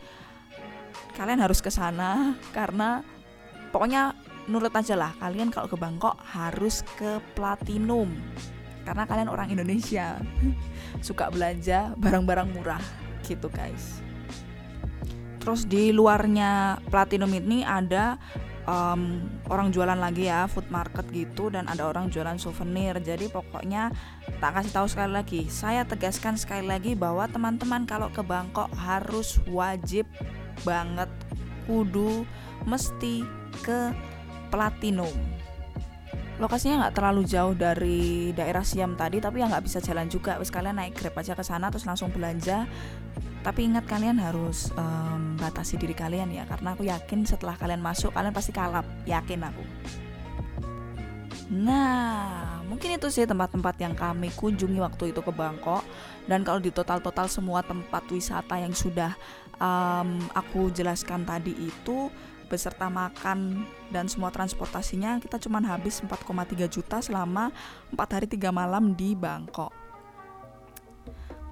Kalian 1.16 1.40
harus 1.40 1.64
ke 1.64 1.72
sana 1.72 2.34
karena 2.58 3.06
pokoknya 3.72 4.18
nurut 4.50 4.74
aja 4.74 4.98
lah. 4.98 5.14
Kalian 5.22 5.54
kalau 5.54 5.70
ke 5.70 5.78
Bangkok 5.78 6.18
harus 6.34 6.82
ke 6.98 7.22
platinum 7.38 8.10
karena 8.90 9.06
kalian 9.06 9.30
orang 9.30 9.54
Indonesia. 9.54 10.18
Suka 11.06 11.30
belanja 11.30 11.94
barang-barang 12.02 12.50
murah 12.58 12.82
gitu 13.22 13.46
guys. 13.54 14.02
Terus 15.38 15.70
di 15.70 15.94
luarnya 15.94 16.82
platinum 16.90 17.30
ini 17.30 17.62
ada 17.62 18.18
um, 18.66 19.30
orang 19.46 19.70
jualan 19.70 19.96
lagi 19.96 20.26
ya 20.26 20.50
food 20.50 20.66
market 20.74 21.06
gitu 21.14 21.54
dan 21.54 21.70
ada 21.70 21.86
orang 21.86 22.10
jualan 22.10 22.42
souvenir. 22.42 22.98
Jadi 22.98 23.30
pokoknya 23.30 23.94
tak 24.42 24.58
kasih 24.58 24.74
tahu 24.74 24.88
sekali 24.90 25.12
lagi. 25.14 25.42
Saya 25.54 25.86
tegaskan 25.86 26.34
sekali 26.34 26.66
lagi 26.66 26.98
bahwa 26.98 27.30
teman-teman 27.30 27.86
kalau 27.86 28.10
ke 28.10 28.26
Bangkok 28.26 28.74
harus 28.74 29.38
wajib 29.46 30.10
banget. 30.66 31.08
Kudu 31.70 32.26
mesti 32.66 33.22
ke 33.62 33.94
platinum 34.50 35.39
lokasinya 36.40 36.88
nggak 36.88 36.96
terlalu 36.96 37.22
jauh 37.28 37.52
dari 37.52 38.32
daerah 38.32 38.64
Siam 38.64 38.96
tadi 38.96 39.20
tapi 39.20 39.44
ya 39.44 39.52
nggak 39.52 39.64
bisa 39.68 39.84
jalan 39.84 40.08
juga. 40.08 40.40
Wes 40.40 40.50
kalian 40.50 40.80
naik 40.80 40.96
grab 40.96 41.20
aja 41.20 41.36
ke 41.36 41.44
sana 41.44 41.68
terus 41.68 41.84
langsung 41.84 42.10
belanja. 42.10 42.66
Tapi 43.40 43.72
ingat 43.72 43.88
kalian 43.88 44.20
harus 44.20 44.72
um, 44.76 45.36
batasi 45.40 45.80
diri 45.80 45.96
kalian 45.96 46.32
ya 46.32 46.44
karena 46.48 46.76
aku 46.76 46.88
yakin 46.88 47.24
setelah 47.24 47.56
kalian 47.56 47.84
masuk 47.84 48.16
kalian 48.16 48.32
pasti 48.32 48.56
kalap. 48.56 48.88
Yakin 49.04 49.40
aku. 49.44 49.64
Nah 51.52 52.64
mungkin 52.68 52.96
itu 52.96 53.12
sih 53.12 53.28
tempat-tempat 53.28 53.76
yang 53.82 53.96
kami 53.96 54.32
kunjungi 54.32 54.80
waktu 54.80 55.12
itu 55.12 55.20
ke 55.20 55.32
Bangkok. 55.36 55.84
Dan 56.24 56.48
kalau 56.48 56.64
di 56.64 56.72
total-total 56.72 57.28
semua 57.28 57.60
tempat 57.66 58.08
wisata 58.08 58.56
yang 58.56 58.72
sudah 58.72 59.12
um, 59.60 60.24
aku 60.34 60.72
jelaskan 60.72 61.28
tadi 61.28 61.52
itu 61.58 62.08
beserta 62.50 62.90
makan 62.90 63.64
dan 63.94 64.10
semua 64.10 64.34
transportasinya 64.34 65.22
kita 65.22 65.38
cuma 65.38 65.62
habis 65.62 66.02
4,3 66.02 66.66
juta 66.66 66.98
selama 67.00 67.54
4 67.94 68.16
hari 68.18 68.28
3 68.28 68.50
malam 68.50 68.98
di 68.98 69.14
Bangkok. 69.14 69.72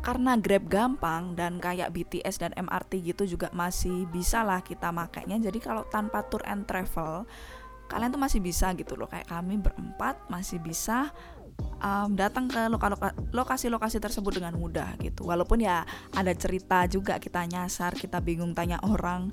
Karena 0.01 0.39
Grab 0.39 0.65
gampang 0.71 1.35
dan 1.35 1.59
kayak 1.59 1.91
BTS 1.91 2.39
dan 2.39 2.51
MRT 2.55 3.03
gitu 3.11 3.23
juga 3.27 3.51
masih 3.53 4.07
bisa 4.09 4.41
lah 4.41 4.63
kita 4.63 4.89
makainya. 4.89 5.37
Jadi 5.37 5.59
kalau 5.59 5.83
tanpa 5.87 6.23
tour 6.25 6.41
and 6.47 6.65
travel 6.65 7.27
kalian 7.87 8.11
tuh 8.11 8.21
masih 8.21 8.39
bisa 8.43 8.71
gitu 8.75 8.95
loh. 8.99 9.07
Kayak 9.07 9.27
kami 9.31 9.59
berempat 9.59 10.27
masih 10.31 10.59
bisa 10.63 11.11
um, 11.81 12.13
datang 12.13 12.49
ke 12.49 12.59
lokasi-lokasi 13.33 13.97
tersebut 14.01 14.41
dengan 14.41 14.55
mudah 14.57 14.97
gitu 15.01 15.27
walaupun 15.27 15.63
ya 15.63 15.83
ada 16.13 16.33
cerita 16.33 16.85
juga 16.89 17.17
kita 17.17 17.45
nyasar 17.45 17.95
kita 17.97 18.21
bingung 18.21 18.53
tanya 18.53 18.81
orang 18.85 19.29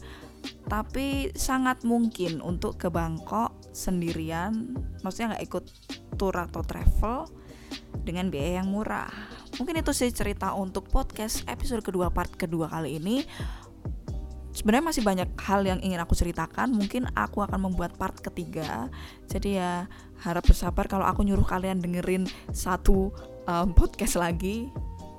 tapi 0.69 1.33
sangat 1.33 1.89
mungkin 1.89 2.45
untuk 2.45 2.77
ke 2.77 2.93
Bangkok 2.93 3.57
sendirian 3.73 4.77
maksudnya 5.01 5.37
nggak 5.37 5.45
ikut 5.49 5.65
tour 6.21 6.37
atau 6.37 6.61
travel 6.61 7.27
dengan 8.05 8.29
biaya 8.29 8.63
yang 8.63 8.69
murah. 8.71 9.11
Mungkin 9.57 9.81
itu 9.81 9.95
sih 9.95 10.11
cerita 10.11 10.53
untuk 10.53 10.91
podcast 10.91 11.47
episode 11.47 11.81
kedua 11.81 12.11
part 12.11 12.31
kedua 12.35 12.67
kali 12.67 12.99
ini. 12.99 13.23
Sebenarnya 14.55 14.87
masih 14.87 15.03
banyak 15.03 15.29
hal 15.43 15.67
yang 15.67 15.83
ingin 15.83 15.99
aku 15.99 16.15
ceritakan. 16.15 16.71
Mungkin 16.71 17.11
aku 17.19 17.43
akan 17.43 17.69
membuat 17.69 17.99
part 17.99 18.15
ketiga. 18.23 18.87
Jadi 19.27 19.59
ya 19.59 19.91
harap 20.23 20.47
bersabar 20.47 20.87
kalau 20.87 21.05
aku 21.05 21.27
nyuruh 21.27 21.45
kalian 21.45 21.83
dengerin 21.83 22.31
satu 22.55 23.11
um, 23.51 23.75
podcast 23.75 24.15
lagi 24.15 24.71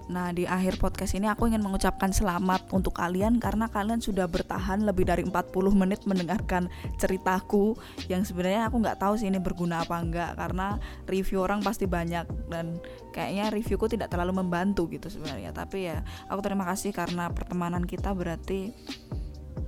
Nah, 0.05 0.29
di 0.29 0.45
akhir 0.45 0.77
podcast 0.77 1.17
ini 1.17 1.25
aku 1.25 1.49
ingin 1.49 1.65
mengucapkan 1.65 2.13
selamat 2.13 2.69
untuk 2.69 2.93
kalian 2.93 3.41
karena 3.41 3.65
kalian 3.65 3.97
sudah 3.97 4.29
bertahan 4.29 4.85
lebih 4.85 5.09
dari 5.09 5.25
40 5.25 5.49
menit 5.73 6.05
mendengarkan 6.05 6.69
ceritaku 7.01 7.73
yang 8.05 8.21
sebenarnya 8.21 8.69
aku 8.69 8.85
nggak 8.85 9.01
tahu 9.01 9.17
sih 9.17 9.33
ini 9.33 9.41
berguna 9.41 9.81
apa 9.81 9.97
enggak 9.97 10.37
karena 10.37 10.77
review 11.09 11.41
orang 11.41 11.65
pasti 11.65 11.89
banyak 11.89 12.25
dan 12.53 12.77
kayaknya 13.17 13.49
reviewku 13.49 13.89
tidak 13.89 14.13
terlalu 14.13 14.45
membantu 14.45 14.85
gitu 14.93 15.09
sebenarnya. 15.09 15.49
Tapi 15.49 15.89
ya, 15.89 16.05
aku 16.29 16.39
terima 16.45 16.69
kasih 16.69 16.93
karena 16.93 17.33
pertemanan 17.33 17.81
kita 17.81 18.13
berarti 18.13 18.77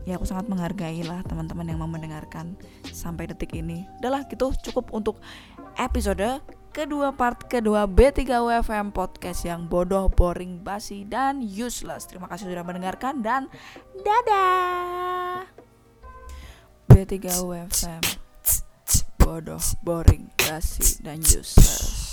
ya 0.07 0.15
aku 0.15 0.23
sangat 0.23 0.47
menghargai 0.47 1.03
lah 1.03 1.19
teman-teman 1.27 1.67
yang 1.67 1.83
mau 1.83 1.91
mendengarkan 1.91 2.55
sampai 2.87 3.27
detik 3.27 3.51
ini. 3.51 3.83
Udahlah 3.99 4.23
gitu 4.31 4.55
cukup 4.71 4.95
untuk 4.95 5.19
episode 5.75 6.39
kedua 6.71 7.11
part 7.11 7.51
kedua 7.51 7.83
B3 7.83 8.39
UFM 8.39 8.95
podcast 8.95 9.43
yang 9.43 9.67
bodoh, 9.67 10.07
boring, 10.07 10.63
basi, 10.63 11.03
dan 11.03 11.43
useless. 11.43 12.07
Terima 12.07 12.31
kasih 12.31 12.47
sudah 12.47 12.63
mendengarkan 12.63 13.19
dan 13.19 13.51
dadah. 13.99 15.43
B3 16.87 17.43
UFM 17.43 18.01
bodoh, 19.27 19.59
boring, 19.83 20.31
basi, 20.39 21.03
dan 21.03 21.19
useless. 21.19 22.06